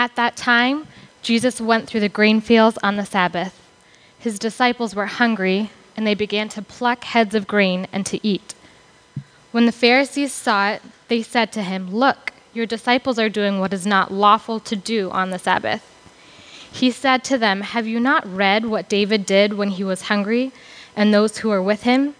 At 0.00 0.16
that 0.16 0.34
time, 0.34 0.86
Jesus 1.20 1.60
went 1.60 1.86
through 1.86 2.00
the 2.00 2.08
grain 2.08 2.40
fields 2.40 2.78
on 2.82 2.96
the 2.96 3.04
Sabbath. 3.04 3.60
His 4.18 4.38
disciples 4.38 4.94
were 4.94 5.04
hungry, 5.04 5.68
and 5.94 6.06
they 6.06 6.14
began 6.14 6.48
to 6.50 6.62
pluck 6.62 7.04
heads 7.04 7.34
of 7.34 7.46
grain 7.46 7.86
and 7.92 8.06
to 8.06 8.26
eat. 8.26 8.54
When 9.52 9.66
the 9.66 9.72
Pharisees 9.72 10.32
saw 10.32 10.70
it, 10.70 10.82
they 11.08 11.22
said 11.22 11.52
to 11.52 11.62
him, 11.62 11.94
Look, 11.94 12.32
your 12.54 12.64
disciples 12.64 13.18
are 13.18 13.28
doing 13.28 13.60
what 13.60 13.74
is 13.74 13.86
not 13.86 14.10
lawful 14.10 14.58
to 14.60 14.74
do 14.74 15.10
on 15.10 15.28
the 15.28 15.38
Sabbath. 15.38 15.84
He 16.72 16.90
said 16.90 17.22
to 17.24 17.36
them, 17.36 17.60
Have 17.60 17.86
you 17.86 18.00
not 18.00 18.26
read 18.26 18.64
what 18.64 18.88
David 18.88 19.26
did 19.26 19.52
when 19.52 19.68
he 19.68 19.84
was 19.84 20.08
hungry, 20.08 20.50
and 20.96 21.12
those 21.12 21.36
who 21.36 21.50
were 21.50 21.62
with 21.62 21.82
him? 21.82 22.14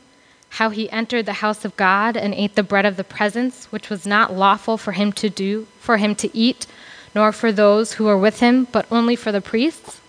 How 0.51 0.69
he 0.69 0.91
entered 0.91 1.25
the 1.25 1.41
house 1.41 1.65
of 1.65 1.79
God 1.79 2.15
and 2.15 2.35
ate 2.35 2.57
the 2.57 2.62
bread 2.62 2.85
of 2.85 2.99
the 2.99 3.05
presence, 3.05 3.73
which 3.73 3.89
was 3.89 4.05
not 4.05 4.35
lawful 4.35 4.77
for 4.77 4.93
him 4.93 5.12
to 5.15 5.31
do, 5.31 5.67
for 5.79 5.97
him 5.97 6.15
to 6.17 6.37
eat, 6.37 6.67
nor 7.15 7.33
for 7.33 7.53
those 7.53 7.95
who 7.95 8.05
were 8.05 8.19
with 8.19 8.41
him, 8.41 8.67
but 8.71 8.87
only 8.91 9.17
for 9.17 9.33
the 9.33 9.41
priests? 9.41 10.01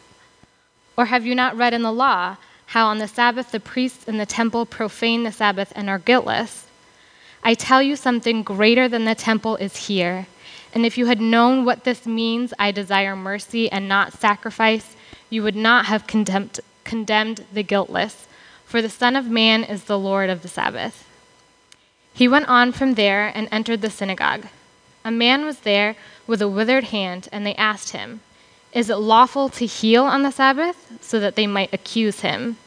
Or 0.98 1.06
have 1.06 1.26
you 1.26 1.34
not 1.34 1.58
read 1.58 1.74
in 1.74 1.82
the 1.82 1.92
law 1.92 2.38
how 2.68 2.88
on 2.88 3.00
the 3.00 3.08
Sabbath 3.08 3.52
the 3.52 3.60
priests 3.60 4.08
in 4.08 4.18
the 4.18 4.26
temple 4.26 4.66
profane 4.66 5.24
the 5.24 5.32
Sabbath 5.32 5.74
and 5.76 5.90
are 5.90 6.00
guiltless? 6.00 6.68
I 7.44 7.54
tell 7.56 7.82
you 7.82 7.96
something 7.96 8.44
greater 8.44 8.88
than 8.88 9.06
the 9.06 9.16
temple 9.16 9.56
is 9.56 9.88
here. 9.88 10.28
And 10.74 10.86
if 10.86 10.98
you 10.98 11.08
had 11.08 11.20
known 11.20 11.66
what 11.66 11.84
this 11.84 12.06
means, 12.06 12.54
I 12.60 12.72
desire 12.72 13.16
mercy 13.16 13.72
and 13.72 13.90
not 13.90 14.14
sacrifice, 14.14 14.96
you 15.30 15.44
would 15.44 15.56
not 15.56 15.86
have 15.86 16.08
condemned, 16.08 16.60
condemned 16.84 17.46
the 17.52 17.64
guiltless, 17.64 18.28
for 18.66 18.82
the 18.82 18.90
Son 18.90 19.16
of 19.16 19.30
Man 19.30 19.64
is 19.64 19.86
the 19.86 20.00
Lord 20.00 20.30
of 20.30 20.44
the 20.44 20.48
Sabbath. 20.48 21.08
He 22.14 22.28
went 22.28 22.48
on 22.48 22.72
from 22.72 22.94
there 22.94 23.32
and 23.36 23.48
entered 23.52 23.82
the 23.82 23.90
synagogue. 23.90 24.48
A 25.04 25.12
man 25.12 25.46
was 25.46 25.60
there 25.60 25.96
with 26.28 26.42
a 26.42 26.48
withered 26.48 26.86
hand, 26.86 27.28
and 27.32 27.46
they 27.46 27.56
asked 27.56 27.92
him, 27.92 28.22
Is 28.74 28.90
it 28.90 28.96
lawful 28.96 29.50
to 29.50 29.66
heal 29.66 30.04
on 30.04 30.24
the 30.24 30.32
Sabbath? 30.32 30.92
so 31.02 31.20
that 31.20 31.36
they 31.36 31.48
might 31.48 31.74
accuse 31.74 32.22
him. 32.22 32.58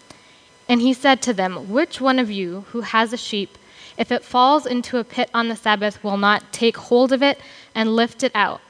And 0.68 0.80
he 0.80 0.92
said 0.92 1.22
to 1.22 1.32
them, 1.32 1.70
Which 1.70 2.00
one 2.00 2.18
of 2.18 2.30
you 2.30 2.64
who 2.70 2.80
has 2.82 3.12
a 3.12 3.16
sheep, 3.16 3.56
if 3.96 4.10
it 4.10 4.24
falls 4.24 4.66
into 4.66 4.98
a 4.98 5.04
pit 5.04 5.30
on 5.32 5.48
the 5.48 5.56
Sabbath, 5.56 6.02
will 6.02 6.16
not 6.16 6.52
take 6.52 6.76
hold 6.76 7.12
of 7.12 7.22
it 7.22 7.38
and 7.74 7.96
lift 7.96 8.22
it 8.22 8.32
out? 8.34 8.60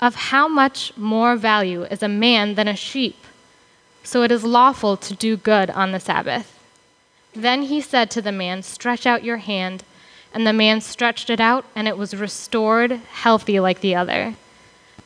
Of 0.00 0.14
how 0.14 0.46
much 0.46 0.96
more 0.96 1.36
value 1.36 1.82
is 1.84 2.02
a 2.02 2.08
man 2.08 2.54
than 2.54 2.68
a 2.68 2.76
sheep? 2.76 3.16
So 4.04 4.22
it 4.22 4.30
is 4.30 4.44
lawful 4.44 4.96
to 4.96 5.14
do 5.14 5.36
good 5.36 5.70
on 5.70 5.92
the 5.92 6.00
Sabbath. 6.00 6.54
Then 7.34 7.62
he 7.62 7.80
said 7.80 8.10
to 8.12 8.22
the 8.22 8.32
man, 8.32 8.62
Stretch 8.62 9.06
out 9.06 9.24
your 9.24 9.36
hand. 9.38 9.84
And 10.32 10.46
the 10.46 10.52
man 10.52 10.80
stretched 10.80 11.30
it 11.30 11.40
out, 11.40 11.64
and 11.74 11.88
it 11.88 11.96
was 11.96 12.14
restored, 12.14 12.92
healthy 12.92 13.60
like 13.60 13.80
the 13.80 13.94
other. 13.94 14.34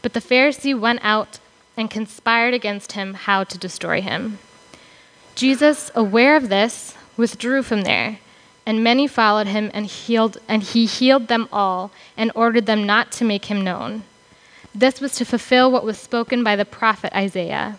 But 0.03 0.15
the 0.15 0.21
Pharisee 0.21 0.79
went 0.79 1.01
out 1.03 1.39
and 1.77 1.91
conspired 1.91 2.55
against 2.55 2.93
him 2.93 3.15
how 3.15 3.45
to 3.45 3.59
destroy 3.59 4.01
him. 4.01 4.39
Jesus, 5.35 5.91
aware 5.95 6.37
of 6.37 6.49
this, 6.49 6.95
withdrew 7.17 7.63
from 7.63 7.83
there, 7.83 8.19
and 8.67 8.85
many 8.85 9.07
followed 9.07 9.47
him 9.47 9.71
and 9.75 9.87
healed 9.87 10.39
and 10.49 10.63
he 10.63 10.87
healed 10.87 11.29
them 11.29 11.49
all 11.53 11.91
and 12.17 12.31
ordered 12.35 12.67
them 12.67 12.85
not 12.85 13.11
to 13.13 13.25
make 13.25 13.47
him 13.47 13.63
known. 13.63 14.03
This 14.75 15.01
was 15.01 15.15
to 15.17 15.25
fulfill 15.25 15.71
what 15.71 15.85
was 15.85 15.99
spoken 15.99 16.45
by 16.45 16.57
the 16.57 16.65
prophet 16.65 17.13
Isaiah. 17.15 17.79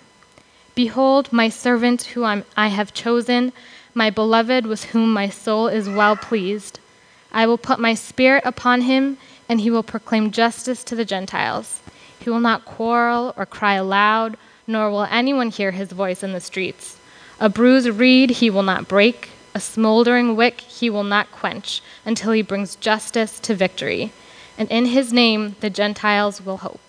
Behold, 0.75 1.31
my 1.31 1.50
servant 1.50 2.03
whom 2.03 2.44
I 2.57 2.67
have 2.67 2.94
chosen, 2.94 3.53
my 3.94 4.09
beloved 4.09 4.66
with 4.66 4.85
whom 4.85 5.13
my 5.13 5.30
soul 5.30 5.67
is 5.67 5.88
well 5.89 6.16
pleased. 6.16 6.80
I 7.34 7.48
will 7.48 7.58
put 7.58 7.80
my 7.80 7.95
spirit 7.95 8.44
upon 8.45 8.81
him, 8.81 9.17
and 9.50 9.59
he 9.62 9.72
will 9.72 9.84
proclaim 9.84 10.31
justice 10.31 10.84
to 10.84 10.95
the 10.95 11.06
Gentiles. 11.06 11.81
He 12.20 12.30
will 12.30 12.40
not 12.40 12.64
quarrel 12.64 13.34
or 13.36 13.45
cry 13.45 13.73
aloud, 13.73 14.38
nor 14.67 14.90
will 14.92 15.06
anyone 15.06 15.50
hear 15.50 15.72
his 15.72 15.92
voice 15.92 16.23
in 16.23 16.31
the 16.31 16.40
streets. 16.40 16.98
A 17.40 17.50
bruised 17.50 17.90
reed 17.90 18.30
he 18.30 18.50
will 18.50 18.64
not 18.64 18.88
break, 18.88 19.31
a 19.56 19.59
smoldering 19.59 20.35
wick 20.35 20.62
he 20.62 20.90
will 20.90 21.03
not 21.03 21.31
quench, 21.31 21.81
until 22.06 22.31
he 22.31 22.41
brings 22.41 22.75
justice 22.75 23.40
to 23.41 23.56
victory. 23.56 24.12
And 24.57 24.69
in 24.69 24.86
his 24.86 25.12
name 25.12 25.56
the 25.59 25.69
Gentiles 25.69 26.46
will 26.46 26.57
hope. 26.57 26.80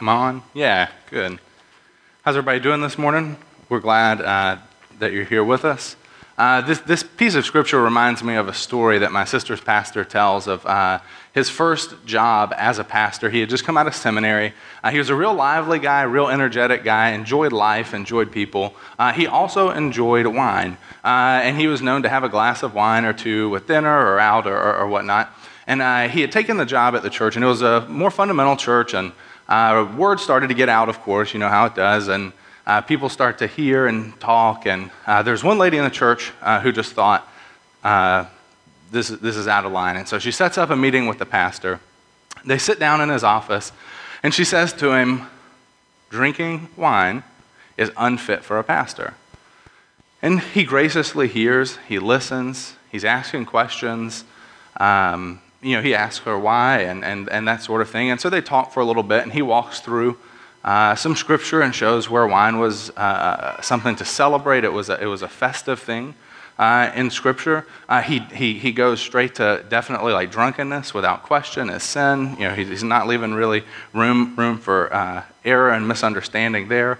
Am 0.00 0.08
I 0.08 0.12
on? 0.14 0.42
Yeah, 0.54 0.88
good. 1.10 1.38
How's 2.30 2.36
everybody 2.36 2.60
doing 2.60 2.80
this 2.80 2.96
morning? 2.96 3.36
We're 3.68 3.80
glad 3.80 4.20
uh, 4.20 4.58
that 5.00 5.10
you're 5.10 5.24
here 5.24 5.42
with 5.42 5.64
us. 5.64 5.96
Uh, 6.38 6.60
this, 6.60 6.78
this 6.78 7.02
piece 7.02 7.34
of 7.34 7.44
scripture 7.44 7.82
reminds 7.82 8.22
me 8.22 8.36
of 8.36 8.46
a 8.46 8.54
story 8.54 9.00
that 9.00 9.10
my 9.10 9.24
sister's 9.24 9.60
pastor 9.60 10.04
tells 10.04 10.46
of 10.46 10.64
uh, 10.64 11.00
his 11.34 11.50
first 11.50 12.06
job 12.06 12.54
as 12.56 12.78
a 12.78 12.84
pastor. 12.84 13.30
He 13.30 13.40
had 13.40 13.48
just 13.48 13.64
come 13.64 13.76
out 13.76 13.88
of 13.88 13.96
seminary. 13.96 14.52
Uh, 14.84 14.92
he 14.92 14.98
was 14.98 15.08
a 15.08 15.16
real 15.16 15.34
lively 15.34 15.80
guy, 15.80 16.02
real 16.02 16.28
energetic 16.28 16.84
guy, 16.84 17.10
enjoyed 17.10 17.52
life, 17.52 17.94
enjoyed 17.94 18.30
people. 18.30 18.76
Uh, 18.96 19.12
he 19.12 19.26
also 19.26 19.70
enjoyed 19.70 20.28
wine, 20.28 20.76
uh, 21.02 21.40
and 21.42 21.58
he 21.58 21.66
was 21.66 21.82
known 21.82 22.04
to 22.04 22.08
have 22.08 22.22
a 22.22 22.28
glass 22.28 22.62
of 22.62 22.74
wine 22.74 23.04
or 23.04 23.12
two 23.12 23.50
with 23.50 23.66
dinner 23.66 24.06
or 24.06 24.20
out 24.20 24.46
or, 24.46 24.56
or, 24.56 24.76
or 24.76 24.86
whatnot. 24.86 25.36
And 25.66 25.82
uh, 25.82 26.06
he 26.06 26.20
had 26.20 26.30
taken 26.30 26.58
the 26.58 26.64
job 26.64 26.94
at 26.94 27.02
the 27.02 27.10
church, 27.10 27.34
and 27.34 27.44
it 27.44 27.48
was 27.48 27.62
a 27.62 27.88
more 27.88 28.12
fundamental 28.12 28.54
church, 28.54 28.94
and 28.94 29.10
word 29.96 30.20
started 30.20 30.48
to 30.48 30.54
get 30.54 30.68
out, 30.68 30.88
of 30.88 31.00
course, 31.00 31.34
you 31.34 31.40
know 31.40 31.48
how 31.48 31.66
it 31.66 31.74
does, 31.74 32.08
and 32.08 32.32
uh, 32.66 32.80
people 32.80 33.08
start 33.08 33.38
to 33.38 33.46
hear 33.46 33.86
and 33.86 34.18
talk. 34.20 34.66
And 34.66 34.90
uh, 35.06 35.22
there's 35.22 35.42
one 35.42 35.58
lady 35.58 35.76
in 35.76 35.84
the 35.84 35.90
church 35.90 36.32
uh, 36.40 36.60
who 36.60 36.72
just 36.72 36.92
thought, 36.92 37.28
uh, 37.82 38.26
this, 38.90 39.08
this 39.08 39.36
is 39.36 39.48
out 39.48 39.64
of 39.64 39.72
line. 39.72 39.96
And 39.96 40.06
so 40.06 40.18
she 40.18 40.30
sets 40.30 40.58
up 40.58 40.70
a 40.70 40.76
meeting 40.76 41.06
with 41.06 41.18
the 41.18 41.26
pastor. 41.26 41.80
They 42.44 42.58
sit 42.58 42.78
down 42.78 43.00
in 43.00 43.08
his 43.08 43.24
office, 43.24 43.72
and 44.22 44.32
she 44.32 44.44
says 44.44 44.72
to 44.74 44.92
him, 44.92 45.26
Drinking 46.10 46.68
wine 46.76 47.22
is 47.76 47.90
unfit 47.96 48.44
for 48.44 48.58
a 48.58 48.64
pastor. 48.64 49.14
And 50.22 50.40
he 50.40 50.64
graciously 50.64 51.28
hears, 51.28 51.78
he 51.88 51.98
listens, 51.98 52.74
he's 52.90 53.04
asking 53.04 53.46
questions. 53.46 54.24
Um, 54.78 55.40
you 55.62 55.76
know, 55.76 55.82
he 55.82 55.94
asks 55.94 56.24
her 56.24 56.38
why 56.38 56.80
and, 56.80 57.04
and, 57.04 57.28
and 57.28 57.46
that 57.46 57.62
sort 57.62 57.82
of 57.82 57.90
thing. 57.90 58.10
And 58.10 58.20
so 58.20 58.30
they 58.30 58.40
talk 58.40 58.72
for 58.72 58.80
a 58.80 58.84
little 58.84 59.02
bit, 59.02 59.22
and 59.22 59.32
he 59.32 59.42
walks 59.42 59.80
through 59.80 60.18
uh, 60.64 60.94
some 60.94 61.16
scripture 61.16 61.62
and 61.62 61.74
shows 61.74 62.08
where 62.08 62.26
wine 62.26 62.58
was 62.58 62.90
uh, 62.90 63.60
something 63.60 63.96
to 63.96 64.04
celebrate. 64.04 64.64
It 64.64 64.72
was 64.72 64.88
a, 64.88 65.02
it 65.02 65.06
was 65.06 65.22
a 65.22 65.28
festive 65.28 65.80
thing 65.80 66.14
uh, 66.58 66.92
in 66.94 67.10
Scripture. 67.10 67.66
Uh, 67.88 68.02
he, 68.02 68.18
he, 68.18 68.58
he 68.58 68.70
goes 68.70 69.00
straight 69.00 69.36
to 69.36 69.64
definitely 69.70 70.12
like 70.12 70.30
drunkenness 70.30 70.92
without 70.92 71.22
question 71.22 71.70
is 71.70 71.82
sin. 71.82 72.36
You 72.38 72.48
know, 72.48 72.54
he's 72.54 72.84
not 72.84 73.06
leaving 73.06 73.32
really 73.32 73.64
room, 73.94 74.36
room 74.36 74.58
for 74.58 74.92
uh, 74.92 75.22
error 75.44 75.70
and 75.70 75.88
misunderstanding 75.88 76.68
there. 76.68 76.98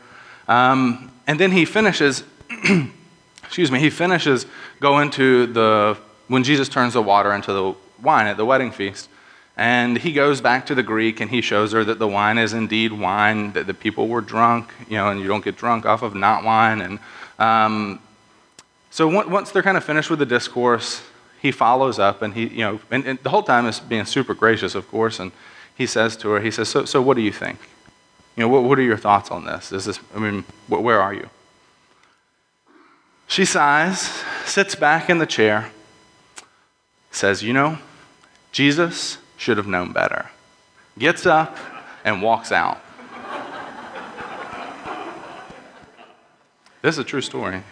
Um, 0.49 1.12
and 1.26 1.38
then 1.38 1.53
he 1.53 1.66
finishes, 1.66 2.25
excuse 3.44 3.70
me, 3.70 3.78
he 3.78 3.91
finishes 3.91 4.47
going 4.81 5.10
to 5.10 5.47
the, 5.47 5.99
when 6.28 6.43
Jesus 6.43 6.70
turns 6.70 6.94
the 6.94 7.03
water 7.03 7.34
into 7.34 7.53
the 7.53 7.75
wine 8.03 8.27
at 8.27 8.37
the 8.37 8.44
wedding 8.44 8.71
feast. 8.71 9.09
And 9.56 9.99
he 9.99 10.12
goes 10.12 10.41
back 10.41 10.66
to 10.66 10.75
the 10.75 10.83
Greek 10.83 11.21
and 11.21 11.31
he 11.31 11.43
shows 11.43 11.72
her 11.72 11.84
that 11.84 11.99
the 11.99 12.09
wine 12.09 12.38
is 12.38 12.55
indeed 12.55 12.93
wine, 12.93 13.53
that 13.53 13.66
the 13.66 13.75
people 13.75 14.09
were 14.09 14.22
drunk, 14.22 14.72
you 14.88 14.97
know, 14.97 15.09
and 15.09 15.21
you 15.21 15.27
don't 15.27 15.44
get 15.44 15.56
drunk 15.56 15.84
off 15.84 16.03
of 16.03 16.15
not 16.15 16.44
wine. 16.44 16.81
And 16.81 16.99
um, 17.38 18.00
so 18.91 19.06
once 19.06 19.50
they're 19.50 19.62
kind 19.62 19.77
of 19.77 19.84
finished 19.84 20.09
with 20.09 20.19
the 20.19 20.27
discourse, 20.27 21.03
he 21.41 21.53
follows 21.53 21.99
up 21.99 22.22
and 22.22 22.34
he, 22.34 22.47
you 22.49 22.65
know, 22.65 22.81
and, 22.91 23.05
and, 23.06 23.19
the 23.21 23.31
whole 23.31 23.43
time 23.43 23.66
is 23.66 23.81
being 23.81 24.05
super 24.05 24.34
gracious, 24.34 24.75
of 24.75 24.88
course. 24.88 25.21
And 25.21 25.32
he 25.75 25.87
says 25.87 26.17
to 26.19 26.31
her, 26.31 26.41
he 26.41 26.50
says, 26.50 26.69
So, 26.69 26.84
so 26.84 27.00
what 27.00 27.17
do 27.17 27.22
you 27.22 27.32
think? 27.32 27.59
You 28.37 28.43
know, 28.43 28.49
what, 28.49 28.65
what 28.65 28.78
are 28.78 28.82
your 28.82 28.97
thoughts 28.97 29.31
on 29.31 29.44
this? 29.44 29.72
Is 29.72 29.84
this, 29.84 30.00
I 30.15 30.19
mean, 30.19 30.44
where 30.69 31.00
are 31.00 31.15
you? 31.15 31.28
She 33.27 33.44
sighs, 33.44 34.11
sits 34.44 34.75
back 34.75 35.09
in 35.09 35.19
the 35.19 35.27
chair, 35.27 35.71
says, 37.11 37.43
You 37.43 37.53
know, 37.53 37.79
Jesus 38.52 39.19
should 39.37 39.56
have 39.56 39.67
known 39.67 39.93
better. 39.93 40.31
Gets 40.99 41.26
up 41.26 41.56
and 42.05 42.23
walks 42.23 42.52
out. 42.52 42.81
this 46.82 46.94
is 46.94 46.99
a 46.99 47.05
true 47.05 47.20
story. 47.20 47.62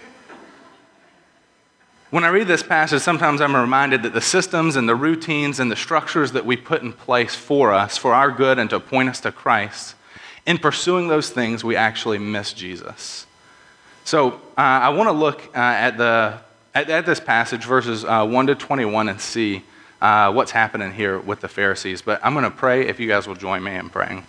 When 2.11 2.25
I 2.25 2.29
read 2.29 2.49
this 2.49 2.63
passage, 2.63 3.03
sometimes 3.03 3.43
I'm 3.43 3.55
reminded 3.55 4.03
that 4.05 4.15
the 4.15 4.23
systems 4.23 4.77
and 4.77 4.89
the 4.89 4.95
routines 4.95 5.61
and 5.61 5.71
the 5.71 5.77
structures 5.77 6.33
that 6.33 6.47
we 6.47 6.57
put 6.57 6.81
in 6.81 6.95
place 6.95 7.35
for 7.35 7.75
us, 7.75 7.99
for 7.99 8.15
our 8.15 8.31
good 8.31 8.59
and 8.59 8.71
to 8.71 8.81
point 8.81 9.11
us 9.11 9.21
to 9.21 9.33
Christ, 9.33 9.95
in 10.47 10.57
pursuing 10.57 11.09
those 11.09 11.29
things, 11.29 11.63
we 11.63 11.77
actually 11.77 12.17
miss 12.17 12.55
Jesus. 12.55 13.27
So 14.05 14.33
uh, 14.57 14.61
I 14.61 14.89
want 14.89 15.09
to 15.09 15.13
look 15.13 15.43
uh, 15.49 15.59
at, 15.59 15.99
the, 15.99 16.39
at, 16.75 16.89
at, 16.89 17.05
this 17.05 17.21
passage, 17.21 17.67
verses 17.67 18.07
uh, 18.07 18.25
1 18.25 18.47
to 18.47 18.55
21, 18.55 19.11
and 19.11 19.21
see 19.21 19.63
uh, 20.00 20.33
what's 20.33 20.53
happening 20.53 20.93
here 20.93 21.19
with 21.19 21.41
the 21.41 21.49
Pharisees. 21.49 22.03
But 22.03 22.21
I'm 22.25 22.35
going 22.35 22.45
to 22.45 22.50
pray 22.50 22.87
if 22.87 23.00
you 23.00 23.09
guys 23.09 23.27
will 23.27 23.35
join 23.35 23.62
me 23.62 23.75
in 23.75 23.91
praying. 23.91 24.27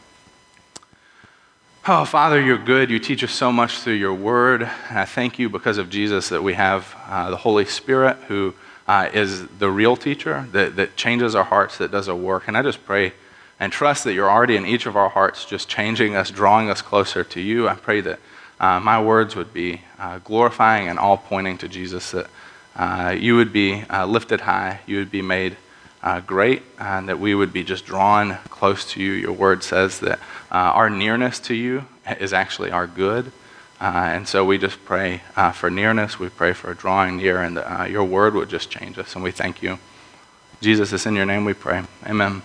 Oh, 1.87 2.05
Father, 2.05 2.41
you're 2.41 2.57
good. 2.57 2.89
You 2.89 2.99
teach 2.99 3.23
us 3.23 3.31
so 3.31 3.51
much 3.51 3.79
through 3.79 3.93
your 3.93 4.13
word. 4.13 4.63
And 4.89 4.99
I 4.99 5.05
thank 5.05 5.39
you 5.39 5.49
because 5.49 5.77
of 5.77 5.89
Jesus 5.89 6.29
that 6.29 6.43
we 6.43 6.53
have 6.53 6.95
uh, 7.07 7.29
the 7.29 7.37
Holy 7.37 7.65
Spirit 7.65 8.17
who 8.27 8.53
uh, 8.87 9.09
is 9.13 9.47
the 9.47 9.69
real 9.69 9.95
teacher 9.95 10.47
that, 10.51 10.75
that 10.75 10.95
changes 10.95 11.35
our 11.35 11.43
hearts, 11.43 11.77
that 11.77 11.91
does 11.91 12.07
a 12.07 12.15
work. 12.15 12.47
And 12.47 12.57
I 12.57 12.61
just 12.61 12.85
pray 12.85 13.13
and 13.59 13.71
trust 13.71 14.03
that 14.03 14.13
you're 14.13 14.29
already 14.29 14.55
in 14.55 14.65
each 14.65 14.85
of 14.85 14.95
our 14.95 15.09
hearts, 15.09 15.45
just 15.45 15.69
changing 15.69 16.15
us, 16.15 16.31
drawing 16.31 16.69
us 16.69 16.81
closer 16.81 17.23
to 17.23 17.41
you. 17.41 17.67
I 17.67 17.75
pray 17.75 18.01
that 18.01 18.19
uh, 18.59 18.79
my 18.79 19.01
words 19.01 19.35
would 19.35 19.53
be 19.53 19.81
uh, 19.97 20.19
glorifying 20.19 20.89
and 20.89 20.99
all 20.99 21.17
pointing 21.17 21.57
to 21.59 21.67
Jesus, 21.67 22.11
that 22.11 22.27
uh, 22.79 23.11
you 23.11 23.35
would 23.35 23.51
be 23.51 23.83
uh, 23.89 24.05
lifted 24.05 24.39
high, 24.41 24.79
you 24.87 24.97
would 24.97 25.11
be 25.11 25.21
made 25.21 25.57
uh, 26.01 26.21
great, 26.21 26.63
and 26.79 27.09
that 27.09 27.19
we 27.19 27.35
would 27.35 27.51
be 27.51 27.61
just 27.61 27.85
drawn 27.85 28.37
close 28.49 28.89
to 28.93 29.03
you. 29.03 29.11
Your 29.11 29.33
word 29.33 29.63
says 29.63 29.99
that 29.99 30.17
uh, 30.49 30.71
our 30.79 30.89
nearness 30.89 31.39
to 31.41 31.53
you 31.53 31.83
is 32.21 32.31
actually 32.31 32.71
our 32.71 32.87
good. 32.87 33.33
and 33.81 34.27
so 34.27 34.45
we 34.45 34.57
just 34.57 34.83
pray 34.85 35.21
for 35.53 35.69
nearness. 35.69 36.17
We 36.19 36.29
pray 36.29 36.53
for 36.53 36.73
drawing 36.73 37.17
near, 37.17 37.41
and 37.43 37.91
your 37.91 38.05
word 38.05 38.33
would 38.33 38.49
just 38.49 38.71
change 38.71 38.97
us. 38.97 39.13
And 39.13 39.23
we 39.23 39.31
thank 39.31 39.61
you. 39.61 39.77
Jesus, 40.61 40.93
it's 40.93 41.05
in 41.05 41.15
your 41.15 41.25
name 41.25 41.43
we 41.43 41.53
pray. 41.53 41.83
Amen. 42.05 42.41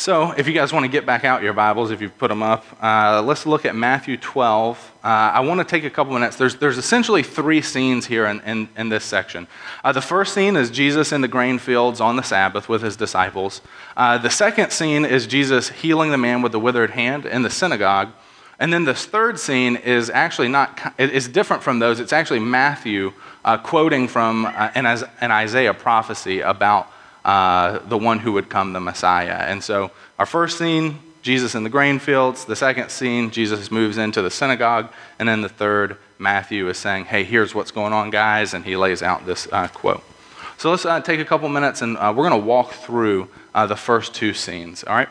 So, 0.00 0.30
if 0.30 0.48
you 0.48 0.54
guys 0.54 0.72
want 0.72 0.84
to 0.84 0.90
get 0.90 1.04
back 1.04 1.26
out 1.26 1.42
your 1.42 1.52
Bibles, 1.52 1.90
if 1.90 2.00
you've 2.00 2.16
put 2.16 2.28
them 2.28 2.42
up, 2.42 2.64
uh, 2.82 3.20
let's 3.20 3.44
look 3.44 3.66
at 3.66 3.76
Matthew 3.76 4.16
12. 4.16 4.92
Uh, 5.04 5.06
I 5.06 5.40
want 5.40 5.60
to 5.60 5.64
take 5.64 5.84
a 5.84 5.90
couple 5.90 6.14
minutes. 6.14 6.36
There's, 6.36 6.56
there's 6.56 6.78
essentially 6.78 7.22
three 7.22 7.60
scenes 7.60 8.06
here 8.06 8.24
in, 8.24 8.40
in, 8.40 8.70
in 8.78 8.88
this 8.88 9.04
section. 9.04 9.46
Uh, 9.84 9.92
the 9.92 10.00
first 10.00 10.32
scene 10.32 10.56
is 10.56 10.70
Jesus 10.70 11.12
in 11.12 11.20
the 11.20 11.28
grain 11.28 11.58
fields 11.58 12.00
on 12.00 12.16
the 12.16 12.22
Sabbath 12.22 12.66
with 12.66 12.80
his 12.80 12.96
disciples. 12.96 13.60
Uh, 13.94 14.16
the 14.16 14.30
second 14.30 14.72
scene 14.72 15.04
is 15.04 15.26
Jesus 15.26 15.68
healing 15.68 16.10
the 16.12 16.16
man 16.16 16.40
with 16.40 16.52
the 16.52 16.60
withered 16.60 16.92
hand 16.92 17.26
in 17.26 17.42
the 17.42 17.50
synagogue. 17.50 18.08
And 18.58 18.72
then 18.72 18.84
this 18.84 19.04
third 19.04 19.38
scene 19.38 19.76
is 19.76 20.08
actually 20.08 20.48
not, 20.48 20.94
it's 20.98 21.28
different 21.28 21.62
from 21.62 21.78
those. 21.78 22.00
It's 22.00 22.14
actually 22.14 22.40
Matthew 22.40 23.12
uh, 23.44 23.58
quoting 23.58 24.08
from 24.08 24.46
uh, 24.46 24.70
an, 24.74 24.86
an 24.86 25.30
Isaiah 25.30 25.74
prophecy 25.74 26.40
about 26.40 26.90
uh, 27.24 27.78
the 27.88 27.98
one 27.98 28.18
who 28.18 28.32
would 28.32 28.48
come, 28.48 28.72
the 28.72 28.80
Messiah. 28.80 29.46
And 29.48 29.62
so, 29.62 29.90
our 30.18 30.26
first 30.26 30.58
scene, 30.58 30.98
Jesus 31.22 31.54
in 31.54 31.64
the 31.64 31.70
grain 31.70 31.98
fields. 31.98 32.44
The 32.44 32.56
second 32.56 32.90
scene, 32.90 33.30
Jesus 33.30 33.70
moves 33.70 33.98
into 33.98 34.22
the 34.22 34.30
synagogue. 34.30 34.90
And 35.18 35.28
then 35.28 35.42
the 35.42 35.48
third, 35.48 35.96
Matthew 36.18 36.68
is 36.68 36.78
saying, 36.78 37.06
Hey, 37.06 37.24
here's 37.24 37.54
what's 37.54 37.70
going 37.70 37.92
on, 37.92 38.10
guys. 38.10 38.54
And 38.54 38.64
he 38.64 38.76
lays 38.76 39.02
out 39.02 39.26
this 39.26 39.48
uh, 39.52 39.68
quote. 39.68 40.02
So 40.56 40.70
let's 40.70 40.84
uh, 40.84 41.00
take 41.00 41.20
a 41.20 41.24
couple 41.24 41.48
minutes 41.48 41.80
and 41.80 41.96
uh, 41.96 42.12
we're 42.14 42.28
going 42.28 42.40
to 42.40 42.46
walk 42.46 42.72
through 42.72 43.28
uh, 43.54 43.66
the 43.66 43.76
first 43.76 44.14
two 44.14 44.34
scenes, 44.34 44.84
all 44.84 44.94
right? 44.94 45.08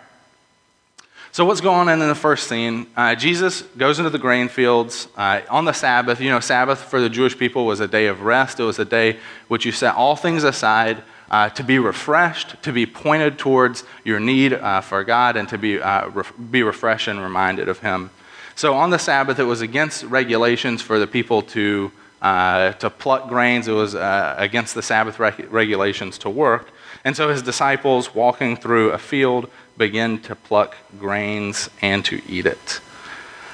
So, 1.31 1.45
what's 1.45 1.61
going 1.61 1.89
on 1.89 2.01
in 2.01 2.07
the 2.07 2.15
first 2.15 2.47
scene? 2.47 2.87
Uh, 2.97 3.13
Jesus 3.13 3.61
goes 3.77 3.99
into 3.99 4.09
the 4.09 4.17
grain 4.17 4.47
fields 4.47 5.07
on 5.15 5.65
the 5.65 5.73
Sabbath. 5.73 6.19
You 6.19 6.31
know, 6.31 6.39
Sabbath 6.39 6.79
for 6.79 6.99
the 6.99 7.09
Jewish 7.09 7.37
people 7.37 7.67
was 7.67 7.79
a 7.79 7.87
day 7.87 8.07
of 8.07 8.21
rest, 8.21 8.59
it 8.59 8.63
was 8.63 8.79
a 8.79 8.85
day 8.85 9.17
which 9.47 9.63
you 9.63 9.71
set 9.71 9.93
all 9.93 10.15
things 10.15 10.43
aside 10.43 11.03
uh, 11.29 11.49
to 11.49 11.63
be 11.63 11.79
refreshed, 11.79 12.61
to 12.63 12.71
be 12.71 12.85
pointed 12.85 13.37
towards 13.37 13.83
your 14.03 14.19
need 14.19 14.53
uh, 14.53 14.81
for 14.81 15.03
God, 15.03 15.35
and 15.37 15.47
to 15.49 15.57
be, 15.57 15.79
uh, 15.79 16.07
re- 16.09 16.23
be 16.51 16.63
refreshed 16.63 17.07
and 17.07 17.21
reminded 17.21 17.69
of 17.69 17.79
Him. 17.79 18.09
So 18.55 18.73
on 18.73 18.89
the 18.89 18.99
Sabbath, 18.99 19.39
it 19.39 19.43
was 19.43 19.61
against 19.61 20.03
regulations 20.03 20.81
for 20.81 20.99
the 20.99 21.07
people 21.07 21.41
to, 21.43 21.91
uh, 22.21 22.73
to 22.73 22.89
pluck 22.89 23.29
grains, 23.29 23.67
it 23.67 23.73
was 23.73 23.95
uh, 23.95 24.35
against 24.37 24.75
the 24.75 24.81
Sabbath 24.81 25.19
rec- 25.19 25.51
regulations 25.51 26.17
to 26.19 26.29
work. 26.29 26.71
And 27.05 27.15
so 27.15 27.29
his 27.29 27.41
disciples, 27.41 28.13
walking 28.13 28.57
through 28.57 28.91
a 28.91 28.97
field, 28.97 29.49
begin 29.77 30.19
to 30.23 30.35
pluck 30.35 30.75
grains 30.99 31.69
and 31.81 32.03
to 32.05 32.21
eat 32.27 32.45
it. 32.45 32.81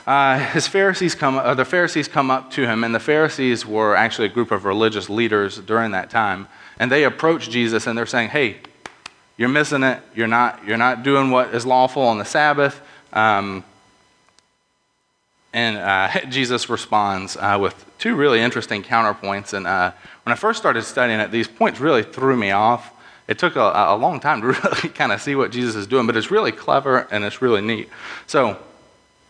Uh, 0.08 0.40
his 0.40 0.68
Pharisees 0.68 1.16
come, 1.16 1.38
uh, 1.38 1.54
the 1.54 1.66
Pharisees 1.66 2.08
come 2.08 2.30
up 2.30 2.52
to 2.52 2.68
him, 2.68 2.84
and 2.84 2.94
the 2.94 3.00
Pharisees 3.00 3.66
were 3.66 3.96
actually 3.96 4.28
a 4.28 4.32
group 4.32 4.52
of 4.52 4.66
religious 4.66 5.10
leaders 5.10 5.58
during 5.60 5.92
that 5.92 6.10
time. 6.10 6.48
And 6.80 6.92
they 6.92 7.04
approach 7.04 7.50
Jesus 7.50 7.88
and 7.88 7.98
they're 7.98 8.06
saying, 8.06 8.30
hey, 8.30 8.58
you're 9.38 9.50
missing 9.50 9.84
it. 9.84 10.02
You're 10.16 10.28
not, 10.28 10.66
you're 10.66 10.78
not 10.78 11.04
doing 11.04 11.30
what 11.30 11.54
is 11.54 11.66
lawful 11.66 12.04
on 12.04 12.18
the 12.18 12.26
Sabbath. 12.26 12.82
Um, 13.14 13.64
and 15.54 15.78
uh, 15.78 16.26
Jesus 16.30 16.70
responds 16.70 17.38
uh, 17.38 17.58
with 17.60 17.86
two 17.98 18.16
really 18.16 18.40
interesting 18.40 18.84
counterpoints. 18.84 19.54
And 19.54 19.68
uh, 19.68 19.92
when 20.24 20.34
I 20.34 20.36
first 20.36 20.60
started 20.60 20.84
studying 20.84 21.20
it, 21.20 21.32
these 21.32 21.48
points 21.48 21.80
really 21.80 22.04
threw 22.04 22.36
me 22.36 22.52
off. 22.52 22.92
It 23.28 23.40
took 23.40 23.56
a, 23.56 23.72
a 23.74 23.98
long 23.98 24.20
time 24.20 24.42
to 24.42 24.48
really 24.64 24.90
kind 24.90 25.12
of 25.12 25.22
see 25.22 25.36
what 25.36 25.52
Jesus 25.52 25.76
is 25.76 25.88
doing, 25.88 26.06
but 26.06 26.16
it's 26.16 26.30
really 26.30 26.52
clever 26.52 27.08
and 27.12 27.24
it's 27.24 27.42
really 27.42 27.62
neat. 27.62 27.90
So, 28.28 28.60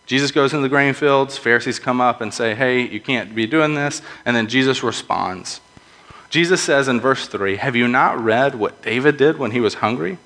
Jesus 0.06 0.30
goes 0.30 0.54
into 0.54 0.62
the 0.62 0.70
grain 0.70 0.94
fields. 0.94 1.36
Pharisees 1.36 1.80
come 1.80 2.00
up 2.00 2.22
and 2.22 2.32
say, 2.32 2.54
Hey, 2.54 2.88
you 2.88 3.00
can't 3.00 3.34
be 3.34 3.48
doing 3.48 3.74
this. 3.74 4.04
And 4.24 4.36
then 4.36 4.48
Jesus 4.48 4.84
responds. 4.84 5.62
Jesus 6.30 6.62
says 6.62 6.88
in 6.88 7.00
verse 7.00 7.28
3 7.28 7.58
Have 7.58 7.76
you 7.76 7.88
not 7.88 8.20
read 8.20 8.56
what 8.56 8.82
David 8.82 9.18
did 9.18 9.38
when 9.38 9.52
he 9.52 9.60
was 9.60 9.76
hungry? 9.76 10.18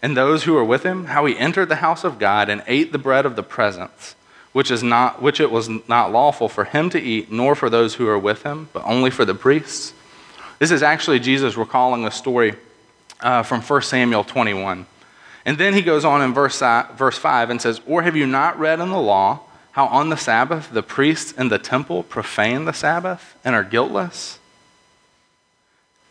And 0.00 0.16
those 0.16 0.44
who 0.44 0.54
were 0.54 0.64
with 0.64 0.84
him, 0.84 1.06
how 1.06 1.24
he 1.24 1.36
entered 1.36 1.68
the 1.68 1.76
house 1.76 2.04
of 2.04 2.18
God 2.18 2.48
and 2.48 2.62
ate 2.66 2.92
the 2.92 2.98
bread 2.98 3.26
of 3.26 3.34
the 3.34 3.42
presence, 3.42 4.14
which, 4.52 4.70
is 4.70 4.82
not, 4.82 5.20
which 5.20 5.40
it 5.40 5.50
was 5.50 5.68
not 5.88 6.12
lawful 6.12 6.48
for 6.48 6.64
him 6.64 6.88
to 6.90 7.00
eat, 7.00 7.32
nor 7.32 7.54
for 7.56 7.68
those 7.68 7.94
who 7.94 8.06
were 8.06 8.18
with 8.18 8.44
him, 8.44 8.68
but 8.72 8.84
only 8.84 9.10
for 9.10 9.24
the 9.24 9.34
priests? 9.34 9.92
This 10.60 10.70
is 10.70 10.82
actually 10.82 11.18
Jesus 11.18 11.56
recalling 11.56 12.04
a 12.04 12.10
story 12.10 12.54
uh, 13.20 13.42
from 13.42 13.60
1 13.60 13.82
Samuel 13.82 14.24
21. 14.24 14.86
And 15.44 15.58
then 15.58 15.74
he 15.74 15.82
goes 15.82 16.04
on 16.04 16.22
in 16.22 16.34
verse, 16.34 16.60
verse 16.60 17.18
5 17.18 17.50
and 17.50 17.60
says, 17.62 17.80
Or 17.86 18.02
have 18.02 18.16
you 18.16 18.26
not 18.26 18.58
read 18.58 18.80
in 18.80 18.90
the 18.90 19.00
law 19.00 19.40
how 19.72 19.86
on 19.86 20.10
the 20.10 20.16
Sabbath 20.16 20.70
the 20.70 20.82
priests 20.82 21.32
in 21.32 21.48
the 21.48 21.58
temple 21.58 22.02
profane 22.02 22.64
the 22.64 22.72
Sabbath 22.72 23.36
and 23.44 23.54
are 23.54 23.64
guiltless? 23.64 24.38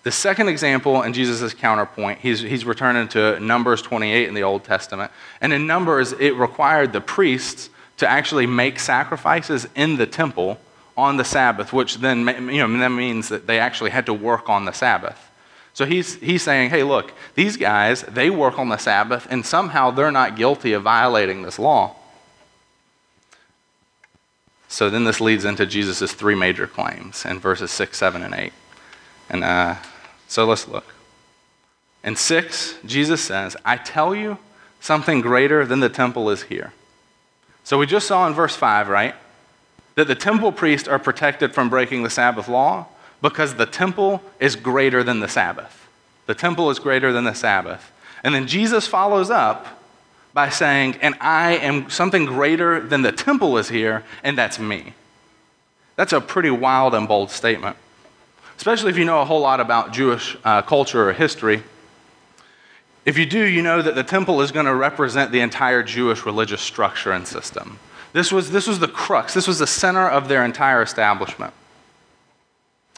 The 0.07 0.11
second 0.11 0.47
example 0.47 1.03
in 1.03 1.11
Jesus' 1.11 1.53
counterpoint, 1.53 2.19
he's, 2.19 2.39
he's 2.39 2.63
returning 2.63 3.09
to 3.09 3.37
Numbers 3.41 3.81
28 3.81 4.29
in 4.29 4.35
the 4.35 4.43
Old 4.43 4.63
Testament. 4.63 5.11
And 5.41 5.51
in 5.51 5.67
Numbers, 5.67 6.13
it 6.13 6.33
required 6.35 6.93
the 6.93 7.01
priests 7.01 7.69
to 7.97 8.09
actually 8.09 8.45
make 8.45 8.79
sacrifices 8.79 9.67
in 9.75 9.97
the 9.97 10.05
temple 10.05 10.61
on 10.95 11.17
the 11.17 11.25
Sabbath, 11.25 11.73
which 11.73 11.97
then 11.97 12.25
you 12.49 12.65
know, 12.65 12.79
that 12.79 12.87
means 12.87 13.27
that 13.27 13.47
they 13.47 13.59
actually 13.59 13.89
had 13.89 14.05
to 14.05 14.13
work 14.13 14.47
on 14.47 14.63
the 14.63 14.71
Sabbath. 14.71 15.29
So 15.73 15.83
he's, 15.83 16.15
he's 16.15 16.41
saying, 16.41 16.69
hey, 16.69 16.83
look, 16.83 17.11
these 17.35 17.57
guys, 17.57 18.03
they 18.03 18.29
work 18.29 18.57
on 18.57 18.69
the 18.69 18.77
Sabbath, 18.77 19.27
and 19.29 19.45
somehow 19.45 19.91
they're 19.91 20.09
not 20.09 20.37
guilty 20.37 20.71
of 20.71 20.83
violating 20.83 21.41
this 21.41 21.59
law. 21.59 21.97
So 24.69 24.89
then 24.89 25.03
this 25.03 25.19
leads 25.19 25.43
into 25.43 25.65
Jesus' 25.65 26.13
three 26.13 26.35
major 26.35 26.65
claims 26.65 27.25
in 27.25 27.39
verses 27.39 27.71
6, 27.71 27.97
7, 27.97 28.23
and 28.23 28.33
8. 28.33 28.53
And 29.29 29.43
uh, 29.43 29.75
so 30.27 30.45
let's 30.45 30.67
look. 30.67 30.93
In 32.03 32.15
6, 32.15 32.75
Jesus 32.85 33.21
says, 33.21 33.57
I 33.65 33.77
tell 33.77 34.15
you, 34.15 34.37
something 34.79 35.21
greater 35.21 35.65
than 35.65 35.79
the 35.79 35.89
temple 35.89 36.29
is 36.29 36.43
here. 36.43 36.73
So 37.63 37.77
we 37.77 37.85
just 37.85 38.07
saw 38.07 38.27
in 38.27 38.33
verse 38.33 38.55
5, 38.55 38.87
right? 38.87 39.15
That 39.95 40.07
the 40.07 40.15
temple 40.15 40.51
priests 40.51 40.87
are 40.87 40.99
protected 40.99 41.53
from 41.53 41.69
breaking 41.69 42.03
the 42.03 42.09
Sabbath 42.09 42.47
law 42.47 42.87
because 43.21 43.55
the 43.55 43.65
temple 43.65 44.21
is 44.39 44.55
greater 44.55 45.03
than 45.03 45.19
the 45.19 45.27
Sabbath. 45.27 45.87
The 46.27 46.35
temple 46.35 46.69
is 46.69 46.79
greater 46.79 47.11
than 47.11 47.23
the 47.23 47.33
Sabbath. 47.33 47.91
And 48.23 48.33
then 48.33 48.47
Jesus 48.47 48.87
follows 48.87 49.29
up 49.29 49.81
by 50.33 50.49
saying, 50.49 50.97
And 51.01 51.15
I 51.19 51.57
am 51.57 51.89
something 51.89 52.25
greater 52.25 52.79
than 52.79 53.01
the 53.01 53.11
temple 53.11 53.57
is 53.57 53.69
here, 53.69 54.03
and 54.23 54.37
that's 54.37 54.59
me. 54.59 54.93
That's 55.95 56.13
a 56.13 56.21
pretty 56.21 56.51
wild 56.51 56.93
and 56.93 57.07
bold 57.07 57.31
statement 57.31 57.75
especially 58.57 58.89
if 58.89 58.97
you 58.97 59.05
know 59.05 59.21
a 59.21 59.25
whole 59.25 59.39
lot 59.39 59.59
about 59.59 59.93
Jewish 59.93 60.35
uh, 60.43 60.61
culture 60.63 61.09
or 61.09 61.13
history. 61.13 61.63
If 63.05 63.17
you 63.17 63.25
do, 63.25 63.45
you 63.45 63.61
know 63.61 63.81
that 63.81 63.95
the 63.95 64.03
temple 64.03 64.41
is 64.41 64.51
going 64.51 64.65
to 64.65 64.75
represent 64.75 65.31
the 65.31 65.39
entire 65.39 65.81
Jewish 65.81 66.25
religious 66.25 66.61
structure 66.61 67.11
and 67.11 67.25
system. 67.25 67.79
This 68.11 68.31
was, 68.31 68.51
this 68.51 68.67
was 68.67 68.79
the 68.79 68.87
crux, 68.87 69.33
this 69.33 69.47
was 69.47 69.59
the 69.59 69.67
center 69.67 70.09
of 70.09 70.27
their 70.27 70.43
entire 70.43 70.81
establishment. 70.81 71.53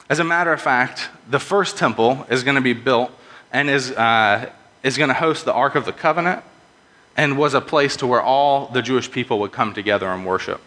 As 0.10 0.18
a 0.18 0.24
matter 0.24 0.52
of 0.52 0.62
fact, 0.62 1.10
the 1.30 1.40
first 1.40 1.78
temple 1.78 2.26
is 2.30 2.44
going 2.44 2.56
to 2.56 2.62
be 2.62 2.74
built 2.74 3.12
and 3.52 3.70
is, 3.70 3.92
uh, 3.92 4.50
is 4.82 4.98
going 4.98 5.10
to 5.10 5.14
host 5.14 5.46
the 5.46 5.54
Ark 5.54 5.76
of 5.76 5.86
the 5.86 5.92
Covenant 5.94 6.44
and 7.16 7.38
was 7.38 7.54
a 7.54 7.62
place 7.62 7.98
to 7.98 8.08
where 8.08 8.22
all 8.22 8.68
the 8.68 8.82
Jewish 8.82 9.12
people 9.12 9.40
would 9.40 9.52
come 9.52 9.74
together 9.74 10.08
and 10.08 10.26
worship. 10.26 10.62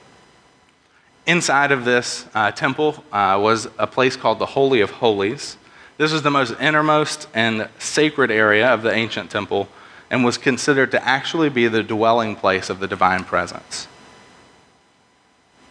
Inside 1.27 1.71
of 1.71 1.85
this 1.85 2.27
uh, 2.35 2.51
temple 2.51 3.05
uh, 3.13 3.39
was 3.41 3.69
a 3.79 3.87
place 3.87 4.17
called 4.17 4.39
the 4.39 4.47
Holy 4.47 4.81
of 4.81 4.91
Holies. 4.91 5.57
This 5.97 6.13
was 6.13 6.23
the 6.23 6.31
most 6.31 6.59
innermost 6.61 7.29
and 7.33 7.69
sacred 7.79 8.31
area 8.31 8.69
of 8.73 8.83
the 8.83 8.93
ancient 8.93 9.31
temple 9.31 9.69
and 10.11 10.25
was 10.25 10.37
considered 10.37 10.91
to 10.91 11.07
actually 11.07 11.49
be 11.49 11.69
the 11.69 11.83
dwelling 11.83 12.35
place 12.35 12.69
of 12.69 12.81
the 12.81 12.89
divine 12.89 13.25
presence. 13.25 13.87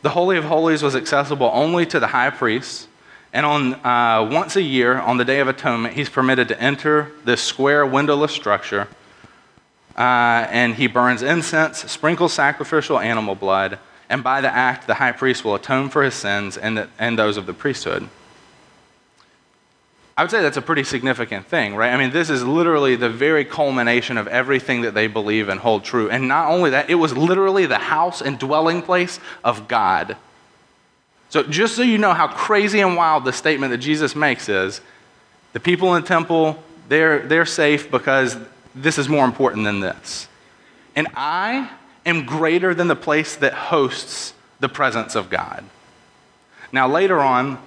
The 0.04 0.12
Holy 0.12 0.38
of 0.38 0.46
Holies 0.46 0.82
was 0.82 0.96
accessible 0.96 1.52
only 1.54 1.86
to 1.88 2.00
the 2.00 2.08
high 2.08 2.32
priest, 2.32 2.88
and 3.34 3.46
on, 3.46 3.74
uh, 3.86 4.28
once 4.32 4.56
a 4.56 4.62
year, 4.62 4.98
on 4.98 5.18
the 5.18 5.26
Day 5.26 5.40
of 5.40 5.48
Atonement, 5.48 5.94
he's 5.94 6.10
permitted 6.10 6.48
to 6.48 6.60
enter 6.62 7.12
this 7.24 7.42
square 7.42 7.86
windowless 7.86 8.32
structure 8.32 8.88
uh, 9.98 10.48
and 10.50 10.76
he 10.76 10.88
burns 10.88 11.22
incense, 11.22 11.80
sprinkles 11.92 12.34
sacrificial 12.34 13.00
animal 13.00 13.36
blood, 13.36 13.78
and 14.12 14.24
by 14.24 14.42
the 14.42 14.54
act, 14.54 14.88
the 14.88 14.96
high 14.96 15.14
priest 15.14 15.46
will 15.46 15.56
atone 15.56 15.90
for 15.90 16.04
his 16.04 16.14
sins 16.14 16.58
and, 16.58 16.78
the, 16.78 16.90
and 17.00 17.18
those 17.18 17.38
of 17.38 17.46
the 17.46 17.54
priesthood. 17.54 18.10
I 20.18 20.24
would 20.24 20.30
say 20.30 20.42
that's 20.42 20.58
a 20.58 20.62
pretty 20.62 20.84
significant 20.84 21.48
thing, 21.48 21.76
right? 21.76 21.94
I 21.94 21.98
mean, 21.98 22.12
this 22.12 22.30
is 22.30 22.44
literally 22.44 22.98
the 22.98 23.10
very 23.10 23.46
culmination 23.46 24.18
of 24.18 24.28
everything 24.28 24.82
that 24.82 24.94
they 24.94 25.08
believe 25.08 25.48
and 25.48 25.62
hold 25.62 25.86
true. 25.86 26.10
And 26.10 26.28
not 26.28 26.52
only 26.52 26.72
that, 26.72 26.90
it 26.90 26.96
was 26.96 27.16
literally 27.16 27.66
the 27.66 27.78
house 27.78 28.22
and 28.22 28.38
dwelling 28.38 28.82
place 28.82 29.22
of 29.46 29.70
God. 29.70 30.18
So, 31.30 31.44
just 31.44 31.78
so 31.78 31.82
you 31.82 31.98
know 31.98 32.14
how 32.14 32.28
crazy 32.28 32.82
and 32.82 32.98
wild 32.98 33.24
the 33.24 33.32
statement 33.32 33.72
that 33.72 33.78
Jesus 33.78 34.14
makes 34.14 34.50
is 34.50 34.82
the 35.54 35.62
people 35.62 35.96
in 35.96 36.02
the 36.02 36.08
temple, 36.08 36.62
they're, 36.90 37.20
they're 37.20 37.46
safe 37.46 37.90
because 37.90 38.36
this 38.76 38.98
is 38.98 39.08
more 39.08 39.24
important 39.24 39.64
than 39.64 39.80
this. 39.80 40.28
And 40.98 41.08
I 41.16 41.72
am 42.06 42.26
greater 42.26 42.74
than 42.74 42.88
the 42.88 42.96
place 42.96 43.36
that 43.38 43.54
hosts 43.54 44.34
the 44.60 44.70
presence 44.70 45.16
of 45.16 45.30
God. 45.30 45.64
Now, 46.72 46.88
later 46.88 47.20
on, 47.20 47.60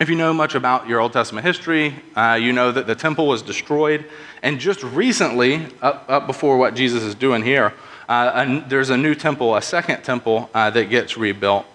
if 0.00 0.08
you 0.08 0.16
know 0.16 0.32
much 0.32 0.54
about 0.54 0.88
your 0.88 1.00
Old 1.00 1.12
Testament 1.12 1.46
history, 1.46 1.94
uh, 2.16 2.38
you 2.40 2.52
know 2.52 2.72
that 2.72 2.86
the 2.86 2.94
temple 2.94 3.26
was 3.26 3.42
destroyed. 3.42 4.06
And 4.42 4.58
just 4.58 4.82
recently, 4.82 5.66
up, 5.82 6.04
up 6.08 6.26
before 6.26 6.56
what 6.56 6.74
Jesus 6.74 7.02
is 7.02 7.14
doing 7.14 7.42
here, 7.42 7.74
uh, 8.08 8.46
a, 8.46 8.68
there's 8.68 8.90
a 8.90 8.96
new 8.96 9.14
temple, 9.14 9.54
a 9.56 9.62
second 9.62 10.02
temple 10.02 10.50
uh, 10.54 10.70
that 10.70 10.90
gets 10.90 11.16
rebuilt. 11.16 11.66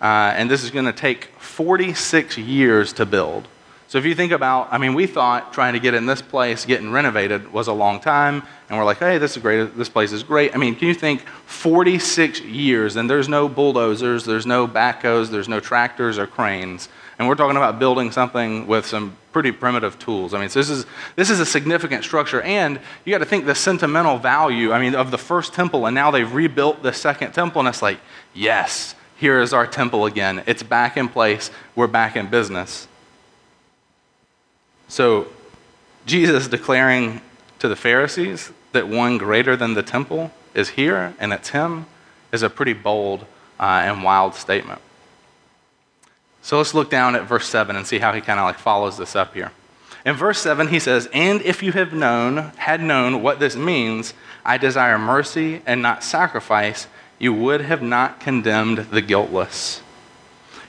Uh, 0.00 0.32
and 0.34 0.50
this 0.50 0.64
is 0.64 0.70
going 0.70 0.86
to 0.86 0.92
take 0.92 1.26
46 1.38 2.36
years 2.38 2.92
to 2.94 3.06
build. 3.06 3.48
So 3.86 3.98
if 3.98 4.04
you 4.04 4.14
think 4.14 4.32
about, 4.32 4.72
I 4.72 4.78
mean, 4.78 4.94
we 4.94 5.06
thought 5.06 5.52
trying 5.52 5.74
to 5.74 5.80
get 5.80 5.94
in 5.94 6.06
this 6.06 6.22
place, 6.22 6.64
getting 6.64 6.90
renovated, 6.90 7.52
was 7.52 7.68
a 7.68 7.72
long 7.72 8.00
time, 8.00 8.42
and 8.68 8.78
we're 8.78 8.84
like, 8.84 8.98
hey, 8.98 9.18
this 9.18 9.36
is 9.36 9.42
great. 9.42 9.76
This 9.76 9.88
place 9.88 10.10
is 10.10 10.22
great. 10.22 10.54
I 10.54 10.58
mean, 10.58 10.74
can 10.74 10.88
you 10.88 10.94
think 10.94 11.20
46 11.46 12.40
years, 12.40 12.96
and 12.96 13.08
there's 13.08 13.28
no 13.28 13.48
bulldozers, 13.48 14.24
there's 14.24 14.46
no 14.46 14.66
backhoes, 14.66 15.30
there's 15.30 15.48
no 15.48 15.60
tractors 15.60 16.18
or 16.18 16.26
cranes. 16.26 16.88
And 17.18 17.28
we're 17.28 17.36
talking 17.36 17.56
about 17.56 17.78
building 17.78 18.10
something 18.10 18.66
with 18.66 18.86
some 18.86 19.16
pretty 19.32 19.52
primitive 19.52 19.98
tools. 19.98 20.34
I 20.34 20.40
mean, 20.40 20.48
so 20.48 20.58
this 20.58 20.70
is, 20.70 20.86
this 21.14 21.30
is 21.30 21.38
a 21.38 21.46
significant 21.46 22.04
structure. 22.04 22.40
And 22.42 22.80
you 23.04 23.12
got 23.12 23.18
to 23.18 23.24
think 23.24 23.46
the 23.46 23.54
sentimental 23.54 24.18
value, 24.18 24.72
I 24.72 24.80
mean, 24.80 24.94
of 24.94 25.10
the 25.10 25.18
first 25.18 25.54
temple, 25.54 25.86
and 25.86 25.94
now 25.94 26.10
they've 26.10 26.32
rebuilt 26.32 26.82
the 26.82 26.92
second 26.92 27.32
temple, 27.32 27.60
and 27.60 27.68
it's 27.68 27.82
like, 27.82 28.00
yes, 28.32 28.96
here 29.16 29.40
is 29.40 29.52
our 29.52 29.66
temple 29.66 30.06
again. 30.06 30.42
It's 30.46 30.62
back 30.62 30.96
in 30.96 31.08
place. 31.08 31.50
We're 31.76 31.86
back 31.86 32.16
in 32.16 32.28
business. 32.28 32.88
So, 34.94 35.26
Jesus 36.06 36.46
declaring 36.46 37.20
to 37.58 37.66
the 37.66 37.74
Pharisees 37.74 38.52
that 38.70 38.86
one 38.86 39.18
greater 39.18 39.56
than 39.56 39.74
the 39.74 39.82
temple 39.82 40.30
is 40.54 40.68
here 40.68 41.16
and 41.18 41.32
it's 41.32 41.48
him 41.48 41.86
is 42.30 42.44
a 42.44 42.48
pretty 42.48 42.74
bold 42.74 43.26
uh, 43.58 43.82
and 43.84 44.04
wild 44.04 44.36
statement. 44.36 44.80
So 46.42 46.58
let's 46.58 46.74
look 46.74 46.90
down 46.90 47.16
at 47.16 47.24
verse 47.24 47.48
7 47.48 47.74
and 47.74 47.84
see 47.84 47.98
how 47.98 48.12
he 48.12 48.20
kind 48.20 48.38
of 48.38 48.44
like 48.44 48.60
follows 48.60 48.96
this 48.96 49.16
up 49.16 49.34
here. 49.34 49.50
In 50.06 50.14
verse 50.14 50.38
7, 50.38 50.68
he 50.68 50.78
says, 50.78 51.08
And 51.12 51.42
if 51.42 51.60
you 51.60 51.72
have 51.72 51.92
known, 51.92 52.52
had 52.58 52.80
known 52.80 53.20
what 53.20 53.40
this 53.40 53.56
means, 53.56 54.14
I 54.44 54.58
desire 54.58 54.96
mercy 54.96 55.60
and 55.66 55.82
not 55.82 56.04
sacrifice, 56.04 56.86
you 57.18 57.32
would 57.32 57.62
have 57.62 57.82
not 57.82 58.20
condemned 58.20 58.78
the 58.92 59.02
guiltless. 59.02 59.82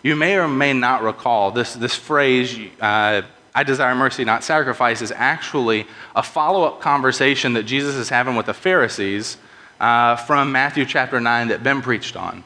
You 0.01 0.15
may 0.15 0.35
or 0.35 0.47
may 0.47 0.73
not 0.73 1.03
recall 1.03 1.51
this, 1.51 1.75
this 1.75 1.93
phrase, 1.93 2.57
uh, 2.81 3.21
I 3.55 3.63
desire 3.63 3.95
mercy, 3.95 4.25
not 4.25 4.43
sacrifice, 4.43 5.01
is 5.01 5.13
actually 5.15 5.87
a 6.13 6.21
follow 6.21 6.63
up 6.63 6.81
conversation 6.81 7.53
that 7.53 7.63
Jesus 7.63 7.95
is 7.95 8.09
having 8.09 8.35
with 8.35 8.47
the 8.47 8.53
Pharisees 8.53 9.37
uh, 9.79 10.17
from 10.17 10.51
Matthew 10.51 10.85
chapter 10.85 11.21
9 11.21 11.47
that 11.47 11.63
Ben 11.63 11.81
preached 11.81 12.17
on. 12.17 12.43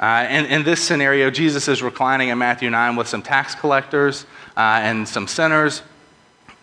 Uh, 0.00 0.26
in, 0.28 0.46
in, 0.46 0.64
this 0.64 0.82
scenario, 0.82 1.30
Jesus 1.30 1.68
is 1.68 1.80
reclining 1.80 2.30
in 2.30 2.38
Matthew 2.38 2.70
9 2.70 2.96
with 2.96 3.06
some 3.06 3.22
tax 3.22 3.54
collectors 3.54 4.26
uh, 4.56 4.80
and 4.82 5.08
some 5.08 5.28
sinners, 5.28 5.82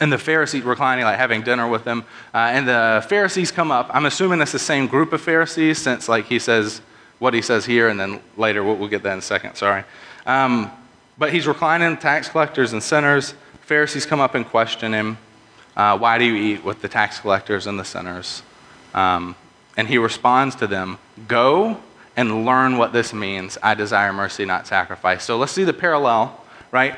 and 0.01 0.11
the 0.11 0.17
Pharisees 0.17 0.63
reclining, 0.63 1.05
like 1.05 1.17
having 1.17 1.41
dinner 1.41 1.65
with 1.65 1.85
them. 1.85 2.03
Uh, 2.33 2.37
and 2.37 2.67
the 2.67 3.05
Pharisees 3.07 3.49
come 3.49 3.71
up. 3.71 3.89
I'm 3.93 4.05
assuming 4.05 4.41
it's 4.41 4.51
the 4.51 4.59
same 4.59 4.87
group 4.87 5.13
of 5.13 5.21
Pharisees, 5.21 5.77
since 5.77 6.09
like 6.09 6.25
he 6.25 6.37
says 6.37 6.81
what 7.19 7.33
he 7.33 7.41
says 7.41 7.65
here, 7.65 7.87
and 7.87 7.97
then 7.97 8.19
later 8.35 8.61
we'll, 8.61 8.75
we'll 8.75 8.89
get 8.89 9.03
that 9.03 9.13
in 9.13 9.19
a 9.19 9.21
second. 9.21 9.55
Sorry, 9.55 9.85
um, 10.25 10.69
but 11.17 11.31
he's 11.31 11.47
reclining 11.47 11.95
tax 11.95 12.27
collectors 12.27 12.73
and 12.73 12.83
sinners. 12.83 13.35
Pharisees 13.69 14.07
come 14.07 14.19
up 14.19 14.33
and 14.33 14.47
question 14.47 14.93
him. 14.93 15.19
Uh, 15.77 15.95
why 15.95 16.17
do 16.17 16.25
you 16.25 16.33
eat 16.33 16.63
with 16.63 16.81
the 16.81 16.87
tax 16.87 17.19
collectors 17.19 17.67
and 17.67 17.79
the 17.79 17.85
sinners? 17.85 18.41
Um, 18.95 19.35
and 19.77 19.87
he 19.87 19.99
responds 19.99 20.55
to 20.55 20.65
them, 20.65 20.97
Go 21.27 21.79
and 22.17 22.47
learn 22.47 22.79
what 22.79 22.93
this 22.93 23.13
means. 23.13 23.59
I 23.61 23.75
desire 23.75 24.11
mercy, 24.11 24.43
not 24.43 24.65
sacrifice. 24.65 25.23
So 25.23 25.37
let's 25.37 25.51
see 25.51 25.65
the 25.65 25.73
parallel, 25.73 26.43
right? 26.71 26.95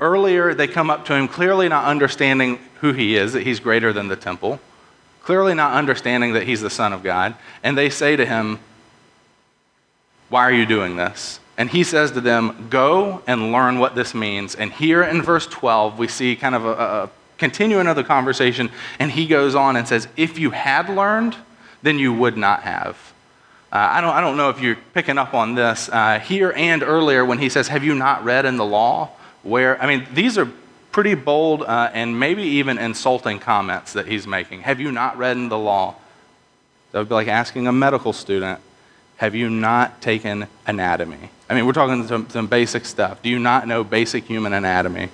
Earlier, 0.00 0.52
they 0.52 0.66
come 0.66 0.90
up 0.90 1.04
to 1.04 1.14
him, 1.14 1.28
clearly 1.28 1.68
not 1.68 1.84
understanding 1.84 2.58
who 2.80 2.92
he 2.92 3.14
is, 3.14 3.32
that 3.34 3.44
he's 3.44 3.60
greater 3.60 3.92
than 3.92 4.08
the 4.08 4.16
temple, 4.16 4.58
clearly 5.22 5.54
not 5.54 5.74
understanding 5.74 6.32
that 6.32 6.42
he's 6.42 6.60
the 6.60 6.70
Son 6.70 6.92
of 6.92 7.04
God. 7.04 7.36
And 7.62 7.78
they 7.78 7.88
say 7.88 8.16
to 8.16 8.26
him, 8.26 8.58
Why 10.28 10.42
are 10.42 10.52
you 10.52 10.66
doing 10.66 10.96
this? 10.96 11.38
And 11.60 11.68
he 11.68 11.84
says 11.84 12.12
to 12.12 12.22
them, 12.22 12.68
Go 12.70 13.20
and 13.26 13.52
learn 13.52 13.78
what 13.78 13.94
this 13.94 14.14
means. 14.14 14.54
And 14.54 14.72
here 14.72 15.02
in 15.02 15.20
verse 15.20 15.46
12, 15.46 15.98
we 15.98 16.08
see 16.08 16.34
kind 16.34 16.54
of 16.54 16.64
a, 16.64 16.70
a 16.70 17.10
continuing 17.36 17.86
of 17.86 17.96
the 17.96 18.02
conversation. 18.02 18.70
And 18.98 19.10
he 19.10 19.26
goes 19.26 19.54
on 19.54 19.76
and 19.76 19.86
says, 19.86 20.08
If 20.16 20.38
you 20.38 20.52
had 20.52 20.88
learned, 20.88 21.36
then 21.82 21.98
you 21.98 22.14
would 22.14 22.38
not 22.38 22.62
have. 22.62 22.96
Uh, 23.70 23.76
I, 23.76 24.00
don't, 24.00 24.14
I 24.14 24.22
don't 24.22 24.38
know 24.38 24.48
if 24.48 24.58
you're 24.62 24.78
picking 24.94 25.18
up 25.18 25.34
on 25.34 25.54
this 25.54 25.90
uh, 25.90 26.18
here 26.18 26.50
and 26.56 26.82
earlier 26.82 27.26
when 27.26 27.36
he 27.36 27.50
says, 27.50 27.68
Have 27.68 27.84
you 27.84 27.94
not 27.94 28.24
read 28.24 28.46
in 28.46 28.56
the 28.56 28.64
law? 28.64 29.10
Where, 29.42 29.78
I 29.82 29.86
mean, 29.86 30.06
these 30.14 30.38
are 30.38 30.50
pretty 30.92 31.14
bold 31.14 31.60
uh, 31.60 31.90
and 31.92 32.18
maybe 32.18 32.42
even 32.42 32.78
insulting 32.78 33.38
comments 33.38 33.92
that 33.92 34.08
he's 34.08 34.26
making. 34.26 34.62
Have 34.62 34.80
you 34.80 34.90
not 34.90 35.18
read 35.18 35.36
in 35.36 35.50
the 35.50 35.58
law? 35.58 35.96
That 36.92 37.00
would 37.00 37.10
be 37.10 37.14
like 37.16 37.28
asking 37.28 37.66
a 37.66 37.72
medical 37.72 38.14
student, 38.14 38.60
Have 39.20 39.34
you 39.34 39.50
not 39.50 40.00
taken 40.00 40.46
anatomy? 40.66 41.28
I 41.50 41.54
mean, 41.54 41.66
we're 41.66 41.74
talking 41.74 42.08
some, 42.08 42.30
some 42.30 42.46
basic 42.46 42.86
stuff. 42.86 43.20
Do 43.20 43.28
you 43.28 43.38
not 43.38 43.68
know 43.68 43.84
basic 43.84 44.24
human 44.24 44.54
anatomy? 44.54 45.10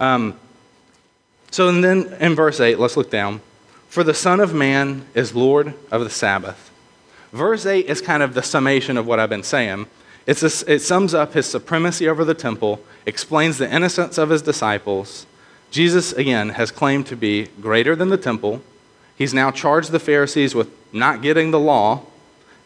Um, 0.00 0.36
so, 1.52 1.68
and 1.68 1.84
then 1.84 2.16
in 2.18 2.34
verse 2.34 2.58
8, 2.58 2.80
let's 2.80 2.96
look 2.96 3.12
down. 3.12 3.40
For 3.88 4.02
the 4.02 4.12
Son 4.12 4.40
of 4.40 4.52
Man 4.52 5.06
is 5.14 5.36
Lord 5.36 5.74
of 5.92 6.02
the 6.02 6.10
Sabbath. 6.10 6.72
Verse 7.32 7.64
8 7.64 7.86
is 7.86 8.00
kind 8.00 8.24
of 8.24 8.34
the 8.34 8.42
summation 8.42 8.96
of 8.96 9.06
what 9.06 9.20
I've 9.20 9.30
been 9.30 9.44
saying. 9.44 9.86
A, 10.26 10.30
it 10.32 10.80
sums 10.80 11.14
up 11.14 11.34
his 11.34 11.46
supremacy 11.46 12.08
over 12.08 12.24
the 12.24 12.34
temple, 12.34 12.80
explains 13.06 13.58
the 13.58 13.72
innocence 13.72 14.18
of 14.18 14.30
his 14.30 14.42
disciples. 14.42 15.26
Jesus, 15.70 16.12
again, 16.14 16.48
has 16.48 16.72
claimed 16.72 17.06
to 17.06 17.14
be 17.14 17.44
greater 17.60 17.94
than 17.94 18.08
the 18.08 18.18
temple. 18.18 18.62
He's 19.14 19.32
now 19.32 19.52
charged 19.52 19.92
the 19.92 20.00
Pharisees 20.00 20.56
with 20.56 20.72
not 20.92 21.22
getting 21.22 21.52
the 21.52 21.60
law, 21.60 22.02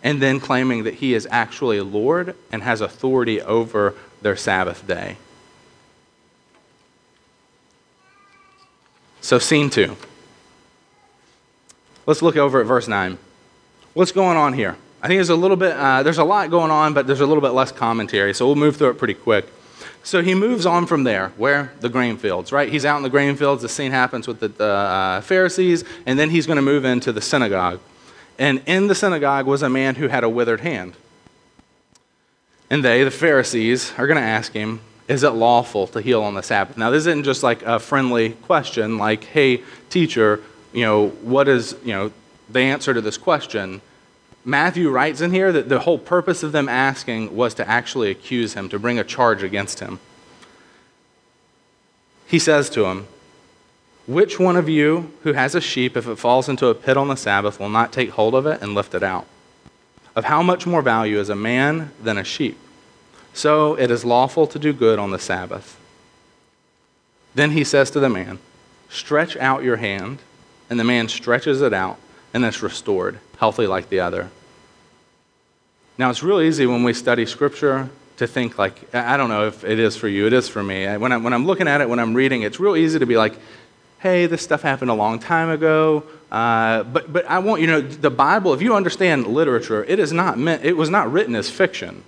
and 0.02 0.22
then 0.22 0.40
claiming 0.40 0.84
that 0.84 0.94
he 0.94 1.14
is 1.14 1.26
actually 1.30 1.80
Lord 1.80 2.36
and 2.52 2.62
has 2.62 2.80
authority 2.80 3.40
over 3.40 3.94
their 4.22 4.36
Sabbath 4.36 4.86
day. 4.86 5.16
So, 9.20 9.38
scene 9.38 9.70
two. 9.70 9.96
Let's 12.06 12.22
look 12.22 12.36
over 12.36 12.60
at 12.60 12.66
verse 12.66 12.88
9 12.88 13.18
what's 13.98 14.12
going 14.12 14.36
on 14.36 14.52
here? 14.52 14.76
I 15.02 15.08
think 15.08 15.18
there's 15.18 15.28
a 15.28 15.34
little 15.34 15.56
bit, 15.56 15.72
uh, 15.72 16.04
there's 16.04 16.18
a 16.18 16.24
lot 16.24 16.50
going 16.50 16.70
on, 16.70 16.94
but 16.94 17.08
there's 17.08 17.20
a 17.20 17.26
little 17.26 17.40
bit 17.40 17.50
less 17.50 17.72
commentary, 17.72 18.32
so 18.32 18.46
we'll 18.46 18.54
move 18.54 18.76
through 18.76 18.90
it 18.90 18.98
pretty 18.98 19.14
quick. 19.14 19.46
So 20.04 20.22
he 20.22 20.36
moves 20.36 20.66
on 20.66 20.86
from 20.86 21.02
there, 21.02 21.30
where? 21.36 21.72
The 21.80 21.88
grain 21.88 22.16
fields, 22.16 22.52
right? 22.52 22.68
He's 22.68 22.84
out 22.84 22.96
in 22.96 23.02
the 23.02 23.10
grain 23.10 23.34
fields. 23.34 23.62
The 23.62 23.68
scene 23.68 23.90
happens 23.90 24.28
with 24.28 24.38
the 24.38 24.64
uh, 24.64 25.20
Pharisees, 25.20 25.82
and 26.06 26.16
then 26.16 26.30
he's 26.30 26.46
going 26.46 26.56
to 26.56 26.62
move 26.62 26.84
into 26.84 27.12
the 27.12 27.20
synagogue. 27.20 27.80
And 28.38 28.62
in 28.66 28.86
the 28.86 28.94
synagogue 28.94 29.46
was 29.46 29.62
a 29.62 29.68
man 29.68 29.96
who 29.96 30.08
had 30.08 30.22
a 30.22 30.28
withered 30.28 30.60
hand. 30.60 30.94
And 32.70 32.84
they, 32.84 33.02
the 33.02 33.10
Pharisees, 33.10 33.92
are 33.98 34.06
going 34.06 34.18
to 34.18 34.22
ask 34.22 34.52
him, 34.52 34.80
Is 35.08 35.22
it 35.22 35.30
lawful 35.30 35.86
to 35.88 36.00
heal 36.00 36.22
on 36.22 36.34
the 36.34 36.42
Sabbath? 36.42 36.76
Now, 36.76 36.90
this 36.90 37.06
isn't 37.06 37.24
just 37.24 37.42
like 37.42 37.62
a 37.62 37.78
friendly 37.78 38.30
question, 38.30 38.98
like, 38.98 39.24
Hey, 39.24 39.62
teacher, 39.90 40.40
you 40.72 40.84
know, 40.84 41.08
what 41.08 41.48
is, 41.48 41.74
you 41.84 41.92
know, 41.92 42.12
the 42.48 42.60
answer 42.60 42.94
to 42.94 43.00
this 43.00 43.18
question? 43.18 43.80
Matthew 44.44 44.90
writes 44.90 45.20
in 45.20 45.32
here 45.32 45.52
that 45.52 45.68
the 45.68 45.80
whole 45.80 45.98
purpose 45.98 46.42
of 46.42 46.52
them 46.52 46.68
asking 46.68 47.34
was 47.34 47.54
to 47.54 47.68
actually 47.68 48.10
accuse 48.10 48.54
him, 48.54 48.68
to 48.68 48.78
bring 48.78 48.98
a 48.98 49.04
charge 49.04 49.42
against 49.42 49.80
him. 49.80 49.98
He 52.26 52.38
says 52.38 52.70
to 52.70 52.86
him, 52.86 53.08
Which 54.08 54.40
one 54.40 54.56
of 54.56 54.70
you 54.70 55.12
who 55.22 55.34
has 55.34 55.54
a 55.54 55.60
sheep, 55.60 55.94
if 55.94 56.08
it 56.08 56.16
falls 56.16 56.48
into 56.48 56.68
a 56.68 56.74
pit 56.74 56.96
on 56.96 57.08
the 57.08 57.14
Sabbath, 57.14 57.60
will 57.60 57.68
not 57.68 57.92
take 57.92 58.08
hold 58.08 58.34
of 58.34 58.46
it 58.46 58.62
and 58.62 58.74
lift 58.74 58.94
it 58.94 59.02
out? 59.02 59.26
Of 60.16 60.24
how 60.24 60.42
much 60.42 60.66
more 60.66 60.80
value 60.80 61.20
is 61.20 61.28
a 61.28 61.36
man 61.36 61.92
than 62.02 62.16
a 62.16 62.24
sheep? 62.24 62.58
So 63.34 63.74
it 63.74 63.90
is 63.90 64.06
lawful 64.06 64.46
to 64.46 64.58
do 64.58 64.72
good 64.72 64.98
on 64.98 65.10
the 65.10 65.18
Sabbath. 65.18 65.78
Then 67.34 67.50
he 67.50 67.64
says 67.64 67.90
to 67.90 68.00
the 68.00 68.08
man, 68.08 68.38
Stretch 68.88 69.36
out 69.36 69.62
your 69.62 69.76
hand. 69.76 70.20
And 70.70 70.80
the 70.80 70.84
man 70.84 71.08
stretches 71.08 71.60
it 71.60 71.74
out 71.74 71.98
and 72.32 72.44
it's 72.44 72.62
restored, 72.62 73.18
healthy 73.38 73.66
like 73.66 73.90
the 73.90 74.00
other. 74.00 74.30
Now, 75.98 76.10
it's 76.10 76.22
real 76.22 76.40
easy 76.40 76.66
when 76.66 76.82
we 76.82 76.92
study 76.94 77.26
Scripture 77.26 77.90
to 78.18 78.26
think 78.26 78.58
like, 78.58 78.94
I 78.94 79.16
don't 79.16 79.28
know 79.28 79.46
if 79.46 79.64
it 79.64 79.78
is 79.78 79.96
for 79.96 80.08
you, 80.08 80.26
it 80.26 80.32
is 80.32 80.48
for 80.48 80.62
me. 80.62 80.86
When, 80.96 81.12
I, 81.12 81.16
when 81.16 81.32
I'm 81.32 81.46
looking 81.46 81.68
at 81.68 81.80
it, 81.80 81.88
when 81.88 81.98
I'm 81.98 82.14
reading, 82.14 82.42
it's 82.42 82.58
real 82.58 82.76
easy 82.76 82.98
to 82.98 83.06
be 83.06 83.16
like, 83.16 83.38
hey, 83.98 84.26
this 84.26 84.42
stuff 84.42 84.62
happened 84.62 84.90
a 84.90 84.94
long 84.94 85.18
time 85.18 85.50
ago. 85.50 86.04
Uh, 86.30 86.82
but, 86.84 87.12
but 87.12 87.24
I 87.26 87.38
want 87.38 87.60
you 87.60 87.66
to 87.68 87.72
know 87.72 87.80
the 87.80 88.10
Bible, 88.10 88.52
if 88.54 88.62
you 88.62 88.74
understand 88.74 89.26
literature, 89.26 89.84
it 89.84 89.98
is 89.98 90.12
not 90.12 90.38
meant, 90.38 90.64
it 90.64 90.76
was 90.76 90.90
not 90.90 91.10
written 91.10 91.34
as 91.34 91.50
fiction. 91.50 92.04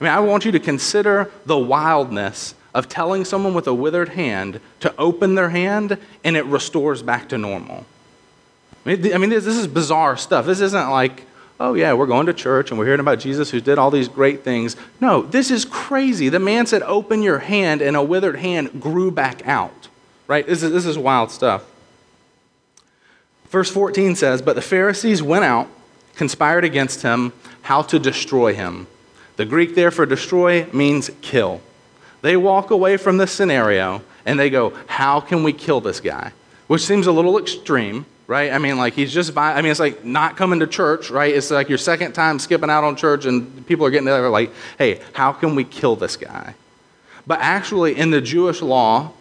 I 0.00 0.04
mean, 0.04 0.12
I 0.12 0.20
want 0.20 0.44
you 0.44 0.52
to 0.52 0.60
consider 0.60 1.30
the 1.44 1.58
wildness 1.58 2.54
of 2.74 2.88
telling 2.88 3.24
someone 3.24 3.54
with 3.54 3.66
a 3.66 3.74
withered 3.74 4.10
hand 4.10 4.60
to 4.80 4.94
open 4.96 5.34
their 5.34 5.48
hand 5.48 5.98
and 6.22 6.36
it 6.36 6.44
restores 6.44 7.02
back 7.02 7.30
to 7.30 7.38
normal. 7.38 7.86
I 8.84 8.96
mean, 8.96 9.30
this 9.30 9.46
is 9.46 9.66
bizarre 9.66 10.16
stuff. 10.16 10.46
This 10.46 10.60
isn't 10.60 10.90
like, 10.90 11.24
oh, 11.58 11.74
yeah, 11.74 11.94
we're 11.94 12.06
going 12.06 12.26
to 12.26 12.34
church 12.34 12.70
and 12.70 12.78
we're 12.78 12.84
hearing 12.84 13.00
about 13.00 13.18
Jesus 13.18 13.50
who 13.50 13.60
did 13.60 13.78
all 13.78 13.90
these 13.90 14.08
great 14.08 14.44
things. 14.44 14.76
No, 15.00 15.22
this 15.22 15.50
is 15.50 15.64
crazy. 15.64 16.28
The 16.28 16.38
man 16.38 16.66
said, 16.66 16.82
open 16.82 17.22
your 17.22 17.38
hand, 17.38 17.82
and 17.82 17.96
a 17.96 18.02
withered 18.02 18.36
hand 18.36 18.80
grew 18.80 19.10
back 19.10 19.46
out. 19.48 19.88
Right? 20.26 20.46
This 20.46 20.62
is, 20.62 20.72
this 20.72 20.86
is 20.86 20.98
wild 20.98 21.30
stuff. 21.30 21.64
Verse 23.48 23.70
14 23.70 24.16
says, 24.16 24.42
But 24.42 24.56
the 24.56 24.62
Pharisees 24.62 25.22
went 25.22 25.44
out, 25.44 25.68
conspired 26.14 26.64
against 26.64 27.02
him, 27.02 27.32
how 27.62 27.82
to 27.82 27.98
destroy 27.98 28.54
him. 28.54 28.86
The 29.36 29.44
Greek 29.44 29.74
there 29.74 29.90
for 29.90 30.06
destroy 30.06 30.66
means 30.72 31.10
kill. 31.20 31.60
They 32.22 32.36
walk 32.36 32.70
away 32.70 32.96
from 32.96 33.18
this 33.18 33.32
scenario 33.32 34.02
and 34.24 34.38
they 34.38 34.50
go, 34.50 34.70
How 34.86 35.20
can 35.20 35.44
we 35.44 35.52
kill 35.52 35.80
this 35.80 36.00
guy? 36.00 36.32
Which 36.66 36.84
seems 36.84 37.06
a 37.06 37.12
little 37.12 37.38
extreme, 37.38 38.06
right? 38.26 38.50
I 38.52 38.58
mean, 38.58 38.76
like 38.76 38.94
he's 38.94 39.12
just 39.12 39.34
by, 39.34 39.52
I 39.52 39.62
mean, 39.62 39.70
it's 39.70 39.80
like 39.80 40.04
not 40.04 40.36
coming 40.36 40.58
to 40.60 40.66
church, 40.66 41.10
right? 41.10 41.32
It's 41.32 41.50
like 41.50 41.68
your 41.68 41.78
second 41.78 42.12
time 42.12 42.38
skipping 42.38 42.70
out 42.70 42.82
on 42.82 42.96
church 42.96 43.26
and 43.26 43.64
people 43.66 43.86
are 43.86 43.90
getting 43.90 44.06
together 44.06 44.28
like, 44.28 44.50
Hey, 44.78 45.00
how 45.12 45.32
can 45.32 45.54
we 45.54 45.64
kill 45.64 45.96
this 45.96 46.16
guy? 46.16 46.54
But 47.26 47.40
actually, 47.40 47.96
in 47.96 48.10
the 48.10 48.20
Jewish 48.20 48.62
law, 48.62 49.12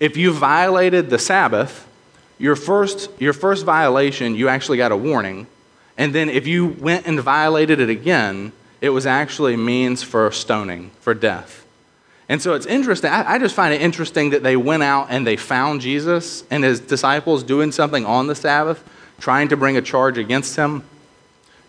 if 0.00 0.16
you 0.16 0.32
violated 0.32 1.10
the 1.10 1.18
Sabbath, 1.18 1.86
your 2.38 2.56
first, 2.56 3.10
your 3.18 3.32
first 3.32 3.64
violation, 3.64 4.34
you 4.34 4.48
actually 4.48 4.78
got 4.78 4.92
a 4.92 4.96
warning. 4.96 5.46
And 5.96 6.14
then 6.14 6.28
if 6.28 6.46
you 6.46 6.66
went 6.66 7.06
and 7.06 7.20
violated 7.20 7.80
it 7.80 7.90
again, 7.90 8.52
it 8.80 8.90
was 8.90 9.06
actually 9.06 9.56
means 9.56 10.02
for 10.02 10.30
stoning, 10.30 10.90
for 11.00 11.14
death. 11.14 11.66
And 12.28 12.40
so 12.40 12.54
it's 12.54 12.66
interesting. 12.66 13.10
I, 13.10 13.32
I, 13.32 13.38
just 13.38 13.54
find 13.54 13.72
it 13.72 13.80
interesting 13.80 14.30
that 14.30 14.42
they 14.42 14.56
went 14.56 14.82
out 14.82 15.08
and 15.10 15.26
they 15.26 15.36
found 15.36 15.80
Jesus 15.80 16.44
and 16.50 16.62
his 16.62 16.78
disciples 16.78 17.42
doing 17.42 17.72
something 17.72 18.04
on 18.04 18.26
the 18.26 18.34
Sabbath, 18.34 18.84
trying 19.18 19.48
to 19.48 19.56
bring 19.56 19.76
a 19.76 19.82
charge 19.82 20.18
against 20.18 20.54
him. 20.54 20.84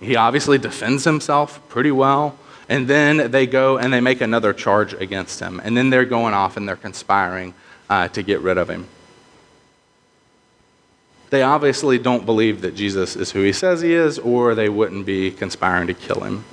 He 0.01 0.15
obviously 0.15 0.57
defends 0.57 1.05
himself 1.05 1.67
pretty 1.69 1.91
well. 1.91 2.37
And 2.67 2.87
then 2.87 3.31
they 3.31 3.47
go 3.47 3.77
and 3.77 3.91
they 3.91 4.01
make 4.01 4.21
another 4.21 4.53
charge 4.53 4.93
against 4.93 5.39
him. 5.39 5.59
And 5.63 5.75
then 5.75 5.89
they're 5.89 6.05
going 6.05 6.33
off 6.35 6.57
and 6.57 6.67
they're 6.67 6.75
conspiring 6.75 7.55
uh, 7.89 8.07
to 8.09 8.23
get 8.23 8.41
rid 8.41 8.57
of 8.57 8.69
him. 8.69 8.87
They 11.29 11.43
obviously 11.43 11.99
don't 11.99 12.25
believe 12.25 12.61
that 12.61 12.75
Jesus 12.75 13.15
is 13.15 13.31
who 13.31 13.43
he 13.43 13.53
says 13.53 13.81
he 13.81 13.93
is, 13.93 14.17
or 14.17 14.55
they 14.55 14.69
wouldn't 14.69 15.05
be 15.05 15.31
conspiring 15.31 15.87
to 15.87 15.93
kill 15.93 16.21
him. 16.21 16.43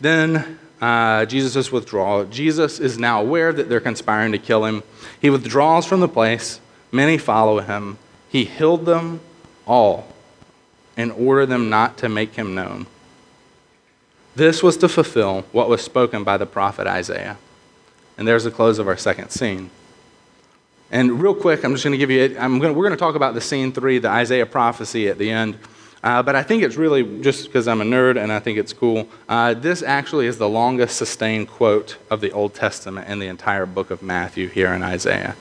Then 0.00 0.58
uh, 0.80 1.24
Jesus' 1.24 1.72
withdrawal. 1.72 2.24
Jesus 2.26 2.78
is 2.78 2.98
now 2.98 3.20
aware 3.20 3.52
that 3.52 3.68
they're 3.68 3.80
conspiring 3.80 4.32
to 4.32 4.38
kill 4.38 4.64
him. 4.64 4.82
He 5.20 5.30
withdraws 5.30 5.86
from 5.86 6.00
the 6.00 6.08
place. 6.08 6.60
Many 6.92 7.18
follow 7.18 7.60
him. 7.60 7.98
He 8.28 8.44
healed 8.44 8.84
them 8.84 9.20
all 9.66 10.06
and 10.96 11.10
ordered 11.12 11.46
them 11.46 11.70
not 11.70 11.96
to 11.98 12.08
make 12.08 12.34
him 12.34 12.54
known. 12.54 12.86
This 14.36 14.62
was 14.62 14.76
to 14.78 14.88
fulfill 14.88 15.42
what 15.52 15.68
was 15.68 15.80
spoken 15.80 16.24
by 16.24 16.36
the 16.36 16.46
prophet 16.46 16.86
Isaiah. 16.86 17.38
And 18.18 18.28
there's 18.28 18.44
the 18.44 18.50
close 18.50 18.78
of 18.78 18.86
our 18.86 18.96
second 18.96 19.30
scene. 19.30 19.70
And 20.94 21.20
real 21.20 21.34
quick, 21.34 21.64
I'm 21.64 21.72
just 21.72 21.82
going 21.82 21.90
to 21.90 21.98
give 21.98 22.12
you, 22.12 22.36
I'm 22.38 22.60
going 22.60 22.72
to, 22.72 22.78
we're 22.78 22.84
going 22.84 22.96
to 22.96 22.96
talk 22.96 23.16
about 23.16 23.34
the 23.34 23.40
scene 23.40 23.72
three, 23.72 23.98
the 23.98 24.10
Isaiah 24.10 24.46
prophecy 24.46 25.08
at 25.08 25.18
the 25.18 25.28
end. 25.28 25.58
Uh, 26.04 26.22
but 26.22 26.36
I 26.36 26.44
think 26.44 26.62
it's 26.62 26.76
really 26.76 27.20
just 27.20 27.46
because 27.46 27.66
I'm 27.66 27.80
a 27.80 27.84
nerd 27.84 28.16
and 28.16 28.32
I 28.32 28.38
think 28.38 28.58
it's 28.58 28.72
cool. 28.72 29.08
Uh, 29.28 29.54
this 29.54 29.82
actually 29.82 30.28
is 30.28 30.38
the 30.38 30.48
longest 30.48 30.96
sustained 30.96 31.48
quote 31.48 31.96
of 32.12 32.20
the 32.20 32.30
Old 32.30 32.54
Testament 32.54 33.08
in 33.08 33.18
the 33.18 33.26
entire 33.26 33.66
book 33.66 33.90
of 33.90 34.02
Matthew 34.02 34.46
here 34.46 34.72
in 34.72 34.84
Isaiah. 34.84 35.34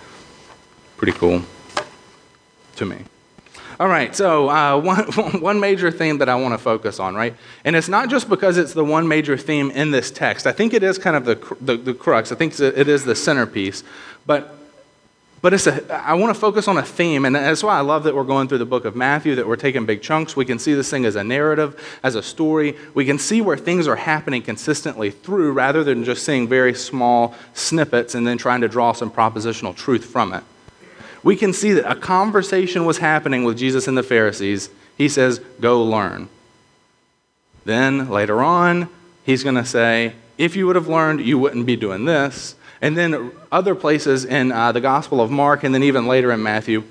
Pretty 0.98 1.14
cool 1.14 1.44
to 2.78 2.86
me. 2.88 3.04
All 3.80 3.88
right, 3.88 4.16
so 4.16 4.50
uh, 4.50 4.80
one, 5.14 5.40
one 5.40 5.60
major 5.60 5.92
theme 5.92 6.18
that 6.18 6.30
I 6.30 6.36
want 6.36 6.56
to 6.56 6.58
focus 6.58 7.00
on, 7.00 7.14
right? 7.14 7.36
And 7.64 7.76
it's 7.76 7.90
not 7.90 8.10
just 8.10 8.28
because 8.28 8.58
it's 8.58 8.74
the 8.74 8.86
one 8.86 9.08
major 9.08 9.38
theme 9.38 9.70
in 9.70 9.92
this 9.92 10.10
text. 10.10 10.48
I 10.48 10.52
think 10.52 10.74
it 10.74 10.82
is 10.82 10.98
kind 10.98 11.16
of 11.16 11.26
the, 11.26 11.58
the, 11.62 11.78
the 11.78 11.94
crux, 11.94 12.32
I 12.32 12.36
think 12.36 12.60
it 12.60 12.88
is 12.88 13.06
the 13.06 13.14
centerpiece. 13.14 13.84
But 14.26 14.58
but 15.44 15.54
it's 15.54 15.68
a, 15.68 15.94
I 15.94 16.14
want 16.14 16.34
to 16.34 16.40
focus 16.40 16.70
on 16.70 16.78
a 16.78 16.84
theme, 16.84 17.26
and 17.26 17.36
that's 17.36 17.64
why 17.64 17.78
I 17.78 17.82
love 17.82 18.06
that 18.06 18.16
we're 18.16 18.24
going 18.24 18.48
through 18.48 18.60
the 18.60 18.66
book 18.66 18.86
of 18.86 18.96
Matthew, 18.96 19.36
that 19.36 19.46
we're 19.46 19.58
taking 19.58 19.86
big 19.86 20.02
chunks. 20.02 20.38
We 20.38 20.46
can 20.46 20.58
see 20.58 20.74
this 20.74 20.90
thing 20.90 21.04
as 21.04 21.18
a 21.18 21.24
narrative, 21.24 22.00
as 22.02 22.16
a 22.16 22.24
story. 22.24 22.78
We 22.94 23.04
can 23.04 23.20
see 23.20 23.42
where 23.42 23.58
things 23.58 23.86
are 23.86 23.98
happening 23.98 24.42
consistently 24.42 25.12
through 25.12 25.52
rather 25.52 25.84
than 25.84 26.06
just 26.06 26.24
seeing 26.26 26.48
very 26.48 26.74
small 26.74 27.36
snippets 27.54 28.16
and 28.16 28.26
then 28.26 28.38
trying 28.38 28.62
to 28.62 28.70
draw 28.70 28.94
some 28.94 29.12
propositional 29.12 29.76
truth 29.76 30.06
from 30.06 30.32
it. 30.32 30.46
We 31.24 31.36
can 31.36 31.52
see 31.52 31.74
that 31.74 31.92
a 31.92 31.96
conversation 31.96 32.86
was 32.86 33.00
happening 33.00 33.44
with 33.44 33.58
Jesus 33.58 33.86
and 33.90 33.98
the 33.98 34.04
Pharisees. 34.04 34.70
He 34.98 35.10
says, 35.10 35.40
Go 35.60 35.84
learn. 35.84 36.30
Then 37.66 38.10
later 38.10 38.42
on, 38.42 38.88
he's 39.26 39.44
going 39.44 39.56
to 39.56 39.66
say, 39.66 40.14
If 40.38 40.56
you 40.56 40.68
would 40.68 40.78
have 40.78 40.88
learned, 40.88 41.20
you 41.20 41.38
wouldn't 41.38 41.66
be 41.66 41.76
doing 41.76 42.06
this. 42.06 42.56
And 42.84 42.98
then 42.98 43.32
other 43.50 43.76
places 43.76 44.26
in 44.26 44.52
uh, 44.52 44.74
the 44.74 44.82
Gospel 44.82 45.22
of 45.22 45.32
Mark, 45.32 45.64
and 45.64 45.74
then 45.74 45.84
even 45.84 46.06
later 46.06 46.34
in 46.34 46.44
Matthew, 46.44 46.84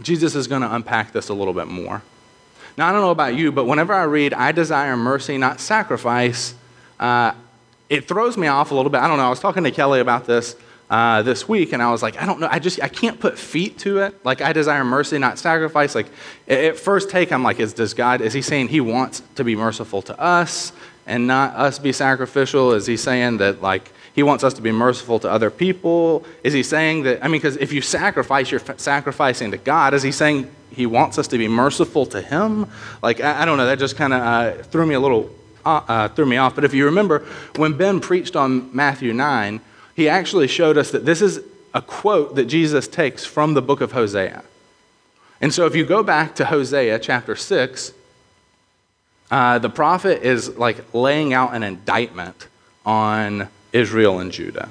Jesus 0.00 0.36
is 0.36 0.46
going 0.46 0.62
to 0.62 0.72
unpack 0.72 1.10
this 1.10 1.28
a 1.28 1.34
little 1.34 1.52
bit 1.52 1.66
more. 1.66 2.02
Now, 2.78 2.88
I 2.88 2.92
don't 2.92 3.00
know 3.00 3.10
about 3.10 3.34
you, 3.34 3.50
but 3.50 3.64
whenever 3.64 3.92
I 3.92 4.04
read, 4.04 4.32
I 4.32 4.52
desire 4.52 4.96
mercy, 4.96 5.38
not 5.38 5.58
sacrifice, 5.58 6.54
uh, 7.00 7.32
it 7.88 8.06
throws 8.06 8.36
me 8.36 8.46
off 8.46 8.70
a 8.70 8.76
little 8.76 8.88
bit. 8.88 9.00
I 9.00 9.08
don't 9.08 9.16
know. 9.16 9.26
I 9.26 9.28
was 9.28 9.40
talking 9.40 9.64
to 9.64 9.72
Kelly 9.72 9.98
about 9.98 10.24
this 10.24 10.54
uh, 10.88 11.20
this 11.22 11.48
week, 11.48 11.72
and 11.72 11.82
I 11.82 11.90
was 11.90 12.00
like, 12.00 12.22
I 12.22 12.24
don't 12.24 12.38
know. 12.38 12.48
I 12.48 12.60
just 12.60 12.80
I 12.80 12.86
can't 12.86 13.18
put 13.18 13.40
feet 13.40 13.78
to 13.78 13.98
it. 13.98 14.24
Like 14.24 14.40
I 14.40 14.52
desire 14.52 14.84
mercy, 14.84 15.18
not 15.18 15.36
sacrifice. 15.40 15.96
Like 15.96 16.06
at 16.46 16.78
first 16.78 17.10
take, 17.10 17.32
I'm 17.32 17.42
like, 17.42 17.58
is 17.58 17.72
does 17.72 17.92
God? 17.92 18.20
Is 18.20 18.32
He 18.32 18.40
saying 18.40 18.68
He 18.68 18.80
wants 18.80 19.20
to 19.34 19.42
be 19.42 19.56
merciful 19.56 20.00
to 20.02 20.20
us 20.20 20.72
and 21.08 21.26
not 21.26 21.56
us 21.56 21.80
be 21.80 21.92
sacrificial? 21.92 22.72
Is 22.72 22.86
He 22.86 22.96
saying 22.96 23.38
that 23.38 23.60
like 23.60 23.90
he 24.16 24.22
wants 24.22 24.42
us 24.42 24.54
to 24.54 24.62
be 24.62 24.72
merciful 24.72 25.18
to 25.20 25.30
other 25.30 25.50
people? 25.50 26.24
Is 26.42 26.54
he 26.54 26.62
saying 26.62 27.02
that, 27.02 27.22
I 27.22 27.28
mean, 27.28 27.38
because 27.38 27.58
if 27.58 27.70
you 27.70 27.82
sacrifice, 27.82 28.50
you're 28.50 28.62
sacrificing 28.78 29.50
to 29.50 29.58
God. 29.58 29.92
Is 29.92 30.02
he 30.02 30.10
saying 30.10 30.50
he 30.70 30.86
wants 30.86 31.18
us 31.18 31.28
to 31.28 31.38
be 31.38 31.48
merciful 31.48 32.06
to 32.06 32.22
him? 32.22 32.66
Like, 33.02 33.20
I, 33.20 33.42
I 33.42 33.44
don't 33.44 33.58
know, 33.58 33.66
that 33.66 33.78
just 33.78 33.94
kind 33.94 34.14
of 34.14 34.22
uh, 34.22 34.62
threw 34.62 34.86
me 34.86 34.94
a 34.94 35.00
little, 35.00 35.30
uh, 35.66 35.82
uh, 35.86 36.08
threw 36.08 36.24
me 36.24 36.38
off. 36.38 36.54
But 36.54 36.64
if 36.64 36.72
you 36.72 36.86
remember, 36.86 37.26
when 37.56 37.76
Ben 37.76 38.00
preached 38.00 38.36
on 38.36 38.74
Matthew 38.74 39.12
9, 39.12 39.60
he 39.94 40.08
actually 40.08 40.48
showed 40.48 40.78
us 40.78 40.92
that 40.92 41.04
this 41.04 41.20
is 41.20 41.40
a 41.74 41.82
quote 41.82 42.36
that 42.36 42.46
Jesus 42.46 42.88
takes 42.88 43.26
from 43.26 43.52
the 43.52 43.60
book 43.60 43.82
of 43.82 43.92
Hosea. 43.92 44.42
And 45.42 45.52
so 45.52 45.66
if 45.66 45.76
you 45.76 45.84
go 45.84 46.02
back 46.02 46.36
to 46.36 46.46
Hosea 46.46 47.00
chapter 47.00 47.36
6, 47.36 47.92
uh, 49.30 49.58
the 49.58 49.68
prophet 49.68 50.22
is 50.22 50.56
like 50.56 50.94
laying 50.94 51.34
out 51.34 51.52
an 51.52 51.62
indictment 51.62 52.48
on 52.86 53.48
Israel 53.76 54.18
and 54.18 54.32
Judah. 54.32 54.70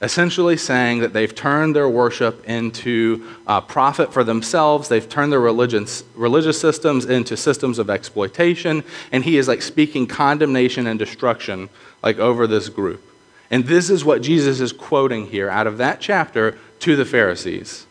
Essentially 0.00 0.56
saying 0.56 0.98
that 0.98 1.12
they've 1.12 1.32
turned 1.32 1.76
their 1.76 1.88
worship 1.88 2.44
into 2.48 3.24
a 3.46 3.62
profit 3.62 4.12
for 4.12 4.24
themselves, 4.24 4.88
they've 4.88 5.08
turned 5.08 5.30
their 5.30 5.40
religions, 5.40 6.02
religious 6.16 6.60
systems 6.60 7.04
into 7.04 7.36
systems 7.36 7.78
of 7.78 7.88
exploitation, 7.88 8.82
and 9.12 9.22
he 9.22 9.36
is 9.36 9.46
like 9.46 9.62
speaking 9.62 10.08
condemnation 10.08 10.88
and 10.88 10.98
destruction 10.98 11.68
like 12.02 12.18
over 12.18 12.48
this 12.48 12.68
group. 12.68 13.00
And 13.48 13.64
this 13.64 13.90
is 13.90 14.04
what 14.04 14.22
Jesus 14.22 14.60
is 14.60 14.72
quoting 14.72 15.28
here 15.28 15.48
out 15.48 15.68
of 15.68 15.78
that 15.78 16.00
chapter 16.00 16.58
to 16.80 16.96
the 16.96 17.04
Pharisees. 17.04 17.86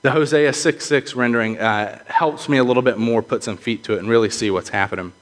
The 0.00 0.10
Hosea 0.10 0.52
6 0.52 0.84
6 0.84 1.14
rendering 1.14 1.60
uh, 1.60 2.02
helps 2.08 2.48
me 2.48 2.58
a 2.58 2.64
little 2.64 2.82
bit 2.82 2.98
more 2.98 3.22
put 3.22 3.44
some 3.44 3.56
feet 3.56 3.84
to 3.84 3.94
it 3.94 4.00
and 4.00 4.08
really 4.08 4.30
see 4.30 4.50
what's 4.50 4.70
happening. 4.70 5.12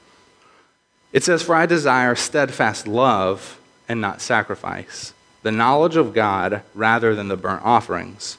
It 1.13 1.23
says, 1.23 1.43
For 1.43 1.55
I 1.55 1.65
desire 1.65 2.15
steadfast 2.15 2.87
love 2.87 3.59
and 3.87 3.99
not 3.99 4.21
sacrifice, 4.21 5.13
the 5.43 5.51
knowledge 5.51 5.95
of 5.95 6.13
God 6.13 6.61
rather 6.73 7.15
than 7.15 7.27
the 7.27 7.37
burnt 7.37 7.63
offerings. 7.63 8.37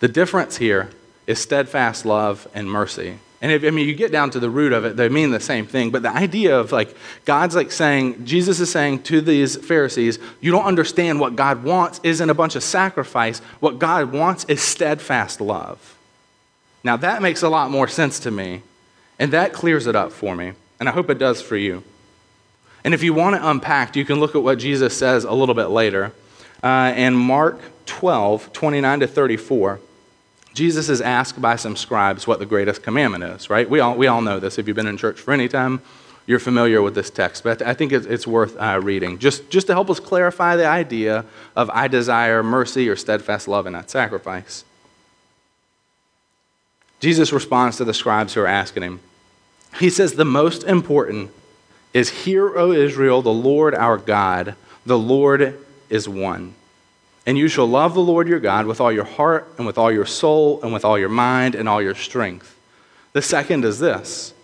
The 0.00 0.08
difference 0.08 0.56
here 0.56 0.90
is 1.26 1.38
steadfast 1.38 2.04
love 2.04 2.48
and 2.54 2.68
mercy. 2.70 3.18
And 3.40 3.50
if, 3.50 3.64
I 3.64 3.70
mean, 3.70 3.88
you 3.88 3.94
get 3.94 4.12
down 4.12 4.30
to 4.30 4.40
the 4.40 4.48
root 4.48 4.72
of 4.72 4.84
it, 4.84 4.96
they 4.96 5.08
mean 5.08 5.32
the 5.32 5.40
same 5.40 5.66
thing. 5.66 5.90
But 5.90 6.02
the 6.02 6.14
idea 6.14 6.58
of 6.58 6.70
like, 6.70 6.96
God's 7.24 7.56
like 7.56 7.72
saying, 7.72 8.24
Jesus 8.24 8.60
is 8.60 8.70
saying 8.70 9.02
to 9.04 9.20
these 9.20 9.56
Pharisees, 9.56 10.20
you 10.40 10.52
don't 10.52 10.64
understand 10.64 11.18
what 11.18 11.34
God 11.34 11.64
wants 11.64 12.00
isn't 12.04 12.30
a 12.30 12.34
bunch 12.34 12.54
of 12.54 12.62
sacrifice. 12.62 13.40
What 13.58 13.80
God 13.80 14.12
wants 14.12 14.44
is 14.44 14.62
steadfast 14.62 15.40
love. 15.40 15.98
Now, 16.84 16.96
that 16.98 17.20
makes 17.20 17.42
a 17.42 17.48
lot 17.48 17.70
more 17.70 17.88
sense 17.88 18.20
to 18.20 18.30
me, 18.30 18.62
and 19.18 19.32
that 19.32 19.52
clears 19.52 19.86
it 19.86 19.96
up 19.96 20.12
for 20.12 20.34
me, 20.34 20.52
and 20.82 20.88
I 20.88 20.92
hope 20.92 21.10
it 21.10 21.18
does 21.18 21.40
for 21.40 21.56
you. 21.56 21.84
And 22.82 22.92
if 22.92 23.04
you 23.04 23.14
want 23.14 23.36
it 23.36 23.42
unpacked, 23.44 23.94
you 23.94 24.04
can 24.04 24.18
look 24.18 24.34
at 24.34 24.42
what 24.42 24.58
Jesus 24.58 24.98
says 24.98 25.22
a 25.22 25.30
little 25.30 25.54
bit 25.54 25.66
later. 25.66 26.10
Uh, 26.60 26.92
in 26.96 27.14
Mark 27.14 27.60
12, 27.86 28.52
29 28.52 28.98
to 28.98 29.06
34, 29.06 29.78
Jesus 30.54 30.88
is 30.88 31.00
asked 31.00 31.40
by 31.40 31.54
some 31.54 31.76
scribes 31.76 32.26
what 32.26 32.40
the 32.40 32.46
greatest 32.46 32.82
commandment 32.82 33.22
is, 33.22 33.48
right? 33.48 33.70
We 33.70 33.78
all, 33.78 33.94
we 33.96 34.08
all 34.08 34.22
know 34.22 34.40
this. 34.40 34.58
If 34.58 34.66
you've 34.66 34.74
been 34.74 34.88
in 34.88 34.96
church 34.96 35.20
for 35.20 35.32
any 35.32 35.46
time, 35.46 35.82
you're 36.26 36.40
familiar 36.40 36.82
with 36.82 36.96
this 36.96 37.10
text, 37.10 37.44
but 37.44 37.62
I 37.62 37.74
think 37.74 37.92
it's, 37.92 38.26
worth 38.26 38.56
uh, 38.56 38.80
reading 38.82 39.20
just, 39.20 39.50
just 39.50 39.68
to 39.68 39.74
help 39.74 39.88
us 39.88 40.00
clarify 40.00 40.56
the 40.56 40.66
idea 40.66 41.24
of 41.54 41.70
I 41.70 41.86
desire 41.86 42.42
mercy 42.42 42.88
or 42.88 42.96
steadfast 42.96 43.46
love 43.46 43.66
and 43.66 43.74
not 43.74 43.88
sacrifice. 43.88 44.64
Jesus 46.98 47.32
responds 47.32 47.76
to 47.76 47.84
the 47.84 47.94
scribes 47.94 48.34
who 48.34 48.40
are 48.40 48.48
asking 48.48 48.82
him. 48.82 49.00
He 49.78 49.90
says, 49.90 50.14
The 50.14 50.24
most 50.24 50.64
important 50.64 51.30
is, 51.92 52.24
Hear, 52.24 52.56
O 52.56 52.72
Israel, 52.72 53.22
the 53.22 53.32
Lord 53.32 53.74
our 53.74 53.98
God, 53.98 54.54
the 54.84 54.98
Lord 54.98 55.58
is 55.88 56.08
one. 56.08 56.54
And 57.24 57.38
you 57.38 57.48
shall 57.48 57.66
love 57.66 57.94
the 57.94 58.00
Lord 58.00 58.26
your 58.26 58.40
God 58.40 58.66
with 58.66 58.80
all 58.80 58.90
your 58.90 59.04
heart, 59.04 59.52
and 59.56 59.66
with 59.66 59.78
all 59.78 59.92
your 59.92 60.06
soul, 60.06 60.60
and 60.62 60.72
with 60.72 60.84
all 60.84 60.98
your 60.98 61.08
mind, 61.08 61.54
and 61.54 61.68
all 61.68 61.80
your 61.80 61.94
strength. 61.94 62.56
The 63.12 63.22
second 63.22 63.64
is 63.64 63.78
this 63.78 64.34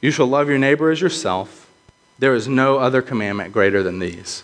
you 0.00 0.10
shall 0.10 0.26
love 0.26 0.48
your 0.48 0.58
neighbor 0.58 0.90
as 0.90 1.00
yourself. 1.00 1.68
There 2.18 2.34
is 2.34 2.48
no 2.48 2.78
other 2.78 3.02
commandment 3.02 3.52
greater 3.52 3.82
than 3.82 3.98
these. 3.98 4.42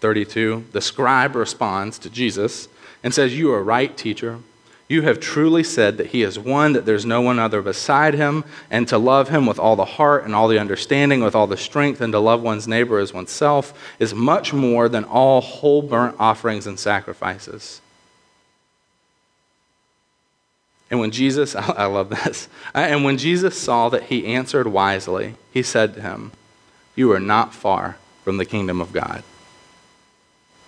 32. 0.00 0.66
The 0.72 0.80
scribe 0.80 1.34
responds 1.34 1.98
to 2.00 2.10
Jesus 2.10 2.68
and 3.02 3.14
says, 3.14 3.36
You 3.36 3.52
are 3.52 3.62
right, 3.62 3.96
teacher. 3.96 4.40
You 4.88 5.02
have 5.02 5.18
truly 5.18 5.64
said 5.64 5.96
that 5.96 6.08
he 6.08 6.22
is 6.22 6.38
one, 6.38 6.72
that 6.74 6.86
there's 6.86 7.04
no 7.04 7.20
one 7.20 7.40
other 7.40 7.60
beside 7.60 8.14
him, 8.14 8.44
and 8.70 8.86
to 8.86 8.98
love 8.98 9.28
him 9.28 9.44
with 9.44 9.58
all 9.58 9.74
the 9.74 9.84
heart 9.84 10.24
and 10.24 10.32
all 10.32 10.46
the 10.46 10.60
understanding, 10.60 11.22
with 11.24 11.34
all 11.34 11.48
the 11.48 11.56
strength, 11.56 12.00
and 12.00 12.12
to 12.12 12.20
love 12.20 12.40
one's 12.40 12.68
neighbor 12.68 13.00
as 13.00 13.12
oneself 13.12 13.76
is 13.98 14.14
much 14.14 14.52
more 14.52 14.88
than 14.88 15.02
all 15.02 15.40
whole 15.40 15.82
burnt 15.82 16.14
offerings 16.20 16.68
and 16.68 16.78
sacrifices. 16.78 17.80
And 20.88 21.00
when 21.00 21.10
Jesus, 21.10 21.56
I 21.56 21.86
love 21.86 22.10
this, 22.10 22.48
uh, 22.72 22.78
and 22.78 23.04
when 23.04 23.18
Jesus 23.18 23.60
saw 23.60 23.88
that 23.88 24.04
he 24.04 24.26
answered 24.26 24.68
wisely, 24.68 25.34
he 25.52 25.64
said 25.64 25.94
to 25.94 26.00
him, 26.00 26.30
You 26.94 27.10
are 27.10 27.20
not 27.20 27.52
far 27.52 27.96
from 28.22 28.36
the 28.36 28.44
kingdom 28.44 28.80
of 28.80 28.92
God. 28.92 29.24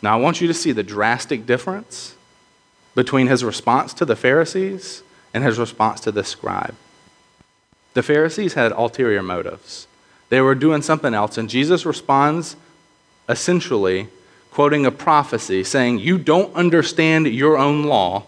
Now, 0.03 0.19
I 0.19 0.21
want 0.21 0.41
you 0.41 0.49
to 0.49 0.55
see 0.55 0.73
the 0.73 0.83
drastic 0.83 1.47
difference 1.47 2.17
between 2.99 3.29
his 3.29 3.45
response 3.45 3.95
to 3.95 4.05
the 4.05 4.17
Pharisees 4.17 5.05
and 5.33 5.45
his 5.45 5.57
response 5.57 6.01
to 6.01 6.11
the 6.11 6.25
scribe. 6.25 6.75
The 7.95 8.03
Pharisees 8.03 8.55
had 8.55 8.73
ulterior 8.73 9.23
motives, 9.23 9.87
they 10.31 10.41
were 10.41 10.57
doing 10.57 10.83
something 10.83 11.15
else, 11.15 11.39
and 11.39 11.49
Jesus 11.49 11.87
responds 11.87 12.57
essentially 13.29 14.09
quoting 14.51 14.85
a 14.85 14.91
prophecy 14.91 15.63
saying, 15.63 16.01
You 16.01 16.19
don't 16.19 16.53
understand 16.57 17.29
your 17.29 17.57
own 17.57 17.85
law 17.85 18.27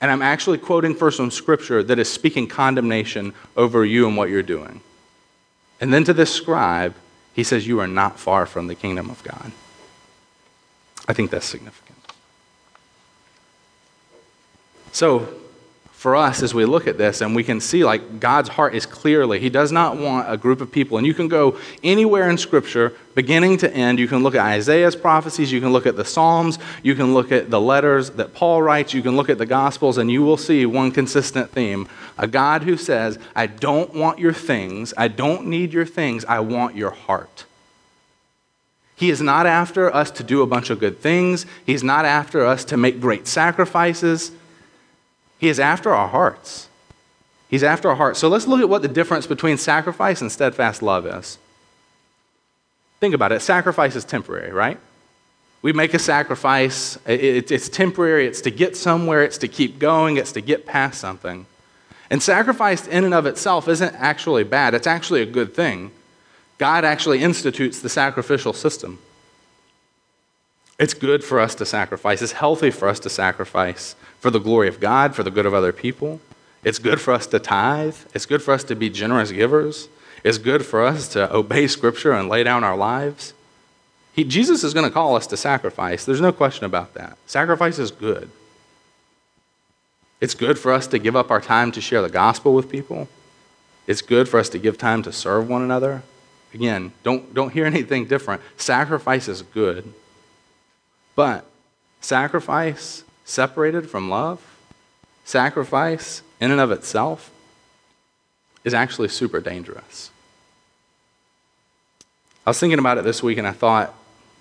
and 0.00 0.10
I'm 0.10 0.22
actually 0.22 0.56
quoting 0.58 0.94
first 0.94 1.18
from 1.18 1.30
Scripture 1.30 1.82
that 1.82 1.98
is 1.98 2.10
speaking 2.10 2.46
condemnation 2.46 3.34
over 3.54 3.84
you 3.84 4.06
and 4.06 4.16
what 4.16 4.30
you're 4.30 4.42
doing. 4.42 4.80
And 5.78 5.92
then 5.92 6.04
to 6.04 6.14
this 6.14 6.32
scribe, 6.32 6.94
he 7.34 7.44
says, 7.44 7.66
You 7.66 7.80
are 7.80 7.88
not 7.88 8.18
far 8.18 8.46
from 8.46 8.68
the 8.68 8.74
kingdom 8.74 9.10
of 9.10 9.22
God. 9.22 9.52
I 11.06 11.12
think 11.12 11.30
that's 11.30 11.46
significant. 11.46 11.87
So, 14.92 15.28
for 15.98 16.14
us 16.14 16.44
as 16.44 16.54
we 16.54 16.64
look 16.64 16.86
at 16.86 16.96
this 16.96 17.22
and 17.22 17.34
we 17.34 17.42
can 17.42 17.60
see 17.60 17.84
like 17.84 18.20
God's 18.20 18.48
heart 18.48 18.72
is 18.72 18.86
clearly, 18.86 19.40
He 19.40 19.50
does 19.50 19.72
not 19.72 19.96
want 19.96 20.32
a 20.32 20.36
group 20.36 20.60
of 20.60 20.70
people. 20.70 20.96
And 20.96 21.04
you 21.04 21.12
can 21.12 21.26
go 21.26 21.58
anywhere 21.82 22.30
in 22.30 22.38
Scripture, 22.38 22.92
beginning 23.16 23.56
to 23.58 23.74
end. 23.74 23.98
You 23.98 24.06
can 24.06 24.22
look 24.22 24.36
at 24.36 24.46
Isaiah's 24.46 24.94
prophecies, 24.94 25.50
you 25.50 25.60
can 25.60 25.72
look 25.72 25.86
at 25.86 25.96
the 25.96 26.04
Psalms, 26.04 26.60
you 26.84 26.94
can 26.94 27.14
look 27.14 27.32
at 27.32 27.50
the 27.50 27.60
letters 27.60 28.10
that 28.10 28.32
Paul 28.32 28.62
writes, 28.62 28.94
you 28.94 29.02
can 29.02 29.16
look 29.16 29.28
at 29.28 29.38
the 29.38 29.46
Gospels, 29.46 29.98
and 29.98 30.08
you 30.08 30.22
will 30.22 30.36
see 30.36 30.64
one 30.66 30.92
consistent 30.92 31.50
theme 31.50 31.88
a 32.16 32.28
God 32.28 32.62
who 32.62 32.76
says, 32.76 33.18
I 33.34 33.46
don't 33.46 33.92
want 33.94 34.20
your 34.20 34.32
things, 34.32 34.94
I 34.96 35.08
don't 35.08 35.46
need 35.46 35.72
your 35.72 35.86
things, 35.86 36.24
I 36.24 36.40
want 36.40 36.76
your 36.76 36.90
heart. 36.90 37.44
He 38.94 39.10
is 39.10 39.20
not 39.20 39.46
after 39.46 39.92
us 39.92 40.10
to 40.12 40.24
do 40.24 40.42
a 40.42 40.46
bunch 40.46 40.70
of 40.70 40.80
good 40.80 41.00
things. 41.00 41.46
He's 41.64 41.84
not 41.84 42.04
after 42.04 42.44
us 42.44 42.64
to 42.66 42.76
make 42.76 43.00
great 43.00 43.28
sacrifices. 43.28 44.32
He 45.38 45.48
is 45.48 45.60
after 45.60 45.94
our 45.94 46.08
hearts. 46.08 46.68
He's 47.48 47.62
after 47.62 47.88
our 47.88 47.96
hearts. 47.96 48.18
So 48.18 48.28
let's 48.28 48.46
look 48.46 48.60
at 48.60 48.68
what 48.68 48.82
the 48.82 48.88
difference 48.88 49.26
between 49.26 49.56
sacrifice 49.56 50.20
and 50.20 50.30
steadfast 50.30 50.82
love 50.82 51.06
is. 51.06 51.38
Think 53.00 53.14
about 53.14 53.32
it. 53.32 53.40
Sacrifice 53.40 53.96
is 53.96 54.04
temporary, 54.04 54.52
right? 54.52 54.78
We 55.62 55.72
make 55.72 55.94
a 55.94 55.98
sacrifice, 55.98 56.98
it's 57.06 57.68
temporary, 57.68 58.26
it's 58.26 58.40
to 58.42 58.50
get 58.50 58.76
somewhere, 58.76 59.24
it's 59.24 59.38
to 59.38 59.48
keep 59.48 59.78
going, 59.78 60.16
it's 60.16 60.32
to 60.32 60.40
get 60.40 60.66
past 60.66 61.00
something. 61.00 61.46
And 62.10 62.22
sacrifice 62.22 62.86
in 62.86 63.04
and 63.04 63.12
of 63.12 63.26
itself 63.26 63.66
isn't 63.68 63.94
actually 63.96 64.44
bad, 64.44 64.74
it's 64.74 64.86
actually 64.86 65.20
a 65.22 65.26
good 65.26 65.54
thing. 65.54 65.90
God 66.58 66.84
actually 66.84 67.22
institutes 67.22 67.80
the 67.80 67.88
sacrificial 67.88 68.52
system. 68.52 68.98
It's 70.78 70.94
good 70.94 71.24
for 71.24 71.40
us 71.40 71.56
to 71.56 71.66
sacrifice, 71.66 72.22
it's 72.22 72.32
healthy 72.32 72.70
for 72.70 72.88
us 72.88 73.00
to 73.00 73.10
sacrifice 73.10 73.96
for 74.20 74.30
the 74.30 74.38
glory 74.38 74.68
of 74.68 74.80
God, 74.80 75.14
for 75.14 75.22
the 75.22 75.30
good 75.30 75.46
of 75.46 75.54
other 75.54 75.72
people. 75.72 76.20
It's 76.64 76.78
good 76.78 77.00
for 77.00 77.12
us 77.12 77.26
to 77.28 77.38
tithe. 77.38 77.96
It's 78.14 78.26
good 78.26 78.42
for 78.42 78.52
us 78.52 78.64
to 78.64 78.74
be 78.74 78.90
generous 78.90 79.30
givers. 79.30 79.88
It's 80.24 80.38
good 80.38 80.66
for 80.66 80.84
us 80.84 81.08
to 81.08 81.32
obey 81.34 81.68
Scripture 81.68 82.12
and 82.12 82.28
lay 82.28 82.42
down 82.42 82.64
our 82.64 82.76
lives. 82.76 83.32
He, 84.12 84.24
Jesus 84.24 84.64
is 84.64 84.74
going 84.74 84.84
to 84.84 84.92
call 84.92 85.14
us 85.14 85.28
to 85.28 85.36
sacrifice. 85.36 86.04
There's 86.04 86.20
no 86.20 86.32
question 86.32 86.64
about 86.64 86.94
that. 86.94 87.16
Sacrifice 87.26 87.78
is 87.78 87.92
good. 87.92 88.30
It's 90.20 90.34
good 90.34 90.58
for 90.58 90.72
us 90.72 90.88
to 90.88 90.98
give 90.98 91.14
up 91.14 91.30
our 91.30 91.40
time 91.40 91.70
to 91.72 91.80
share 91.80 92.02
the 92.02 92.08
gospel 92.08 92.52
with 92.52 92.68
people. 92.68 93.08
It's 93.86 94.02
good 94.02 94.28
for 94.28 94.40
us 94.40 94.48
to 94.50 94.58
give 94.58 94.76
time 94.76 95.02
to 95.04 95.12
serve 95.12 95.48
one 95.48 95.62
another. 95.62 96.02
Again, 96.52 96.92
don't, 97.04 97.32
don't 97.32 97.52
hear 97.52 97.64
anything 97.74 98.06
different. 98.06 98.42
Sacrifice 98.56 99.28
is 99.28 99.42
good. 99.42 99.92
But 101.14 101.44
sacrifice 102.00 103.04
separated 103.28 103.90
from 103.90 104.08
love, 104.08 104.40
sacrifice 105.24 106.22
in 106.40 106.50
and 106.50 106.60
of 106.60 106.70
itself, 106.70 107.30
is 108.64 108.72
actually 108.72 109.08
super 109.08 109.38
dangerous. 109.38 110.10
I 112.46 112.50
was 112.50 112.58
thinking 112.58 112.78
about 112.78 112.96
it 112.96 113.04
this 113.04 113.22
week 113.22 113.36
and 113.36 113.46
I 113.46 113.52
thought, 113.52 113.94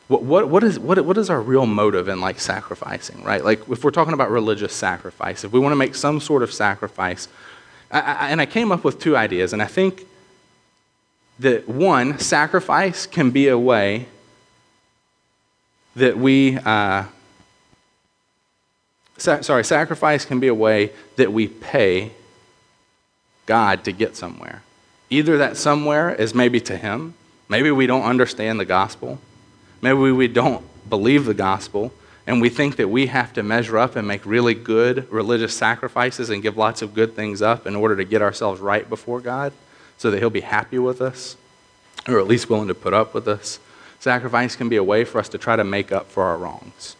what, 0.07 0.23
what, 0.23 0.47
what, 0.47 0.63
is, 0.63 0.79
what, 0.79 1.03
what 1.03 1.17
is 1.17 1.29
our 1.29 1.41
real 1.41 1.65
motive 1.65 2.07
in 2.07 2.21
like 2.21 2.39
sacrificing, 2.39 3.21
right? 3.23 3.43
Like 3.43 3.67
if 3.67 3.83
we're 3.83 3.91
talking 3.91 4.13
about 4.13 4.31
religious 4.31 4.73
sacrifice, 4.73 5.43
if 5.43 5.51
we 5.51 5.59
want 5.59 5.73
to 5.73 5.77
make 5.77 5.93
some 5.93 6.21
sort 6.21 6.41
of 6.41 6.53
sacrifice, 6.53 7.27
I, 7.91 7.99
I, 7.99 8.29
and 8.29 8.39
I 8.39 8.45
came 8.45 8.71
up 8.71 8.85
with 8.85 8.99
two 8.99 9.17
ideas, 9.17 9.51
and 9.51 9.61
I 9.61 9.65
think 9.65 10.05
that 11.39 11.67
one, 11.67 12.19
sacrifice 12.19 13.05
can 13.05 13.31
be 13.31 13.49
a 13.49 13.59
way 13.59 14.05
that 15.97 16.17
we 16.17 16.57
uh, 16.57 17.03
Sa- 19.17 19.41
sorry, 19.41 19.63
sacrifice 19.63 20.25
can 20.25 20.39
be 20.39 20.47
a 20.47 20.53
way 20.53 20.91
that 21.15 21.33
we 21.33 21.47
pay 21.47 22.11
God 23.45 23.83
to 23.85 23.91
get 23.91 24.15
somewhere. 24.15 24.61
Either 25.09 25.37
that 25.37 25.57
somewhere 25.57 26.13
is 26.13 26.35
maybe 26.35 26.59
to 26.61 26.77
Him, 26.77 27.15
maybe 27.49 27.71
we 27.71 27.87
don't 27.87 28.03
understand 28.03 28.59
the 28.59 28.65
gospel, 28.65 29.19
maybe 29.81 30.11
we 30.11 30.27
don't 30.27 30.63
believe 30.89 31.25
the 31.25 31.33
gospel, 31.33 31.91
and 32.27 32.41
we 32.41 32.49
think 32.49 32.75
that 32.75 32.89
we 32.89 33.07
have 33.07 33.31
to 33.33 33.41
measure 33.41 33.77
up 33.77 33.95
and 33.95 34.07
make 34.07 34.25
really 34.25 34.53
good 34.53 35.09
religious 35.11 35.55
sacrifices 35.55 36.29
and 36.29 36.43
give 36.43 36.57
lots 36.57 36.81
of 36.81 36.93
good 36.93 37.15
things 37.15 37.41
up 37.41 37.65
in 37.65 37.75
order 37.75 37.95
to 37.95 38.03
get 38.03 38.21
ourselves 38.21 38.59
right 38.59 38.87
before 38.89 39.21
God 39.21 39.53
so 39.97 40.11
that 40.11 40.19
He'll 40.19 40.29
be 40.29 40.41
happy 40.41 40.77
with 40.77 41.01
us, 41.01 41.37
or 42.07 42.19
at 42.19 42.27
least 42.27 42.49
willing 42.49 42.67
to 42.67 42.75
put 42.75 42.93
up 42.93 43.13
with 43.13 43.27
us. 43.27 43.59
Sacrifice 43.99 44.55
can 44.55 44.69
be 44.69 44.75
a 44.75 44.83
way 44.83 45.05
for 45.05 45.19
us 45.19 45.29
to 45.29 45.37
try 45.37 45.55
to 45.55 45.63
make 45.63 45.91
up 45.91 46.11
for 46.11 46.23
our 46.23 46.37
wrongs. 46.37 46.95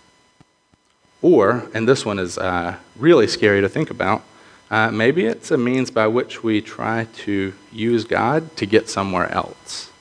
Or, 1.28 1.68
and 1.74 1.86
this 1.86 2.06
one 2.06 2.20
is 2.20 2.38
uh, 2.38 2.78
really 2.96 3.28
scary 3.28 3.60
to 3.60 3.68
think 3.68 3.90
about, 3.90 4.24
uh, 4.72 4.92
maybe 4.92 5.26
it's 5.26 5.52
a 5.52 5.58
means 5.58 5.92
by 5.92 6.08
which 6.08 6.42
we 6.42 6.62
try 6.62 7.06
to 7.26 7.54
use 7.70 8.06
God 8.06 8.56
to 8.56 8.66
get 8.66 8.88
somewhere 8.88 9.30
else. 9.30 9.92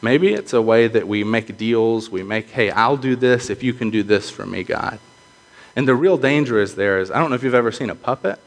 Maybe 0.00 0.32
it's 0.32 0.52
a 0.52 0.62
way 0.62 0.86
that 0.86 1.08
we 1.08 1.24
make 1.24 1.58
deals, 1.58 2.08
we 2.08 2.22
make, 2.22 2.50
hey, 2.50 2.70
I'll 2.70 2.96
do 2.96 3.16
this 3.16 3.50
if 3.50 3.64
you 3.64 3.74
can 3.74 3.90
do 3.90 4.04
this 4.04 4.30
for 4.30 4.46
me, 4.46 4.62
God. 4.62 5.00
And 5.74 5.88
the 5.88 5.96
real 5.96 6.16
danger 6.16 6.60
is 6.60 6.76
there 6.76 7.00
is, 7.00 7.10
I 7.10 7.18
don't 7.18 7.30
know 7.30 7.34
if 7.34 7.42
you've 7.42 7.52
ever 7.52 7.72
seen 7.72 7.90
a 7.90 7.96
puppet, 7.96 8.38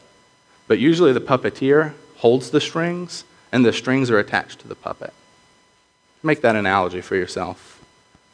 but 0.68 0.78
usually 0.78 1.12
the 1.12 1.20
puppeteer 1.20 1.92
holds 2.16 2.48
the 2.48 2.60
strings 2.62 3.24
and 3.52 3.66
the 3.66 3.72
strings 3.74 4.10
are 4.10 4.18
attached 4.18 4.60
to 4.60 4.68
the 4.68 4.74
puppet. 4.74 5.12
Make 6.22 6.40
that 6.40 6.56
analogy 6.56 7.02
for 7.02 7.16
yourself. 7.16 7.84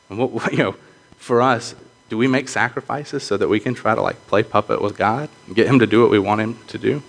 And 0.08 0.16
what, 0.16 0.52
you 0.52 0.58
know, 0.58 0.76
for 1.16 1.42
us, 1.42 1.74
Do 2.08 2.16
we 2.16 2.26
make 2.26 2.48
sacrifices 2.48 3.22
so 3.22 3.36
that 3.36 3.48
we 3.48 3.60
can 3.60 3.74
try 3.74 3.94
to 3.94 4.00
like 4.00 4.26
play 4.26 4.42
puppet 4.42 4.80
with 4.80 4.96
God 4.96 5.28
and 5.46 5.54
get 5.54 5.66
him 5.66 5.78
to 5.78 5.86
do 5.86 6.00
what 6.00 6.10
we 6.10 6.18
want 6.18 6.40
him 6.40 6.58
to 6.68 6.78
do? 6.78 7.02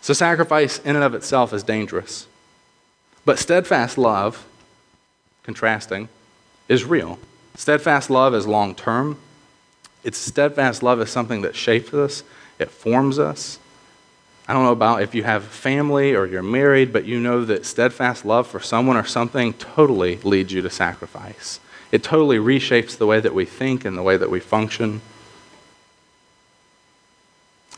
So 0.00 0.12
sacrifice 0.12 0.78
in 0.80 0.96
and 0.96 1.04
of 1.04 1.14
itself 1.14 1.52
is 1.52 1.62
dangerous. 1.62 2.26
But 3.24 3.38
steadfast 3.38 3.96
love, 3.96 4.44
contrasting, 5.44 6.08
is 6.68 6.84
real. 6.84 7.18
Steadfast 7.54 8.10
love 8.10 8.34
is 8.34 8.46
long 8.46 8.74
term. 8.74 9.18
It's 10.02 10.18
steadfast 10.18 10.82
love 10.82 11.00
is 11.00 11.10
something 11.10 11.42
that 11.42 11.54
shapes 11.54 11.94
us, 11.94 12.24
it 12.58 12.70
forms 12.70 13.18
us. 13.18 13.58
I 14.48 14.52
don't 14.52 14.64
know 14.64 14.72
about 14.72 15.02
if 15.02 15.14
you 15.14 15.22
have 15.22 15.44
family 15.44 16.14
or 16.14 16.26
you're 16.26 16.42
married, 16.42 16.92
but 16.92 17.04
you 17.04 17.20
know 17.20 17.44
that 17.44 17.64
steadfast 17.64 18.24
love 18.24 18.48
for 18.48 18.58
someone 18.58 18.96
or 18.96 19.04
something 19.04 19.52
totally 19.54 20.16
leads 20.18 20.52
you 20.52 20.62
to 20.62 20.70
sacrifice. 20.70 21.60
It 21.92 22.02
totally 22.02 22.38
reshapes 22.38 22.96
the 22.96 23.06
way 23.06 23.20
that 23.20 23.34
we 23.34 23.44
think 23.44 23.84
and 23.84 23.96
the 23.96 24.02
way 24.02 24.16
that 24.16 24.30
we 24.30 24.40
function. 24.40 25.02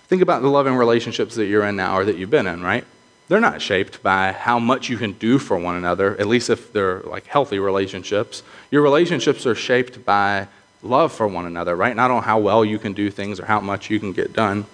Think 0.07 0.22
about 0.22 0.42
the 0.42 0.48
loving 0.48 0.77
relationships 0.77 1.35
that 1.35 1.46
you're 1.46 1.64
in 1.64 1.77
now 1.77 1.98
or 1.98 2.05
that 2.05 2.16
you've 2.16 2.31
been 2.31 2.46
in, 2.46 2.62
right? 2.62 2.85
They're 3.27 3.40
not 3.40 3.61
shaped 3.61 4.03
by 4.03 4.33
how 4.33 4.59
much 4.59 4.88
you 4.88 4.98
can 4.98 5.12
do 5.12 5.38
for 5.38 5.59
one 5.59 5.77
another, 5.77 6.16
at 6.20 6.29
least 6.29 6.48
if 6.48 6.72
they're 6.72 7.00
like 7.00 7.27
healthy 7.27 7.59
relationships. 7.59 8.42
Your 8.70 8.83
relationships 8.83 9.46
are 9.46 9.55
shaped 9.55 10.05
by 10.05 10.46
love 10.83 11.11
for 11.11 11.27
one 11.27 11.46
another, 11.46 11.74
right? 11.74 11.96
Not 11.96 12.11
on 12.11 12.22
how 12.22 12.38
well 12.38 12.64
you 12.64 12.79
can 12.79 12.92
do 12.92 13.11
things 13.11 13.40
or 13.40 13.46
how 13.46 13.61
much 13.61 13.90
you 13.90 13.98
can 13.98 14.12
get 14.12 14.33
done. 14.33 14.66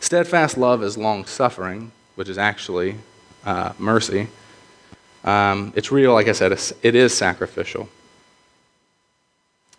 Steadfast 0.00 0.56
love 0.56 0.82
is 0.82 0.96
long 0.96 1.24
suffering, 1.26 1.92
which 2.14 2.28
is 2.28 2.38
actually 2.38 2.96
uh, 3.44 3.74
mercy. 3.78 4.28
Um, 5.22 5.72
it's 5.76 5.92
real, 5.92 6.14
like 6.14 6.28
I 6.28 6.32
said, 6.32 6.52
it 6.82 6.94
is 6.94 7.16
sacrificial. 7.16 7.88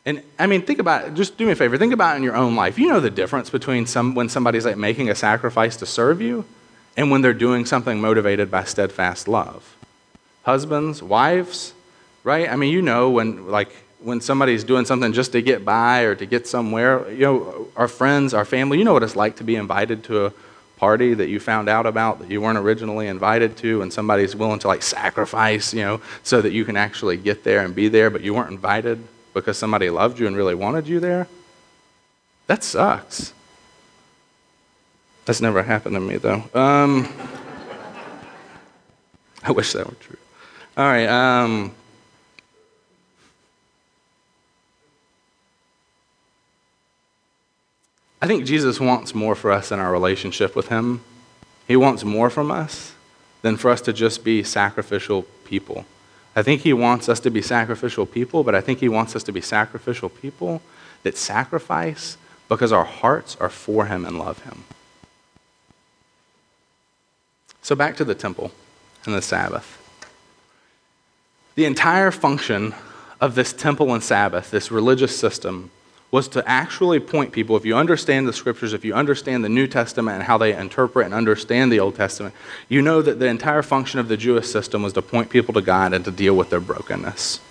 And 0.06 0.24
I 0.38 0.48
mean, 0.48 0.62
think 0.62 0.80
about 0.80 1.06
it. 1.06 1.14
Just 1.14 1.38
do 1.38 1.46
me 1.46 1.52
a 1.52 1.56
favor. 1.56 1.78
Think 1.78 1.94
about 1.94 2.16
it 2.16 2.18
in 2.18 2.24
your 2.24 2.36
own 2.36 2.56
life. 2.56 2.80
You 2.80 2.88
know 2.88 3.00
the 3.00 3.10
difference 3.10 3.50
between 3.50 3.86
some, 3.86 4.16
when 4.16 4.30
somebody's 4.30 4.66
like 4.66 4.78
making 4.78 5.10
a 5.10 5.16
sacrifice 5.16 5.76
to 5.78 5.86
serve 5.86 6.22
you 6.22 6.46
and 6.96 7.12
when 7.12 7.22
they're 7.22 7.34
doing 7.34 7.66
something 7.66 8.00
motivated 8.00 8.50
by 8.50 8.64
steadfast 8.64 9.28
love. 9.28 9.76
Husbands, 10.44 11.04
wives, 11.04 11.74
right? 12.24 12.50
I 12.50 12.56
mean, 12.56 12.74
you 12.74 12.82
know 12.82 13.10
when 13.10 13.50
like 13.50 13.76
when 14.02 14.22
somebody's 14.22 14.64
doing 14.64 14.86
something 14.86 15.12
just 15.12 15.34
to 15.34 15.42
get 15.42 15.66
by 15.66 16.02
or 16.02 16.16
to 16.16 16.26
get 16.26 16.48
somewhere, 16.48 17.10
you 17.12 17.20
know, 17.20 17.68
our 17.76 17.90
friends, 17.90 18.34
our 18.34 18.46
family, 18.46 18.78
you 18.78 18.86
know 18.86 18.94
what 18.94 19.04
it's 19.04 19.16
like 19.16 19.36
to 19.36 19.44
be 19.44 19.58
invited 19.58 20.06
to 20.06 20.28
a 20.28 20.34
party 20.78 21.14
that 21.14 21.28
you 21.28 21.40
found 21.40 21.68
out 21.68 21.86
about 21.86 22.20
that 22.20 22.32
you 22.32 22.40
weren't 22.40 22.58
originally 22.58 23.08
invited 23.08 23.58
to 23.58 23.82
and 23.82 23.92
somebody's 23.92 24.36
willing 24.36 24.60
to 24.60 24.68
like 24.68 24.82
sacrifice, 24.82 25.74
you 25.74 25.82
know, 25.82 26.02
so 26.24 26.42
that 26.42 26.54
you 26.54 26.64
can 26.64 26.78
actually 26.78 27.18
get 27.18 27.44
there 27.44 27.66
and 27.66 27.76
be 27.76 27.90
there, 27.90 28.10
but 28.10 28.22
you 28.22 28.34
weren't 28.34 28.50
invited 28.50 29.04
because 29.34 29.58
somebody 29.58 29.90
loved 29.90 30.20
you 30.20 30.28
and 30.28 30.36
really 30.36 30.56
wanted 30.56 30.88
you 30.88 31.00
there. 31.00 31.28
That 32.48 32.64
sucks. 32.64 33.34
That's 35.26 35.42
never 35.42 35.64
happened 35.64 35.96
to 35.96 36.00
me 36.00 36.18
though. 36.18 36.44
Um, 36.54 37.08
I 39.44 39.52
wish 39.52 39.74
that 39.74 39.88
were 39.88 39.96
true. 39.96 40.18
All 40.76 40.86
right. 40.86 41.08
Um, 41.08 41.74
I 48.22 48.28
think 48.28 48.46
Jesus 48.46 48.80
wants 48.80 49.16
more 49.16 49.36
for 49.36 49.52
us 49.52 49.72
in 49.72 49.80
our 49.80 49.92
relationship 49.92 50.56
with 50.56 50.68
Him. 50.68 51.02
He 51.68 51.76
wants 51.76 52.04
more 52.04 52.30
from 52.30 52.52
us 52.52 52.94
than 53.42 53.56
for 53.56 53.72
us 53.72 53.82
to 53.82 53.94
just 53.94 54.24
be 54.24 54.44
sacrificial 54.44 55.24
people. 55.46 55.86
I 56.36 56.44
think 56.44 56.62
He 56.62 56.74
wants 56.74 57.10
us 57.10 57.20
to 57.22 57.30
be 57.30 57.42
sacrificial 57.42 58.06
people, 58.06 58.44
but 58.44 58.56
I 58.56 58.62
think 58.62 58.80
He 58.80 58.90
wants 58.90 59.16
us 59.16 59.24
to 59.24 59.32
be 59.32 59.42
sacrificial 59.42 60.10
people 60.10 60.62
that 61.04 61.18
sacrifice 61.18 62.18
because 62.48 62.72
our 62.72 62.86
hearts 62.86 63.36
are 63.40 63.50
for 63.50 63.86
Him 63.86 64.06
and 64.06 64.18
love 64.18 64.44
Him. 64.44 64.64
So, 67.62 67.76
back 67.76 67.96
to 67.98 68.06
the 68.06 68.16
temple 68.16 68.52
and 69.06 69.14
the 69.14 69.22
Sabbath. 69.22 69.76
The 71.56 71.66
entire 71.66 72.12
function 72.12 72.74
of 73.20 73.36
this 73.36 73.52
temple 73.52 73.94
and 73.94 74.02
Sabbath, 74.02 74.50
this 74.50 74.72
religious 74.72 75.18
system, 75.18 75.72
was 76.12 76.28
to 76.30 76.48
actually 76.50 77.00
point 77.00 77.32
people, 77.32 77.56
if 77.56 77.66
you 77.66 77.76
understand 77.76 78.28
the 78.28 78.34
scriptures, 78.34 78.74
if 78.74 78.84
you 78.84 78.94
understand 78.94 79.44
the 79.44 79.50
New 79.50 79.68
Testament 79.68 80.16
and 80.16 80.24
how 80.24 80.38
they 80.38 80.56
interpret 80.56 81.06
and 81.06 81.14
understand 81.14 81.72
the 81.72 81.80
Old 81.80 81.96
Testament, 81.96 82.34
you 82.68 82.82
know 82.82 83.02
that 83.02 83.20
the 83.20 83.28
entire 83.28 83.62
function 83.62 84.00
of 84.00 84.08
the 84.08 84.18
Jewish 84.18 84.48
system 84.48 84.82
was 84.82 84.94
to 84.94 85.02
point 85.02 85.30
people 85.30 85.54
to 85.54 85.62
God 85.62 85.94
and 85.94 86.04
to 86.06 86.12
deal 86.12 86.36
with 86.36 86.50
their 86.50 86.60
brokenness. 86.60 87.42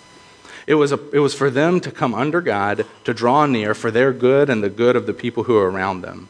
It 0.67 0.75
was, 0.75 0.91
a, 0.91 0.99
it 1.11 1.19
was 1.19 1.33
for 1.33 1.49
them 1.49 1.79
to 1.79 1.91
come 1.91 2.13
under 2.13 2.41
God, 2.41 2.85
to 3.05 3.13
draw 3.13 3.45
near 3.45 3.73
for 3.73 3.91
their 3.91 4.11
good 4.11 4.49
and 4.49 4.61
the 4.61 4.69
good 4.69 4.95
of 4.95 5.05
the 5.05 5.13
people 5.13 5.43
who 5.43 5.57
are 5.57 5.71
around 5.71 6.01
them, 6.01 6.27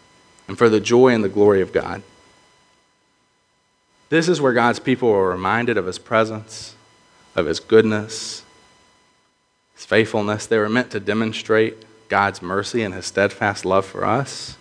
and 0.47 0.57
for 0.57 0.69
the 0.69 0.79
joy 0.79 1.09
and 1.09 1.23
the 1.23 1.29
glory 1.29 1.61
of 1.61 1.73
God. 1.73 2.03
This 4.09 4.29
is 4.29 4.39
where 4.39 4.53
God's 4.53 4.79
people 4.79 5.09
were 5.09 5.29
reminded 5.29 5.77
of 5.77 5.87
his 5.87 5.99
presence, 5.99 6.75
of 7.35 7.47
his 7.47 7.59
goodness, 7.59 8.43
his 9.75 9.85
faithfulness. 9.85 10.45
They 10.45 10.57
were 10.57 10.69
meant 10.69 10.91
to 10.91 10.99
demonstrate 10.99 11.85
God's 12.09 12.41
mercy 12.41 12.81
and 12.81 12.93
his 12.93 13.05
steadfast 13.05 13.63
love 13.63 13.85
for 13.85 14.03
us, 14.03 14.57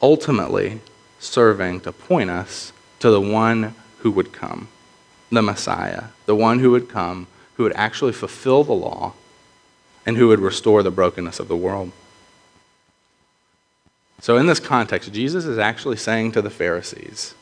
ultimately 0.00 0.80
serving 1.18 1.80
to 1.80 1.92
point 1.92 2.30
us 2.30 2.72
to 3.00 3.10
the 3.10 3.20
one 3.20 3.74
who 3.98 4.10
would 4.12 4.32
come, 4.32 4.68
the 5.30 5.42
Messiah, 5.42 6.04
the 6.26 6.36
one 6.36 6.60
who 6.60 6.70
would 6.70 6.88
come, 6.88 7.26
who 7.54 7.64
would 7.64 7.72
actually 7.74 8.12
fulfill 8.12 8.62
the 8.64 8.72
law, 8.72 9.14
and 10.06 10.16
who 10.16 10.28
would 10.28 10.40
restore 10.40 10.82
the 10.82 10.90
brokenness 10.90 11.40
of 11.40 11.48
the 11.48 11.56
world. 11.56 11.92
So, 14.20 14.36
in 14.36 14.46
this 14.46 14.60
context, 14.60 15.12
Jesus 15.12 15.44
is 15.44 15.58
actually 15.58 15.96
saying 15.96 16.32
to 16.32 16.42
the 16.42 16.50
Pharisees, 16.50 17.34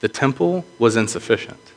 the 0.00 0.08
temple 0.08 0.64
was 0.78 0.96
insufficient. 0.96 1.72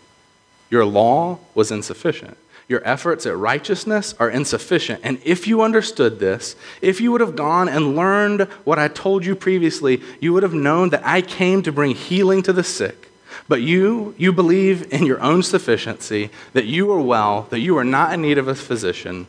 Your 0.70 0.86
law 0.86 1.40
was 1.54 1.72
insufficient. 1.72 2.38
Your 2.68 2.82
efforts 2.88 3.26
at 3.26 3.38
righteousness 3.38 4.16
are 4.20 4.30
insufficient. 4.30 5.02
And 5.04 5.20
if 5.24 5.48
you 5.48 5.62
understood 5.62 6.20
this, 6.20 6.56
if 6.82 7.02
you 7.02 7.12
would 7.12 7.22
have 7.22 7.36
gone 7.36 7.68
and 7.68 7.96
learned 7.96 8.44
what 8.64 8.80
I 8.80 8.88
told 8.88 9.26
you 9.26 9.36
previously, 9.36 10.02
you 10.20 10.34
would 10.34 10.44
have 10.44 10.54
known 10.54 10.90
that 10.90 11.06
I 11.06 11.22
came 11.22 11.62
to 11.64 11.72
bring 11.72 11.94
healing 11.94 12.42
to 12.44 12.54
the 12.54 12.64
sick. 12.64 13.10
But 13.48 13.62
you, 13.62 14.16
you 14.18 14.32
believe 14.32 14.94
in 14.94 15.06
your 15.06 15.22
own 15.22 15.44
sufficiency, 15.44 16.30
that 16.54 16.66
you 16.66 16.92
are 16.92 17.02
well, 17.02 17.48
that 17.50 17.60
you 17.60 17.78
are 17.78 17.84
not 17.84 18.14
in 18.14 18.22
need 18.22 18.38
of 18.38 18.48
a 18.48 18.56
physician. 18.56 19.28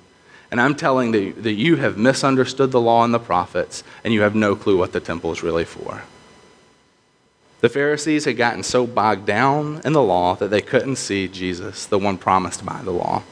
And 0.50 0.60
I'm 0.60 0.76
telling 0.76 1.12
you 1.12 1.32
that 1.32 1.54
you 1.54 1.76
have 1.76 1.98
misunderstood 1.98 2.70
the 2.70 2.80
law 2.80 3.02
and 3.02 3.12
the 3.12 3.18
prophets, 3.18 3.82
and 4.04 4.14
you 4.14 4.20
have 4.20 4.36
no 4.36 4.54
clue 4.54 4.78
what 4.78 4.92
the 4.92 5.00
temple 5.00 5.32
is 5.32 5.42
really 5.42 5.64
for. 5.64 6.02
The 7.64 7.70
Pharisees 7.70 8.26
had 8.26 8.36
gotten 8.36 8.62
so 8.62 8.86
bogged 8.86 9.24
down 9.24 9.80
in 9.86 9.94
the 9.94 10.02
law 10.02 10.34
that 10.34 10.48
they 10.48 10.60
couldn't 10.60 10.96
see 10.96 11.28
Jesus, 11.28 11.86
the 11.86 11.98
one 11.98 12.18
promised 12.18 12.62
by 12.62 12.82
the 12.82 12.90
law. 12.90 13.22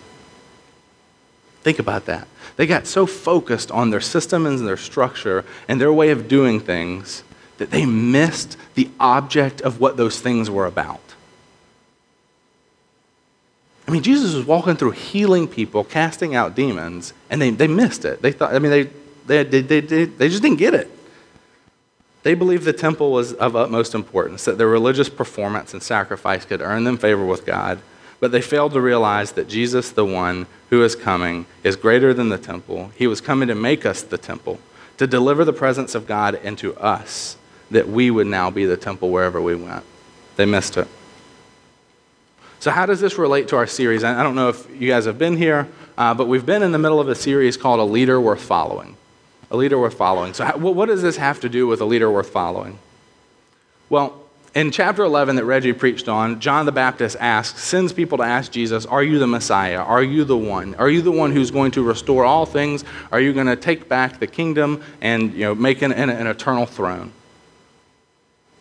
Think 1.61 1.79
about 1.79 2.07
that. 2.07 2.27
They 2.57 2.67
got 2.67 2.87
so 2.87 3.05
focused 3.05 3.71
on 3.71 3.91
their 3.91 4.01
system 4.01 4.47
and 4.47 4.67
their 4.67 4.79
structure 4.79 5.45
and 5.69 5.79
their 5.79 5.93
way 5.93 6.09
of 6.09 6.29
doing 6.29 6.61
things 6.61 7.25
that 7.59 7.71
they 7.71 7.85
missed 7.85 8.57
the 8.75 8.89
object 8.99 9.61
of 9.61 9.81
what 9.81 9.99
those 9.99 10.19
things 10.19 10.49
were 10.49 10.65
about. 10.65 11.03
I 13.87 13.91
mean, 13.91 14.03
Jesus 14.03 14.35
was 14.35 14.47
walking 14.47 14.77
through 14.77 14.93
healing 14.93 15.47
people, 15.47 15.85
casting 15.85 16.35
out 16.35 16.55
demons, 16.55 17.13
and 17.29 17.43
they, 17.43 17.51
they 17.51 17.69
missed 17.69 18.07
it. 18.07 18.23
They 18.23 18.33
thought, 18.33 18.55
I 18.55 18.61
mean, 18.61 18.71
they, 18.71 18.85
they, 19.27 19.61
they, 19.61 19.81
they, 19.81 20.05
they 20.07 20.29
just 20.31 20.41
didn't 20.41 20.57
get 20.57 20.73
it. 20.73 20.91
They 22.23 22.35
believed 22.35 22.65
the 22.65 22.73
temple 22.73 23.11
was 23.11 23.33
of 23.33 23.57
utmost 23.57 23.95
importance, 23.95 24.45
that 24.45 24.59
their 24.59 24.69
religious 24.69 25.09
performance 25.09 25.73
and 25.73 25.83
sacrifice 25.83 26.45
could 26.45 26.61
earn 26.61 26.85
them 26.85 26.97
favor 26.97 27.25
with 27.25 27.45
God, 27.45 27.81
but 28.21 28.31
they 28.31 28.41
failed 28.41 28.73
to 28.75 28.81
realize 28.81 29.33
that 29.33 29.49
Jesus, 29.49 29.91
the 29.91 30.05
one 30.05 30.47
who 30.71 30.85
is 30.85 30.95
coming, 30.95 31.47
is 31.65 31.75
greater 31.75 32.15
than 32.15 32.29
the 32.29 32.39
temple. 32.39 32.93
He 32.95 33.09
was 33.09 33.21
coming 33.21 33.49
to 33.49 33.57
make 33.57 33.85
us 33.85 34.03
the 34.03 34.19
temple, 34.19 34.61
to 34.99 35.09
deliver 35.09 35.45
the 35.45 35.53
presence 35.53 35.97
of 35.97 36.07
God 36.07 36.37
into 36.37 36.77
us, 36.77 37.37
that 37.73 37.89
we 37.89 38.11
would 38.11 38.29
now 38.29 38.51
be 38.51 38.65
the 38.67 38.77
temple 38.77 39.11
wherever 39.11 39.41
we 39.41 39.57
went. 39.57 39.85
They 40.37 40.47
missed 40.47 40.77
it. 40.77 40.87
So, 42.61 42.71
how 42.71 42.87
does 42.87 43.01
this 43.01 43.19
relate 43.19 43.49
to 43.49 43.57
our 43.57 43.67
series? 43.67 44.05
I 44.05 44.23
don't 44.23 44.37
know 44.37 44.51
if 44.51 44.71
you 44.81 44.87
guys 44.87 45.07
have 45.07 45.19
been 45.19 45.37
here, 45.37 45.67
uh, 45.99 46.15
but 46.15 46.29
we've 46.29 46.47
been 46.47 46.63
in 46.63 46.71
the 46.71 46.79
middle 46.79 47.01
of 47.01 47.09
a 47.09 47.17
series 47.17 47.57
called 47.57 47.81
A 47.81 47.85
Leader 47.85 48.21
Worth 48.21 48.43
Following 48.43 48.97
a 49.53 49.57
leader 49.57 49.79
worth 49.79 49.95
following. 49.95 50.35
So, 50.35 50.47
what 50.57 50.87
does 50.87 51.03
this 51.03 51.19
have 51.19 51.39
to 51.41 51.49
do 51.49 51.67
with 51.67 51.81
a 51.81 51.85
leader 51.85 52.11
worth 52.11 52.31
following? 52.31 52.79
Well, 53.91 54.19
in 54.55 54.71
chapter 54.71 55.03
11 55.03 55.37
that 55.37 55.45
Reggie 55.45 55.75
preached 55.75 56.09
on, 56.09 56.41
John 56.41 56.67
the 56.67 56.73
Baptist 56.73 57.17
asks, 57.21 57.63
sends 57.63 57.93
people 57.93 58.19
to 58.19 58.25
ask 58.25 58.51
Jesus, 58.51 58.87
Are 58.87 59.03
you 59.03 59.19
the 59.19 59.27
Messiah? 59.27 59.79
Are 59.79 60.03
you 60.03 60.25
the 60.25 60.37
one? 60.37 60.75
Are 60.77 60.89
you 60.89 61.03
the 61.03 61.13
one 61.13 61.33
who's 61.33 61.51
going 61.51 61.71
to 61.73 61.83
restore 61.83 62.25
all 62.25 62.47
things? 62.47 62.85
Are 63.13 63.21
you 63.21 63.35
going 63.35 63.47
to 63.47 63.57
take 63.57 63.89
back 63.89 64.19
the 64.19 64.27
kingdom 64.27 64.83
and 65.01 65.35
you 65.35 65.41
know, 65.41 65.55
make 65.55 65.83
an, 65.83 65.93
an, 65.93 66.09
an 66.11 66.27
eternal 66.27 66.67
throne? 66.67 67.13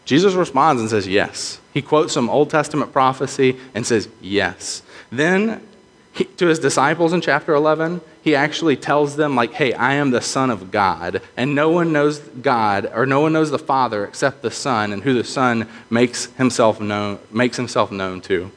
Jesus 0.04 0.34
responds 0.34 0.82
and 0.82 0.90
says, 0.90 1.08
Yes. 1.08 1.60
He 1.74 1.82
quotes 1.82 2.12
some 2.12 2.30
Old 2.30 2.50
Testament 2.50 2.92
prophecy 2.92 3.58
and 3.74 3.88
says, 3.88 4.10
Yes. 4.20 4.84
Then 5.10 5.66
he, 6.14 6.26
to 6.26 6.48
his 6.48 6.60
disciples 6.60 7.14
in 7.14 7.22
chapter 7.22 7.54
11, 7.54 8.02
he 8.24 8.36
actually 8.36 8.76
tells 8.76 9.16
them, 9.16 9.36
like, 9.36 9.54
hey, 9.54 9.74
I 9.74 9.94
am 9.94 10.12
the 10.12 10.22
Son 10.22 10.52
of 10.52 10.72
God, 10.72 11.22
and 11.36 11.56
no 11.56 11.70
one 11.70 11.92
knows 11.92 12.20
God, 12.20 12.92
or 12.94 13.06
no 13.06 13.20
one 13.20 13.34
knows 13.34 13.50
the 13.50 13.60
Father 13.60 14.06
except 14.06 14.44
the 14.44 14.52
Son, 14.52 14.94
and 14.94 15.04
who 15.04 15.14
the 15.14 15.24
Son 15.24 15.68
makes 15.90 16.28
himself 16.34 16.80
known, 16.80 17.20
makes 17.32 17.58
himself 17.58 17.92
known 17.92 18.22
to. 18.22 18.52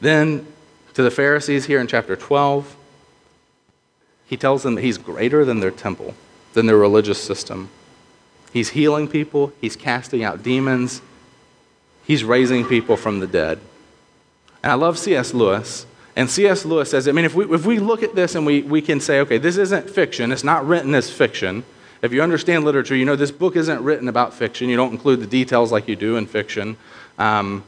Then 0.00 0.46
to 0.94 1.02
the 1.02 1.10
Pharisees 1.10 1.66
here 1.66 1.80
in 1.80 1.86
chapter 1.86 2.16
12, 2.16 2.76
he 4.26 4.36
tells 4.36 4.64
them 4.64 4.74
that 4.74 4.82
he's 4.82 4.98
greater 4.98 5.44
than 5.44 5.60
their 5.60 5.70
temple, 5.70 6.14
than 6.54 6.66
their 6.66 6.76
religious 6.76 7.22
system. 7.22 7.70
He's 8.52 8.70
healing 8.70 9.06
people, 9.06 9.52
he's 9.60 9.76
casting 9.76 10.24
out 10.24 10.42
demons, 10.42 11.00
he's 12.04 12.24
raising 12.24 12.64
people 12.64 12.96
from 12.96 13.20
the 13.20 13.26
dead. 13.28 13.60
And 14.64 14.72
I 14.72 14.74
love 14.74 14.98
C.S. 14.98 15.32
Lewis 15.32 15.86
and 16.16 16.30
C.S. 16.30 16.64
Lewis 16.64 16.90
says, 16.90 17.06
I 17.06 17.12
mean, 17.12 17.26
if 17.26 17.34
we, 17.34 17.44
if 17.54 17.66
we 17.66 17.78
look 17.78 18.02
at 18.02 18.14
this 18.14 18.34
and 18.34 18.46
we, 18.46 18.62
we 18.62 18.80
can 18.80 19.00
say, 19.00 19.20
okay, 19.20 19.36
this 19.36 19.58
isn't 19.58 19.90
fiction, 19.90 20.32
it's 20.32 20.44
not 20.44 20.66
written 20.66 20.94
as 20.94 21.10
fiction. 21.10 21.62
If 22.00 22.12
you 22.12 22.22
understand 22.22 22.64
literature, 22.64 22.96
you 22.96 23.04
know 23.04 23.16
this 23.16 23.30
book 23.30 23.54
isn't 23.54 23.82
written 23.82 24.08
about 24.08 24.32
fiction. 24.32 24.68
You 24.70 24.76
don't 24.76 24.92
include 24.92 25.20
the 25.20 25.26
details 25.26 25.70
like 25.70 25.88
you 25.88 25.96
do 25.96 26.16
in 26.16 26.26
fiction. 26.26 26.78
Um, 27.18 27.64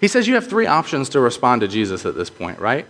he 0.00 0.08
says 0.08 0.28
you 0.28 0.34
have 0.34 0.46
three 0.46 0.66
options 0.66 1.08
to 1.10 1.20
respond 1.20 1.60
to 1.62 1.68
Jesus 1.68 2.06
at 2.06 2.14
this 2.14 2.30
point, 2.30 2.58
right? 2.58 2.86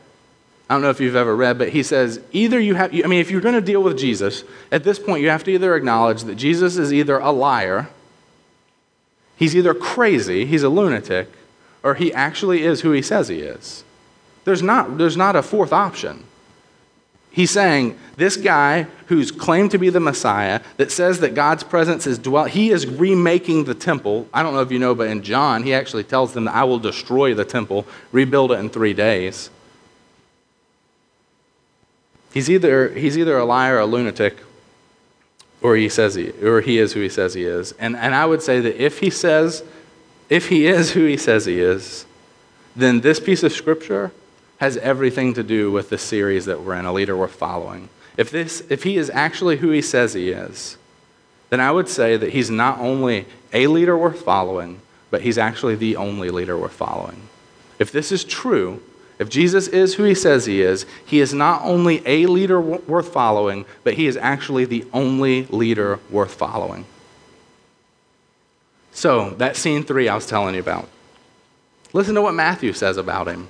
I 0.69 0.75
don't 0.75 0.83
know 0.83 0.91
if 0.91 1.01
you've 1.01 1.17
ever 1.17 1.35
read, 1.35 1.59
but 1.59 1.71
he 1.71 1.83
says 1.83 2.21
either 2.31 2.61
you 2.61 2.75
have, 2.75 2.95
I 2.95 3.09
mean, 3.09 3.21
if 3.21 3.31
you're 3.31 3.41
going 3.41 3.57
to 3.57 3.61
deal 3.61 3.83
with 3.83 3.99
Jesus, 3.99 4.45
at 4.71 4.85
this 4.85 4.99
point 4.99 5.23
you 5.23 5.31
have 5.31 5.45
to 5.45 5.51
either 5.51 5.75
acknowledge 5.75 6.25
that 6.25 6.37
Jesus 6.37 6.77
is 6.77 6.93
either 6.93 7.19
a 7.19 7.31
liar, 7.31 7.89
he's 9.37 9.57
either 9.57 9.75
crazy, 9.75 10.45
he's 10.45 10.63
a 10.63 10.69
lunatic, 10.69 11.29
or 11.83 11.95
he 11.95 12.13
actually 12.13 12.63
is 12.63 12.83
who 12.83 12.93
he 12.93 13.03
says 13.03 13.29
he 13.29 13.41
is. 13.41 13.83
There's 14.45 14.63
not, 14.63 14.99
there's 14.99 15.17
not 15.17 15.37
a 15.37 15.43
fourth 15.43 15.73
option. 15.73 16.25
He's 17.33 17.51
saying 17.51 17.97
this 18.17 18.37
guy 18.37 18.87
who's 19.07 19.31
claimed 19.31 19.71
to 19.71 19.79
be 19.79 19.89
the 19.89 20.01
Messiah, 20.01 20.61
that 20.79 20.91
says 20.91 21.21
that 21.21 21.35
God's 21.35 21.63
presence 21.63 22.07
is 22.07 22.19
dwell, 22.19 22.45
he 22.45 22.71
is 22.71 22.87
remaking 22.87 23.65
the 23.65 23.75
temple. 23.75 24.29
I 24.35 24.43
don't 24.43 24.55
know 24.55 24.61
if 24.61 24.73
you 24.73 24.79
know, 24.79 24.95
but 24.95 25.09
in 25.09 25.23
John, 25.23 25.63
he 25.63 25.73
actually 25.73 26.05
tells 26.05 26.33
them 26.33 26.45
that 26.45 26.55
I 26.55 26.65
will 26.65 26.79
destroy 26.79 27.35
the 27.35 27.45
temple, 27.45 27.87
rebuild 28.11 28.53
it 28.53 28.59
in 28.59 28.69
three 28.69 28.95
days. 28.95 29.51
He's 32.33 32.51
either, 32.51 32.91
he's 32.91 33.19
either 33.19 33.39
a 33.39 33.45
liar 33.45 33.77
or 33.77 33.81
a 33.81 33.87
lunatic, 33.87 34.39
or 35.63 35.77
he 35.77 35.89
says 35.89 36.15
he, 36.15 36.31
or 36.31 36.61
he 36.61 36.79
is 36.79 36.93
who 36.93 37.01
he 37.01 37.09
says 37.09 37.35
he 37.35 37.45
is. 37.45 37.73
And, 37.73 37.97
and 37.97 38.15
I 38.15 38.27
would 38.27 38.43
say 38.43 38.61
that 38.61 38.83
if 38.83 38.99
he 39.01 39.11
says, 39.11 39.63
if 40.29 40.49
he 40.49 40.67
is 40.67 40.93
who 40.93 41.05
he 41.05 41.17
says 41.17 41.47
he 41.47 41.61
is, 41.61 42.07
then 42.75 43.01
this 43.01 43.21
piece 43.21 43.43
of 43.43 43.53
scripture 43.53 44.13
has 44.61 44.77
everything 44.77 45.33
to 45.33 45.43
do 45.43 45.73
with 45.73 45.89
the 45.89 45.97
series 45.97 46.45
that 46.45 46.63
we're 46.63 46.75
in, 46.75 46.85
A 46.85 46.93
Leader 46.93 47.17
Worth 47.17 47.35
Following. 47.35 47.89
If, 48.19 48.31
this, 48.31 48.63
if 48.69 48.83
he 48.83 48.99
is 48.99 49.09
actually 49.09 49.57
who 49.57 49.71
he 49.71 49.81
says 49.81 50.13
he 50.13 50.31
is, 50.31 50.77
then 51.49 51.61
I 51.61 51.73
would 51.73 51.89
say 51.89 52.19
that 52.19 52.35
he's 52.35 52.51
not 52.51 52.79
only 52.79 53.25
a 53.55 53.67
leader 53.69 53.97
worth 53.97 54.21
following, 54.21 54.83
but 55.11 55.23
he's 55.23 55.39
actually 55.39 55.77
the 55.77 55.97
only 55.97 56.29
leader 56.29 56.59
worth 56.59 56.75
following. 56.75 57.23
If 57.79 57.91
this 57.91 58.13
is 58.13 58.23
true, 58.23 58.83
if 59.19 59.31
Jesus 59.31 59.67
is 59.67 59.95
who 59.95 60.05
he 60.05 60.15
says 60.15 60.45
he 60.45 60.61
is, 60.61 60.85
he 61.07 61.21
is 61.21 61.33
not 61.33 61.63
only 61.63 62.03
a 62.07 62.27
leader 62.27 62.61
worth 62.61 63.09
following, 63.09 63.65
but 63.83 63.95
he 63.95 64.07
is 64.07 64.19
actually 64.19 64.67
the 64.67 64.85
only 64.93 65.47
leader 65.47 66.01
worth 66.11 66.35
following. 66.35 66.85
So, 68.93 69.31
that 69.31 69.57
scene 69.57 69.85
three 69.85 70.07
I 70.09 70.15
was 70.15 70.27
telling 70.27 70.55
you 70.55 70.61
about. 70.61 70.87
Listen 71.95 72.15
to 72.15 72.23
what 72.23 72.35
Matthew 72.35 72.75
says 72.75 72.99
about 72.99 73.27
him. 73.27 73.49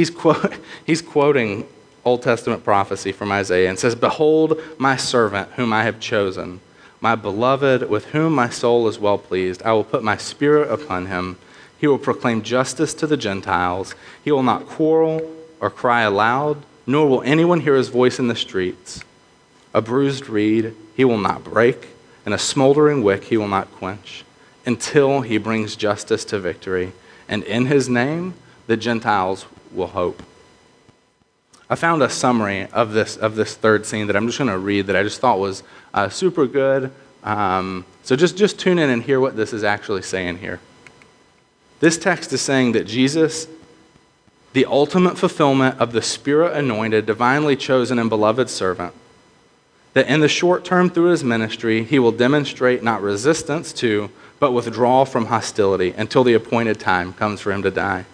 He's, 0.00 0.08
quote, 0.08 0.54
he's 0.86 1.02
quoting 1.02 1.68
Old 2.06 2.22
Testament 2.22 2.64
prophecy 2.64 3.12
from 3.12 3.30
Isaiah 3.30 3.68
and 3.68 3.78
says, 3.78 3.94
Behold, 3.94 4.58
my 4.78 4.96
servant 4.96 5.50
whom 5.56 5.74
I 5.74 5.84
have 5.84 6.00
chosen, 6.00 6.62
my 7.02 7.14
beloved 7.14 7.86
with 7.90 8.06
whom 8.06 8.34
my 8.34 8.48
soul 8.48 8.88
is 8.88 8.98
well 8.98 9.18
pleased. 9.18 9.62
I 9.62 9.72
will 9.74 9.84
put 9.84 10.02
my 10.02 10.16
spirit 10.16 10.72
upon 10.72 11.04
him. 11.04 11.36
He 11.78 11.86
will 11.86 11.98
proclaim 11.98 12.40
justice 12.40 12.94
to 12.94 13.06
the 13.06 13.18
Gentiles. 13.18 13.94
He 14.24 14.32
will 14.32 14.42
not 14.42 14.64
quarrel 14.64 15.30
or 15.60 15.68
cry 15.68 16.00
aloud, 16.00 16.62
nor 16.86 17.06
will 17.06 17.22
anyone 17.22 17.60
hear 17.60 17.76
his 17.76 17.88
voice 17.88 18.18
in 18.18 18.28
the 18.28 18.34
streets. 18.34 19.04
A 19.74 19.82
bruised 19.82 20.30
reed 20.30 20.74
he 20.96 21.04
will 21.04 21.18
not 21.18 21.44
break, 21.44 21.88
and 22.24 22.32
a 22.32 22.38
smoldering 22.38 23.02
wick 23.02 23.24
he 23.24 23.36
will 23.36 23.48
not 23.48 23.70
quench, 23.72 24.24
until 24.64 25.20
he 25.20 25.36
brings 25.36 25.76
justice 25.76 26.24
to 26.24 26.38
victory. 26.38 26.92
And 27.28 27.42
in 27.42 27.66
his 27.66 27.86
name 27.86 28.32
the 28.66 28.78
Gentiles 28.78 29.44
will 29.72 29.88
hope. 29.88 30.22
I 31.68 31.76
found 31.76 32.02
a 32.02 32.10
summary 32.10 32.66
of 32.72 32.92
this, 32.92 33.16
of 33.16 33.36
this 33.36 33.54
third 33.54 33.86
scene 33.86 34.08
that 34.08 34.16
I'm 34.16 34.26
just 34.26 34.38
going 34.38 34.50
to 34.50 34.58
read 34.58 34.88
that 34.88 34.96
I 34.96 35.04
just 35.04 35.20
thought 35.20 35.38
was 35.38 35.62
uh, 35.94 36.08
super 36.08 36.46
good. 36.46 36.90
Um, 37.22 37.84
so 38.02 38.16
just, 38.16 38.36
just 38.36 38.58
tune 38.58 38.78
in 38.78 38.90
and 38.90 39.02
hear 39.02 39.20
what 39.20 39.36
this 39.36 39.52
is 39.52 39.62
actually 39.62 40.02
saying 40.02 40.38
here. 40.38 40.58
This 41.78 41.96
text 41.96 42.32
is 42.32 42.42
saying 42.42 42.72
that 42.72 42.86
Jesus, 42.86 43.46
the 44.52 44.66
ultimate 44.66 45.16
fulfillment 45.16 45.78
of 45.78 45.92
the 45.92 46.02
Spirit 46.02 46.56
anointed, 46.56 47.06
divinely 47.06 47.56
chosen, 47.56 47.98
and 47.98 48.10
beloved 48.10 48.50
servant, 48.50 48.92
that 49.94 50.08
in 50.08 50.20
the 50.20 50.28
short 50.28 50.64
term 50.64 50.90
through 50.90 51.10
his 51.10 51.24
ministry, 51.24 51.84
he 51.84 51.98
will 51.98 52.12
demonstrate 52.12 52.82
not 52.82 53.00
resistance 53.00 53.72
to, 53.74 54.10
but 54.40 54.52
withdrawal 54.52 55.04
from 55.04 55.26
hostility 55.26 55.92
until 55.92 56.24
the 56.24 56.34
appointed 56.34 56.80
time 56.80 57.12
comes 57.12 57.40
for 57.40 57.52
him 57.52 57.62
to 57.62 57.70
die. 57.70 58.06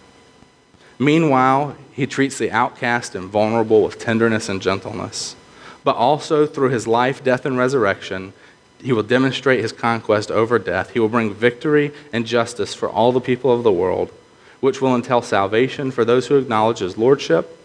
Meanwhile, 0.99 1.75
he 1.93 2.07
treats 2.07 2.37
the 2.37 2.51
outcast 2.51 3.15
and 3.15 3.29
vulnerable 3.29 3.83
with 3.83 3.99
tenderness 3.99 4.49
and 4.49 4.61
gentleness. 4.61 5.35
But 5.83 5.95
also 5.95 6.45
through 6.45 6.69
his 6.69 6.87
life, 6.87 7.23
death, 7.23 7.45
and 7.45 7.57
resurrection, 7.57 8.33
he 8.81 8.91
will 8.91 9.03
demonstrate 9.03 9.61
his 9.61 9.71
conquest 9.71 10.31
over 10.31 10.59
death. 10.59 10.91
He 10.91 10.99
will 10.99 11.09
bring 11.09 11.33
victory 11.33 11.91
and 12.13 12.25
justice 12.25 12.73
for 12.73 12.89
all 12.89 13.11
the 13.11 13.21
people 13.21 13.51
of 13.51 13.63
the 13.63 13.71
world, 13.71 14.11
which 14.59 14.81
will 14.81 14.95
entail 14.95 15.21
salvation 15.21 15.91
for 15.91 16.05
those 16.05 16.27
who 16.27 16.37
acknowledge 16.37 16.79
his 16.79 16.97
lordship 16.97 17.57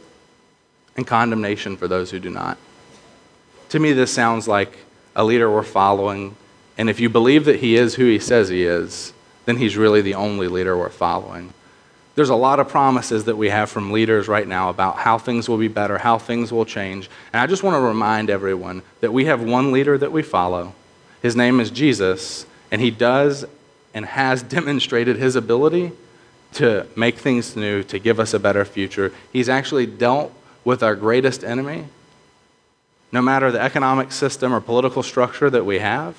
and 0.97 1.07
condemnation 1.07 1.77
for 1.77 1.89
those 1.89 2.11
who 2.11 2.19
do 2.19 2.31
not. 2.31 2.59
To 3.71 3.79
me, 3.79 3.93
this 3.93 4.13
sounds 4.13 4.47
like 4.47 4.79
a 5.17 5.25
leader 5.25 5.51
we're 5.51 5.63
following. 5.63 6.37
And 6.77 6.89
if 6.91 7.01
you 7.01 7.09
believe 7.09 7.45
that 7.47 7.61
he 7.61 7.77
is 7.77 7.95
who 7.95 8.07
he 8.07 8.19
says 8.19 8.49
he 8.49 8.65
is, 8.65 9.13
then 9.47 9.57
he's 9.57 9.77
really 9.77 10.01
the 10.01 10.15
only 10.15 10.49
leader 10.49 10.77
we're 10.77 10.91
following. 10.91 11.53
There's 12.15 12.29
a 12.29 12.35
lot 12.35 12.61
of 12.61 12.69
promises 12.69 13.25
that 13.25 13.37
we 13.37 13.49
have 13.49 13.71
from 13.71 13.91
leaders 13.91 14.29
right 14.29 14.47
now 14.47 14.69
about 14.69 14.97
how 14.97 15.17
things 15.17 15.49
will 15.49 15.57
be 15.57 15.69
better, 15.69 15.99
how 15.99 16.19
things 16.19 16.53
will 16.53 16.67
change. 16.67 17.09
And 17.33 17.41
I 17.41 17.47
just 17.47 17.63
want 17.63 17.75
to 17.75 17.81
remind 17.81 18.29
everyone 18.29 18.83
that 19.01 19.13
we 19.13 19.25
have 19.25 19.43
one 19.43 19.73
leader 19.73 19.97
that 19.97 20.13
we 20.13 20.23
follow. 20.23 20.75
His 21.23 21.35
name 21.37 21.59
is 21.59 21.71
Jesus, 21.71 22.45
and 22.71 22.83
he 22.83 22.91
does 22.91 23.47
and 23.95 24.05
has 24.05 24.43
demonstrated 24.59 25.17
his 25.17 25.37
ability 25.37 25.93
to 26.55 26.87
make 26.95 27.17
things 27.17 27.57
new, 27.57 27.83
to 27.85 27.99
give 27.99 28.21
us 28.21 28.35
a 28.35 28.39
better 28.39 28.65
future. 28.65 29.13
He's 29.33 29.49
actually 29.49 29.87
dealt 29.87 30.35
with 30.65 30.83
our 30.83 30.95
greatest 30.95 31.43
enemy. 31.43 31.87
No 33.11 33.23
matter 33.23 33.51
the 33.51 33.61
economic 33.61 34.13
system 34.13 34.53
or 34.53 34.61
political 34.61 35.03
structure 35.03 35.49
that 35.49 35.65
we 35.65 35.79
have, 35.79 36.15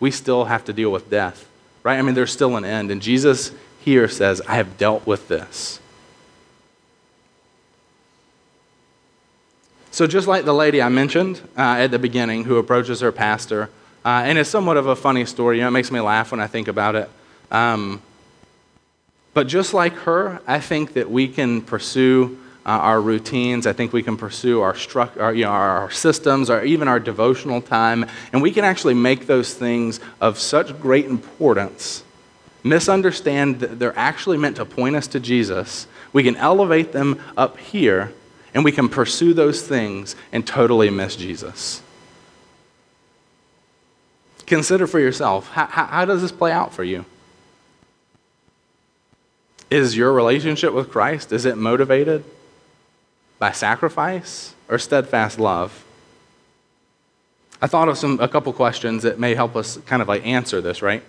we 0.00 0.10
still 0.10 0.46
have 0.46 0.64
to 0.64 0.72
deal 0.72 0.90
with 0.90 1.08
death, 1.08 1.48
right? 1.84 1.98
I 1.98 2.02
mean, 2.02 2.14
there's 2.14 2.32
still 2.32 2.56
an 2.56 2.64
end. 2.64 2.90
And 2.90 3.00
Jesus 3.00 3.52
here 3.80 4.08
says, 4.08 4.40
I 4.42 4.56
have 4.56 4.76
dealt 4.76 5.06
with 5.06 5.28
this. 5.28 5.80
So, 9.90 10.06
just 10.06 10.28
like 10.28 10.44
the 10.44 10.54
lady 10.54 10.80
I 10.80 10.88
mentioned 10.88 11.40
uh, 11.56 11.76
at 11.78 11.90
the 11.90 11.98
beginning 11.98 12.44
who 12.44 12.58
approaches 12.58 13.00
her 13.00 13.10
pastor, 13.10 13.70
uh, 14.04 14.22
and 14.24 14.38
it's 14.38 14.48
somewhat 14.48 14.76
of 14.76 14.86
a 14.86 14.94
funny 14.94 15.24
story, 15.24 15.56
you 15.56 15.62
know, 15.62 15.68
it 15.68 15.72
makes 15.72 15.90
me 15.90 16.00
laugh 16.00 16.30
when 16.30 16.40
I 16.40 16.46
think 16.46 16.68
about 16.68 16.94
it. 16.94 17.10
Um, 17.50 18.00
but 19.34 19.46
just 19.46 19.74
like 19.74 19.94
her, 19.94 20.40
I 20.46 20.60
think 20.60 20.92
that 20.92 21.10
we 21.10 21.26
can 21.26 21.60
pursue 21.60 22.38
uh, 22.64 22.70
our 22.70 23.00
routines. 23.00 23.66
I 23.66 23.72
think 23.72 23.92
we 23.92 24.02
can 24.02 24.16
pursue 24.16 24.60
our, 24.60 24.74
stru- 24.74 25.20
our, 25.20 25.34
you 25.34 25.44
know, 25.44 25.50
our 25.50 25.90
systems, 25.90 26.50
or 26.50 26.62
even 26.62 26.86
our 26.86 27.00
devotional 27.00 27.60
time, 27.60 28.06
and 28.32 28.42
we 28.42 28.52
can 28.52 28.64
actually 28.64 28.94
make 28.94 29.26
those 29.26 29.54
things 29.54 30.00
of 30.20 30.38
such 30.38 30.78
great 30.80 31.06
importance 31.06 32.04
misunderstand 32.62 33.60
that 33.60 33.78
they're 33.78 33.98
actually 33.98 34.36
meant 34.36 34.56
to 34.56 34.64
point 34.64 34.96
us 34.96 35.06
to 35.08 35.20
Jesus, 35.20 35.86
we 36.12 36.22
can 36.22 36.36
elevate 36.36 36.92
them 36.92 37.20
up 37.36 37.58
here 37.58 38.12
and 38.54 38.64
we 38.64 38.72
can 38.72 38.88
pursue 38.88 39.32
those 39.32 39.66
things 39.66 40.16
and 40.32 40.46
totally 40.46 40.90
miss 40.90 41.16
Jesus. 41.16 41.82
Consider 44.46 44.86
for 44.86 44.98
yourself 44.98 45.48
how, 45.50 45.66
how, 45.66 46.04
does 46.04 46.22
this 46.22 46.32
play 46.32 46.50
out 46.50 46.74
for 46.74 46.82
you? 46.82 47.04
Is 49.70 49.96
your 49.96 50.12
relationship 50.12 50.72
with 50.72 50.90
Christ 50.90 51.32
is 51.32 51.44
it 51.44 51.56
motivated 51.56 52.24
by 53.38 53.52
sacrifice 53.52 54.54
or 54.68 54.78
steadfast 54.78 55.38
love? 55.38 55.84
I 57.62 57.68
thought 57.68 57.88
of 57.88 57.96
some 57.96 58.18
a 58.20 58.26
couple 58.26 58.52
questions 58.52 59.04
that 59.04 59.20
may 59.20 59.34
help 59.34 59.54
us 59.54 59.76
kind 59.86 60.02
of 60.02 60.08
like 60.08 60.26
answer 60.26 60.60
this, 60.60 60.82
right? 60.82 61.04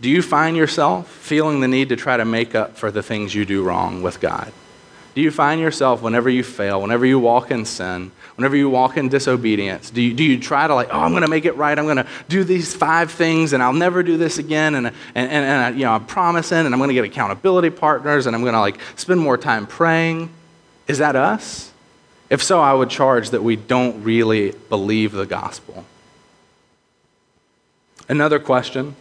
Do 0.00 0.10
you 0.10 0.22
find 0.22 0.56
yourself 0.56 1.08
feeling 1.08 1.60
the 1.60 1.68
need 1.68 1.88
to 1.88 1.96
try 1.96 2.16
to 2.16 2.24
make 2.24 2.54
up 2.54 2.76
for 2.76 2.90
the 2.90 3.02
things 3.02 3.34
you 3.34 3.44
do 3.44 3.62
wrong 3.62 4.02
with 4.02 4.20
God? 4.20 4.52
Do 5.14 5.20
you 5.20 5.30
find 5.30 5.60
yourself, 5.60 6.02
whenever 6.02 6.28
you 6.28 6.42
fail, 6.42 6.82
whenever 6.82 7.06
you 7.06 7.20
walk 7.20 7.52
in 7.52 7.64
sin, 7.64 8.10
whenever 8.34 8.56
you 8.56 8.68
walk 8.68 8.96
in 8.96 9.08
disobedience, 9.08 9.90
do 9.90 10.02
you, 10.02 10.12
do 10.12 10.24
you 10.24 10.40
try 10.40 10.66
to, 10.66 10.74
like, 10.74 10.88
oh, 10.90 10.98
I'm 10.98 11.12
going 11.12 11.22
to 11.22 11.30
make 11.30 11.44
it 11.44 11.56
right. 11.56 11.78
I'm 11.78 11.84
going 11.84 11.98
to 11.98 12.06
do 12.28 12.42
these 12.42 12.74
five 12.74 13.12
things 13.12 13.52
and 13.52 13.62
I'll 13.62 13.72
never 13.72 14.02
do 14.02 14.16
this 14.16 14.38
again. 14.38 14.74
And, 14.74 14.88
and, 14.88 14.96
and, 15.14 15.30
and 15.30 15.78
you 15.78 15.84
know, 15.84 15.92
I'm 15.92 16.04
promising 16.04 16.58
and 16.58 16.74
I'm 16.74 16.80
going 16.80 16.88
to 16.88 16.94
get 16.94 17.04
accountability 17.04 17.70
partners 17.70 18.26
and 18.26 18.34
I'm 18.34 18.42
going 18.42 18.54
to, 18.54 18.60
like, 18.60 18.80
spend 18.96 19.20
more 19.20 19.38
time 19.38 19.68
praying. 19.68 20.30
Is 20.88 20.98
that 20.98 21.14
us? 21.14 21.72
If 22.28 22.42
so, 22.42 22.60
I 22.60 22.74
would 22.74 22.90
charge 22.90 23.30
that 23.30 23.44
we 23.44 23.54
don't 23.54 24.02
really 24.02 24.52
believe 24.68 25.12
the 25.12 25.26
gospel. 25.26 25.84
Another 28.08 28.40
question 28.40 28.96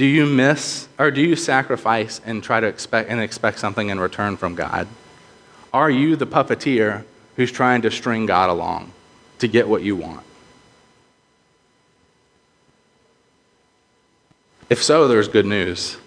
Do 0.00 0.06
you 0.06 0.24
miss 0.24 0.88
or 0.98 1.10
do 1.10 1.20
you 1.20 1.36
sacrifice 1.36 2.22
and 2.24 2.42
try 2.42 2.58
to 2.58 2.66
expect 2.66 3.10
and 3.10 3.20
expect 3.20 3.58
something 3.58 3.90
in 3.90 4.00
return 4.00 4.38
from 4.38 4.54
God? 4.54 4.88
Are 5.74 5.90
you 5.90 6.16
the 6.16 6.26
puppeteer 6.26 7.04
who's 7.36 7.52
trying 7.52 7.82
to 7.82 7.90
string 7.90 8.24
God 8.24 8.48
along 8.48 8.92
to 9.40 9.46
get 9.46 9.68
what 9.68 9.82
you 9.82 9.96
want? 9.96 10.24
If 14.70 14.82
so, 14.82 15.06
there's 15.06 15.28
good 15.28 15.44
news. 15.44 15.98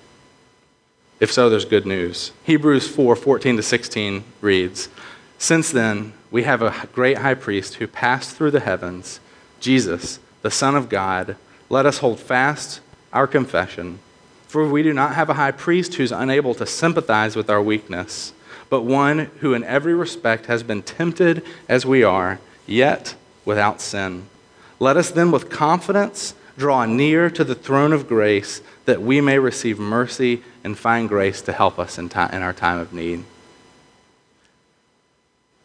If 1.20 1.32
so, 1.32 1.52
there's 1.52 1.64
good 1.64 1.86
news. 1.86 2.32
Hebrews 2.46 2.88
4 2.88 3.16
14 3.16 3.58
to 3.58 3.62
16 3.62 4.24
reads, 4.41 4.89
Since 5.38 5.72
then, 5.72 6.14
we 6.32 6.41
have 6.41 6.64
a 6.64 6.88
great 6.94 7.20
high 7.20 7.36
priest 7.36 7.76
who 7.76 7.86
passed 7.86 8.36
through 8.36 8.50
the 8.50 8.60
heavens, 8.60 9.20
Jesus, 9.60 10.18
the 10.41 10.50
Son 10.50 10.76
of 10.76 10.89
God. 10.89 11.36
Let 11.70 11.86
us 11.86 12.00
hold 12.00 12.20
fast 12.20 12.82
our 13.14 13.28
confession. 13.28 13.99
For 14.47 14.68
we 14.68 14.84
do 14.84 14.93
not 14.93 15.16
have 15.16 15.30
a 15.30 15.36
high 15.36 15.51
priest 15.51 15.95
who's 15.95 16.11
unable 16.11 16.53
to 16.55 16.66
sympathize 16.66 17.36
with 17.36 17.49
our 17.49 17.61
weakness 17.61 18.34
but 18.74 18.82
one 18.82 19.30
who 19.41 19.53
in 19.53 19.64
every 19.66 19.93
respect 19.93 20.47
has 20.47 20.64
been 20.64 20.82
tempted 20.82 21.45
as 21.70 21.86
we 21.86 22.01
are, 22.03 22.39
yet 22.66 23.14
without 23.45 23.80
sin. 23.80 24.26
Let 24.80 24.97
us 24.97 25.11
then 25.11 25.30
with 25.30 25.51
confidence 25.51 26.34
draw 26.57 26.84
near 26.86 27.30
to 27.30 27.43
the 27.43 27.53
throne 27.53 27.93
of 27.93 28.07
grace 28.07 28.64
that 28.86 28.99
we 28.99 29.22
may 29.22 29.38
receive 29.38 29.78
mercy 29.78 30.41
and 30.64 30.76
find 30.76 31.07
grace 31.07 31.39
to 31.43 31.53
help 31.53 31.78
us 31.78 31.99
in, 31.99 32.05
in 32.05 32.41
our 32.41 32.51
time 32.51 32.80
of 32.80 32.93
need. 32.93 33.24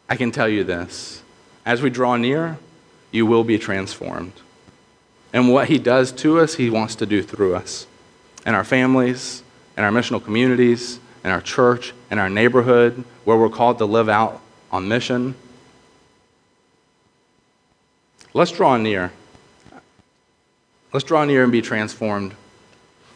I 0.06 0.16
can 0.16 0.30
tell 0.30 0.48
you 0.50 0.62
this 0.62 1.22
as 1.64 1.80
we 1.80 1.88
draw 1.88 2.16
near, 2.16 2.58
you 3.10 3.24
will 3.24 3.42
be 3.42 3.58
transformed. 3.58 4.34
And 5.32 5.52
what 5.52 5.68
he 5.68 5.78
does 5.78 6.12
to 6.12 6.40
us, 6.40 6.54
he 6.54 6.70
wants 6.70 6.94
to 6.96 7.06
do 7.06 7.22
through 7.22 7.54
us. 7.54 7.86
In 8.46 8.54
our 8.54 8.64
families, 8.64 9.42
in 9.76 9.84
our 9.84 9.90
missional 9.90 10.22
communities, 10.22 11.00
in 11.24 11.30
our 11.30 11.40
church, 11.40 11.92
in 12.10 12.18
our 12.18 12.30
neighborhood, 12.30 13.04
where 13.24 13.36
we're 13.36 13.50
called 13.50 13.78
to 13.78 13.84
live 13.84 14.08
out 14.08 14.40
on 14.72 14.88
mission. 14.88 15.34
Let's 18.32 18.52
draw 18.52 18.76
near. 18.76 19.12
Let's 20.92 21.04
draw 21.04 21.24
near 21.24 21.42
and 21.42 21.52
be 21.52 21.60
transformed. 21.60 22.34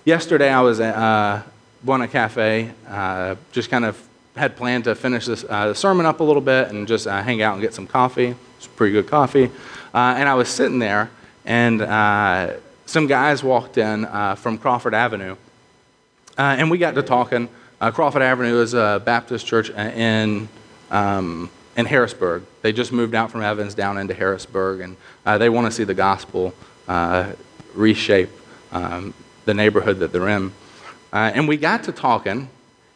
Yesterday, 0.04 0.50
I 0.50 0.60
was 0.60 0.80
at 0.80 0.94
uh, 0.94 1.42
Buona 1.82 2.08
Cafe, 2.08 2.70
uh, 2.88 3.36
just 3.52 3.70
kind 3.70 3.84
of 3.84 4.00
had 4.36 4.56
planned 4.56 4.84
to 4.84 4.94
finish 4.94 5.26
this 5.26 5.44
uh, 5.44 5.74
sermon 5.74 6.06
up 6.06 6.20
a 6.20 6.24
little 6.24 6.42
bit 6.42 6.68
and 6.68 6.88
just 6.88 7.06
uh, 7.06 7.22
hang 7.22 7.42
out 7.42 7.54
and 7.54 7.62
get 7.62 7.74
some 7.74 7.86
coffee. 7.86 8.34
It's 8.56 8.66
pretty 8.66 8.92
good 8.92 9.06
coffee. 9.06 9.50
Uh, 9.94 10.14
and 10.16 10.28
I 10.28 10.34
was 10.34 10.48
sitting 10.48 10.78
there, 10.78 11.10
and 11.44 11.82
uh, 11.82 12.54
some 12.86 13.06
guys 13.06 13.42
walked 13.42 13.78
in 13.78 14.04
uh, 14.04 14.34
from 14.34 14.58
Crawford 14.58 14.94
Avenue. 14.94 15.36
Uh, 16.38 16.56
and 16.58 16.70
we 16.70 16.78
got 16.78 16.94
to 16.94 17.02
talking. 17.02 17.48
Uh, 17.80 17.90
Crawford 17.90 18.22
Avenue 18.22 18.60
is 18.60 18.74
a 18.74 19.02
Baptist 19.04 19.46
church 19.46 19.70
in, 19.70 20.48
um, 20.90 21.50
in 21.76 21.86
Harrisburg. 21.86 22.44
They 22.62 22.72
just 22.72 22.92
moved 22.92 23.14
out 23.14 23.30
from 23.30 23.42
Evans 23.42 23.74
down 23.74 23.98
into 23.98 24.14
Harrisburg, 24.14 24.80
and 24.80 24.96
uh, 25.26 25.38
they 25.38 25.48
want 25.48 25.66
to 25.66 25.70
see 25.70 25.84
the 25.84 25.94
gospel 25.94 26.54
uh, 26.88 27.32
reshape 27.74 28.30
um, 28.70 29.14
the 29.44 29.54
neighborhood 29.54 29.98
that 29.98 30.12
they're 30.12 30.28
in. 30.28 30.52
Uh, 31.12 31.32
and 31.34 31.48
we 31.48 31.56
got 31.56 31.84
to 31.84 31.92
talking, 31.92 32.48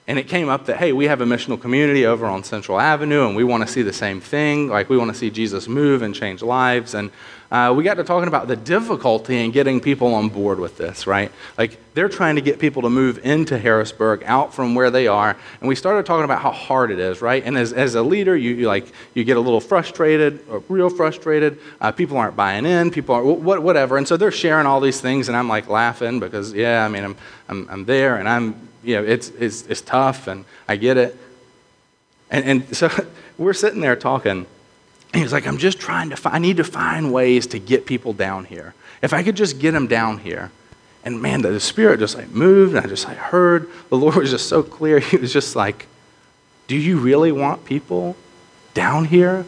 and 0.09 0.21
it 0.21 0.29
came 0.29 0.49
up 0.49 0.67
that, 0.67 0.77
hey, 0.77 0.93
we 0.93 1.07
have 1.07 1.21
a 1.21 1.25
missional 1.25 1.61
community 1.61 2.07
over 2.07 2.27
on 2.27 2.45
Central 2.45 2.79
Avenue, 2.79 3.27
and 3.27 3.35
we 3.35 3.43
want 3.43 3.67
to 3.67 3.73
see 3.73 3.83
the 3.83 3.93
same 3.93 4.21
thing. 4.21 4.69
Like, 4.69 4.89
we 4.89 4.97
want 4.97 5.11
to 5.11 5.19
see 5.19 5.31
Jesus 5.31 5.67
move 5.67 6.03
and 6.03 6.15
change 6.15 6.43
lives. 6.43 6.95
And 6.95 7.11
uh, 7.51 7.75
we 7.77 7.83
got 7.83 7.95
to 7.95 8.05
talking 8.05 8.29
about 8.29 8.47
the 8.47 8.55
difficulty 8.55 9.45
in 9.45 9.51
getting 9.51 9.81
people 9.81 10.15
on 10.15 10.29
board 10.29 10.61
with 10.61 10.77
this, 10.77 11.09
right? 11.09 11.33
Like, 11.59 11.79
they're 11.95 12.09
trying 12.09 12.37
to 12.37 12.41
get 12.41 12.61
people 12.61 12.83
to 12.83 12.91
move 12.91 13.19
into 13.25 13.59
Harrisburg, 13.59 14.23
out 14.27 14.55
from 14.55 14.77
where 14.77 14.93
they 14.93 15.09
are. 15.09 15.37
And 15.61 15.69
we 15.69 15.75
started 15.75 16.07
talking 16.07 16.25
about 16.25 16.41
how 16.41 16.53
hard 16.53 16.93
it 16.93 17.01
is, 17.01 17.21
right? 17.21 17.43
And 17.45 17.59
as, 17.59 17.73
as 17.73 17.97
a 17.97 18.03
leader, 18.03 18.37
you, 18.37 18.55
you 18.55 18.69
like, 18.69 18.87
you 19.15 19.25
get 19.25 19.37
a 19.37 19.41
little 19.41 19.61
frustrated, 19.61 20.45
or 20.49 20.63
real 20.69 20.89
frustrated. 20.89 21.59
Uh, 21.81 21.91
people 21.91 22.17
aren't 22.17 22.37
buying 22.37 22.65
in, 22.65 22.93
people 22.93 23.17
are 23.17 23.25
what, 23.25 23.61
whatever. 23.61 23.97
And 23.97 24.07
so 24.07 24.17
they're 24.17 24.31
sharing 24.31 24.67
all 24.67 24.81
these 24.81 25.01
things, 25.01 25.27
and 25.27 25.37
I'm 25.37 25.49
like 25.49 25.69
laughing 25.69 26.21
because, 26.21 26.53
yeah, 26.53 26.85
I 26.85 26.89
mean, 26.89 27.03
I'm, 27.03 27.17
I'm, 27.49 27.69
I'm 27.69 27.85
there, 27.87 28.19
and 28.19 28.29
I'm, 28.29 28.69
you 28.87 28.97
know, 28.97 29.05
it's, 29.05 29.29
it's, 29.31 29.67
it's 29.67 29.81
tough, 29.81 30.27
and 30.29 30.45
I 30.69 30.77
get 30.77 30.97
it. 30.97 31.17
And, 32.31 32.45
and 32.45 32.77
so 32.81 32.91
we're 33.37 33.53
sitting 33.53 33.81
there 33.81 33.97
talking 33.97 34.47
he 35.17 35.23
was 35.23 35.33
like, 35.33 35.47
I'm 35.47 35.59
just 35.59 35.79
trying 35.79 36.11
to 36.11 36.17
find, 36.17 36.37
I 36.37 36.39
need 36.39 36.59
to 36.59 36.65
find 36.65 37.13
ways 37.13 37.47
to 37.49 37.59
get 37.59 37.87
people 37.87 38.13
down 38.13 38.45
here. 38.45 38.75
If 39.03 39.13
I 39.13 39.23
could 39.23 39.37
just 39.37 39.59
get 39.59 39.73
them 39.73 39.87
down 39.87 40.19
here. 40.19 40.51
And 41.05 41.23
man, 41.23 41.43
the 41.43 41.61
Spirit 41.61 42.01
just 42.01 42.17
like 42.17 42.31
moved, 42.31 42.75
and 42.75 42.85
I 42.85 42.89
just 42.89 43.07
like 43.07 43.17
heard. 43.17 43.71
The 43.91 43.97
Lord 43.99 44.17
was 44.17 44.31
just 44.31 44.49
so 44.49 44.63
clear. 44.63 44.99
He 44.99 45.17
was 45.17 45.33
just 45.33 45.55
like, 45.55 45.87
Do 46.67 46.77
you 46.77 46.99
really 46.99 47.31
want 47.31 47.65
people 47.65 48.17
down 48.75 49.07
here 49.07 49.47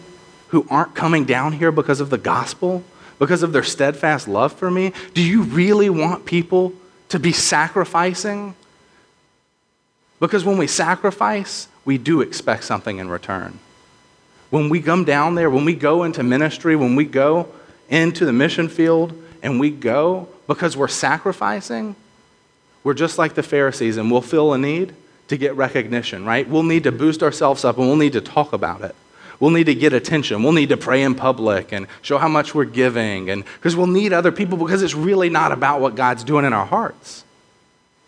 who 0.48 0.66
aren't 0.70 0.94
coming 0.94 1.24
down 1.24 1.52
here 1.52 1.72
because 1.72 2.00
of 2.00 2.10
the 2.10 2.18
gospel, 2.18 2.84
because 3.18 3.42
of 3.42 3.52
their 3.52 3.64
steadfast 3.64 4.28
love 4.28 4.52
for 4.52 4.70
me? 4.70 4.92
Do 5.14 5.22
you 5.22 5.42
really 5.42 5.90
want 5.90 6.24
people 6.24 6.72
to 7.08 7.18
be 7.18 7.32
sacrificing? 7.32 8.54
Because 10.20 10.44
when 10.44 10.58
we 10.58 10.66
sacrifice, 10.66 11.68
we 11.84 11.98
do 11.98 12.20
expect 12.20 12.64
something 12.64 12.98
in 12.98 13.08
return. 13.08 13.58
When 14.50 14.68
we 14.68 14.80
come 14.80 15.04
down 15.04 15.34
there, 15.34 15.50
when 15.50 15.64
we 15.64 15.74
go 15.74 16.02
into 16.04 16.22
ministry, 16.22 16.74
when 16.74 16.96
we 16.96 17.04
go 17.04 17.48
into 17.88 18.24
the 18.24 18.32
mission 18.32 18.68
field 18.68 19.12
and 19.42 19.60
we 19.60 19.70
go 19.70 20.28
because 20.46 20.76
we're 20.76 20.88
sacrificing, 20.88 21.94
we're 22.82 22.94
just 22.94 23.18
like 23.18 23.34
the 23.34 23.42
Pharisees 23.42 23.96
and 23.96 24.10
we'll 24.10 24.22
feel 24.22 24.52
a 24.52 24.58
need 24.58 24.94
to 25.28 25.36
get 25.36 25.54
recognition, 25.54 26.24
right? 26.24 26.48
We'll 26.48 26.62
need 26.62 26.84
to 26.84 26.92
boost 26.92 27.22
ourselves 27.22 27.64
up 27.64 27.76
and 27.76 27.86
we'll 27.86 27.96
need 27.96 28.14
to 28.14 28.20
talk 28.20 28.52
about 28.52 28.82
it. 28.82 28.94
We'll 29.40 29.50
need 29.50 29.64
to 29.64 29.74
get 29.74 29.92
attention. 29.92 30.42
We'll 30.42 30.52
need 30.52 30.70
to 30.70 30.76
pray 30.76 31.02
in 31.02 31.14
public 31.14 31.72
and 31.72 31.86
show 32.02 32.18
how 32.18 32.28
much 32.28 32.54
we're 32.54 32.64
giving 32.64 33.30
and 33.30 33.44
because 33.44 33.76
we'll 33.76 33.86
need 33.86 34.12
other 34.12 34.32
people 34.32 34.58
because 34.58 34.82
it's 34.82 34.94
really 34.94 35.28
not 35.28 35.52
about 35.52 35.80
what 35.80 35.94
God's 35.94 36.24
doing 36.24 36.44
in 36.44 36.52
our 36.52 36.66
hearts. 36.66 37.24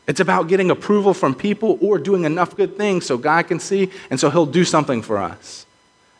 It's 0.06 0.20
about 0.20 0.48
getting 0.48 0.70
approval 0.70 1.14
from 1.14 1.34
people 1.34 1.78
or 1.80 1.98
doing 1.98 2.24
enough 2.24 2.56
good 2.56 2.76
things 2.76 3.06
so 3.06 3.16
God 3.16 3.46
can 3.46 3.60
see 3.60 3.90
and 4.10 4.18
so 4.18 4.30
he'll 4.30 4.46
do 4.46 4.64
something 4.64 5.02
for 5.02 5.18
us. 5.18 5.66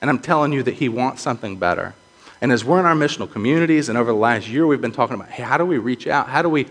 And 0.01 0.09
I'm 0.09 0.19
telling 0.19 0.53
you 0.53 0.63
that 0.63 0.75
He 0.75 0.89
wants 0.89 1.23
something 1.23 1.57
better. 1.57 1.95
And 2.41 2.53
as 2.53 2.65
we're 2.65 2.81
in 2.81 2.87
our 2.87 2.95
missional 2.95 3.31
communities, 3.31 3.89
and 3.91 3.99
over 3.99 4.13
the 4.13 4.19
last 4.19 4.49
year, 4.49 4.67
we've 4.67 4.81
been 4.81 4.93
talking 4.93 5.15
about 5.15 5.31
hey, 5.31 5.43
how 5.43 5.59
do 5.59 5.67
we 5.67 5.79
reach 5.79 6.07
out? 6.07 6.29
How 6.29 6.43
do 6.43 6.49
we 6.49 6.67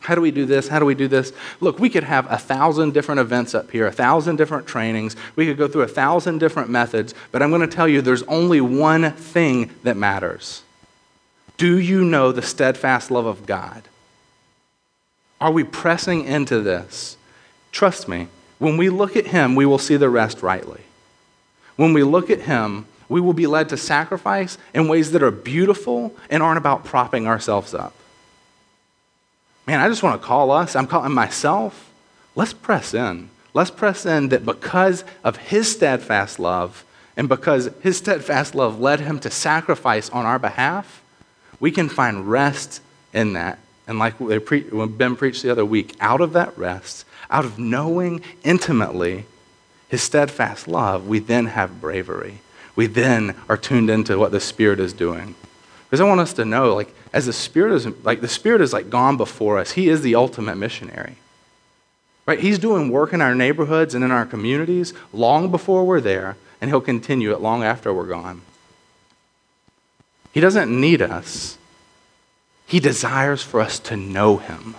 how 0.00 0.14
do 0.14 0.20
we 0.20 0.30
do 0.30 0.44
this? 0.46 0.68
How 0.68 0.78
do 0.78 0.84
we 0.84 0.94
do 0.94 1.08
this? 1.08 1.32
Look, 1.60 1.78
we 1.78 1.88
could 1.88 2.04
have 2.04 2.30
a 2.30 2.38
thousand 2.38 2.92
different 2.92 3.20
events 3.20 3.54
up 3.54 3.70
here, 3.70 3.86
a 3.86 3.92
thousand 3.92 4.36
different 4.36 4.66
trainings. 4.66 5.16
We 5.36 5.46
could 5.46 5.56
go 5.56 5.68
through 5.68 5.82
a 5.82 5.88
thousand 5.88 6.38
different 6.38 6.70
methods, 6.70 7.14
but 7.32 7.42
I'm 7.42 7.50
going 7.50 7.62
to 7.62 7.66
tell 7.66 7.88
you 7.88 8.02
there's 8.02 8.22
only 8.24 8.60
one 8.60 9.12
thing 9.12 9.70
that 9.84 9.96
matters. 9.96 10.62
Do 11.56 11.78
you 11.78 12.04
know 12.04 12.30
the 12.30 12.42
steadfast 12.42 13.10
love 13.10 13.26
of 13.26 13.46
God? 13.46 13.82
Are 15.40 15.50
we 15.50 15.64
pressing 15.64 16.24
into 16.24 16.60
this? 16.60 17.16
Trust 17.72 18.08
me, 18.08 18.28
when 18.58 18.76
we 18.76 18.88
look 18.88 19.16
at 19.16 19.28
Him, 19.28 19.54
we 19.54 19.66
will 19.66 19.78
see 19.78 19.96
the 19.96 20.08
rest 20.08 20.42
rightly. 20.42 20.82
When 21.76 21.92
we 21.92 22.02
look 22.02 22.30
at 22.30 22.40
him, 22.40 22.86
we 23.08 23.20
will 23.20 23.34
be 23.34 23.46
led 23.46 23.68
to 23.68 23.76
sacrifice 23.76 24.58
in 24.74 24.88
ways 24.88 25.12
that 25.12 25.22
are 25.22 25.30
beautiful 25.30 26.14
and 26.28 26.42
aren't 26.42 26.58
about 26.58 26.84
propping 26.84 27.26
ourselves 27.26 27.72
up. 27.72 27.94
Man, 29.66 29.80
I 29.80 29.88
just 29.88 30.02
want 30.02 30.20
to 30.20 30.26
call 30.26 30.50
us, 30.50 30.74
I'm 30.74 30.86
calling 30.86 31.12
myself, 31.12 31.90
let's 32.34 32.52
press 32.52 32.94
in. 32.94 33.30
Let's 33.54 33.70
press 33.70 34.04
in 34.04 34.28
that 34.30 34.44
because 34.44 35.04
of 35.24 35.36
his 35.36 35.70
steadfast 35.70 36.38
love 36.38 36.84
and 37.16 37.28
because 37.28 37.70
his 37.82 37.96
steadfast 37.96 38.54
love 38.54 38.80
led 38.80 39.00
him 39.00 39.18
to 39.20 39.30
sacrifice 39.30 40.10
on 40.10 40.26
our 40.26 40.38
behalf, 40.38 41.02
we 41.58 41.70
can 41.70 41.88
find 41.88 42.30
rest 42.30 42.82
in 43.14 43.32
that. 43.32 43.58
And 43.86 43.98
like 43.98 44.14
Ben 44.18 45.16
preached 45.16 45.42
the 45.42 45.50
other 45.50 45.64
week, 45.64 45.94
out 46.00 46.20
of 46.20 46.32
that 46.32 46.56
rest, 46.58 47.04
out 47.30 47.44
of 47.44 47.58
knowing 47.58 48.20
intimately 48.42 49.26
his 49.88 50.02
steadfast 50.02 50.66
love, 50.66 51.06
we 51.06 51.18
then 51.18 51.46
have 51.46 51.80
bravery. 51.80 52.40
We 52.74 52.86
then 52.86 53.36
are 53.48 53.56
tuned 53.56 53.88
into 53.88 54.18
what 54.18 54.32
the 54.32 54.40
Spirit 54.40 54.80
is 54.80 54.92
doing. 54.92 55.34
Because 55.84 56.00
I 56.00 56.04
want 56.04 56.20
us 56.20 56.32
to 56.34 56.44
know, 56.44 56.74
like, 56.74 56.92
as 57.12 57.26
the 57.26 57.32
Spirit 57.32 57.74
is 57.74 57.86
like 58.04 58.20
the 58.20 58.28
Spirit 58.28 58.60
is 58.60 58.72
like 58.72 58.90
gone 58.90 59.16
before 59.16 59.58
us, 59.58 59.72
He 59.72 59.88
is 59.88 60.02
the 60.02 60.16
ultimate 60.16 60.56
missionary. 60.56 61.16
Right? 62.26 62.40
He's 62.40 62.58
doing 62.58 62.90
work 62.90 63.12
in 63.12 63.22
our 63.22 63.36
neighborhoods 63.36 63.94
and 63.94 64.04
in 64.04 64.10
our 64.10 64.26
communities 64.26 64.92
long 65.12 65.50
before 65.50 65.84
we're 65.84 66.00
there, 66.00 66.36
and 66.60 66.68
He'll 66.68 66.80
continue 66.80 67.32
it 67.32 67.40
long 67.40 67.62
after 67.62 67.94
we're 67.94 68.06
gone. 68.06 68.42
He 70.32 70.40
doesn't 70.40 70.68
need 70.68 71.00
us, 71.00 71.56
He 72.66 72.80
desires 72.80 73.42
for 73.42 73.60
us 73.60 73.78
to 73.80 73.96
know 73.96 74.38
Him 74.38 74.74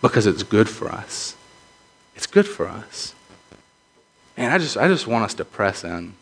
because 0.00 0.26
it's 0.26 0.42
good 0.42 0.68
for 0.68 0.88
us. 0.88 1.36
It's 2.16 2.26
good 2.26 2.46
for 2.46 2.66
us. 2.68 3.14
And 4.36 4.52
I 4.52 4.58
just, 4.58 4.76
I 4.76 4.88
just 4.88 5.06
want 5.06 5.24
us 5.24 5.34
to 5.34 5.44
press 5.44 5.84
in. 5.84 6.14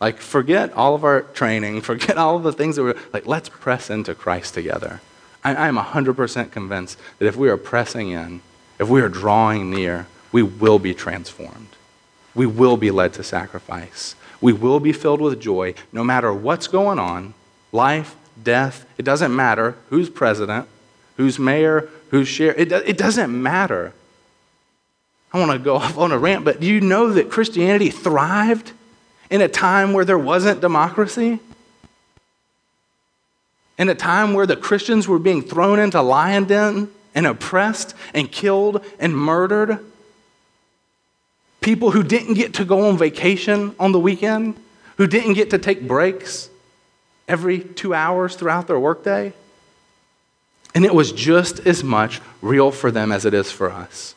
Like, 0.00 0.18
forget 0.18 0.72
all 0.72 0.94
of 0.94 1.04
our 1.04 1.22
training, 1.22 1.80
forget 1.92 2.18
all 2.18 2.36
of 2.36 2.42
the 2.42 2.52
things 2.52 2.76
that 2.76 2.82
we're, 2.82 2.98
like, 3.12 3.26
let's 3.26 3.48
press 3.48 3.90
into 3.90 4.14
Christ 4.14 4.54
together. 4.54 5.00
I, 5.42 5.68
am 5.68 5.76
100% 5.76 6.50
convinced 6.50 6.98
that 7.18 7.26
if 7.26 7.36
we 7.36 7.50
are 7.50 7.58
pressing 7.58 8.10
in, 8.10 8.40
if 8.78 8.88
we 8.88 9.02
are 9.02 9.10
drawing 9.10 9.70
near, 9.70 10.06
we 10.32 10.42
will 10.42 10.78
be 10.78 10.94
transformed. 10.94 11.68
We 12.34 12.46
will 12.46 12.76
be 12.76 12.90
led 12.90 13.12
to 13.14 13.22
sacrifice. 13.22 14.16
We 14.40 14.52
will 14.52 14.80
be 14.80 14.92
filled 14.92 15.20
with 15.20 15.40
joy 15.40 15.74
no 15.92 16.02
matter 16.02 16.32
what's 16.32 16.66
going 16.66 16.98
on 16.98 17.34
life, 17.72 18.16
death. 18.42 18.86
It 18.98 19.04
doesn't 19.04 19.34
matter 19.34 19.76
who's 19.90 20.10
president, 20.10 20.66
who's 21.16 21.38
mayor, 21.38 21.88
who's 22.10 22.28
sheriff. 22.28 22.58
It, 22.58 22.72
it 22.72 22.98
doesn't 22.98 23.30
matter. 23.42 23.92
I 25.32 25.38
want 25.38 25.52
to 25.52 25.58
go 25.58 25.76
off 25.76 25.98
on 25.98 26.12
a 26.12 26.18
rant, 26.18 26.44
but 26.44 26.60
do 26.60 26.66
you 26.66 26.80
know 26.80 27.12
that 27.12 27.30
Christianity 27.30 27.90
thrived 27.90 28.72
in 29.30 29.40
a 29.40 29.48
time 29.48 29.92
where 29.92 30.04
there 30.04 30.18
wasn't 30.18 30.60
democracy? 30.60 31.40
In 33.76 33.88
a 33.88 33.94
time 33.94 34.34
where 34.34 34.46
the 34.46 34.56
Christians 34.56 35.08
were 35.08 35.18
being 35.18 35.42
thrown 35.42 35.80
into 35.80 36.00
lion 36.00 36.44
den 36.44 36.90
and 37.14 37.26
oppressed 37.26 37.94
and 38.12 38.30
killed 38.30 38.84
and 39.00 39.16
murdered? 39.16 39.84
People 41.60 41.90
who 41.90 42.02
didn't 42.02 42.34
get 42.34 42.54
to 42.54 42.64
go 42.64 42.88
on 42.88 42.98
vacation 42.98 43.74
on 43.80 43.92
the 43.92 43.98
weekend, 43.98 44.54
who 44.98 45.06
didn't 45.06 45.32
get 45.32 45.50
to 45.50 45.58
take 45.58 45.88
breaks 45.88 46.50
every 47.28 47.60
two 47.60 47.94
hours 47.94 48.36
throughout 48.36 48.66
their 48.66 48.78
workday? 48.78 49.32
And 50.74 50.84
it 50.84 50.94
was 50.94 51.12
just 51.12 51.60
as 51.66 51.84
much 51.84 52.20
real 52.42 52.70
for 52.70 52.90
them 52.90 53.12
as 53.12 53.24
it 53.24 53.32
is 53.32 53.50
for 53.50 53.70
us. 53.70 54.14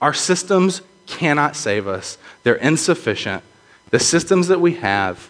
Our 0.00 0.14
systems 0.14 0.82
cannot 1.06 1.56
save 1.56 1.86
us, 1.86 2.18
they're 2.42 2.54
insufficient. 2.54 3.42
The 3.90 3.98
systems 3.98 4.46
that 4.48 4.60
we 4.60 4.74
have 4.74 5.28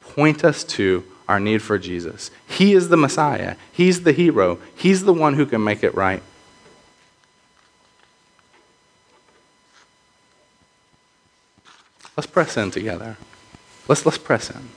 point 0.00 0.44
us 0.44 0.62
to 0.64 1.04
our 1.26 1.40
need 1.40 1.62
for 1.62 1.78
Jesus. 1.78 2.30
He 2.46 2.74
is 2.74 2.88
the 2.88 2.96
Messiah, 2.96 3.56
He's 3.72 4.02
the 4.02 4.12
hero, 4.12 4.58
He's 4.76 5.04
the 5.04 5.12
one 5.12 5.34
who 5.34 5.46
can 5.46 5.64
make 5.64 5.82
it 5.82 5.94
right. 5.94 6.22
Let's 12.16 12.26
press 12.26 12.56
in 12.56 12.70
together. 12.70 13.18
Let's, 13.88 14.06
let's 14.06 14.18
press 14.18 14.50
in. 14.50 14.68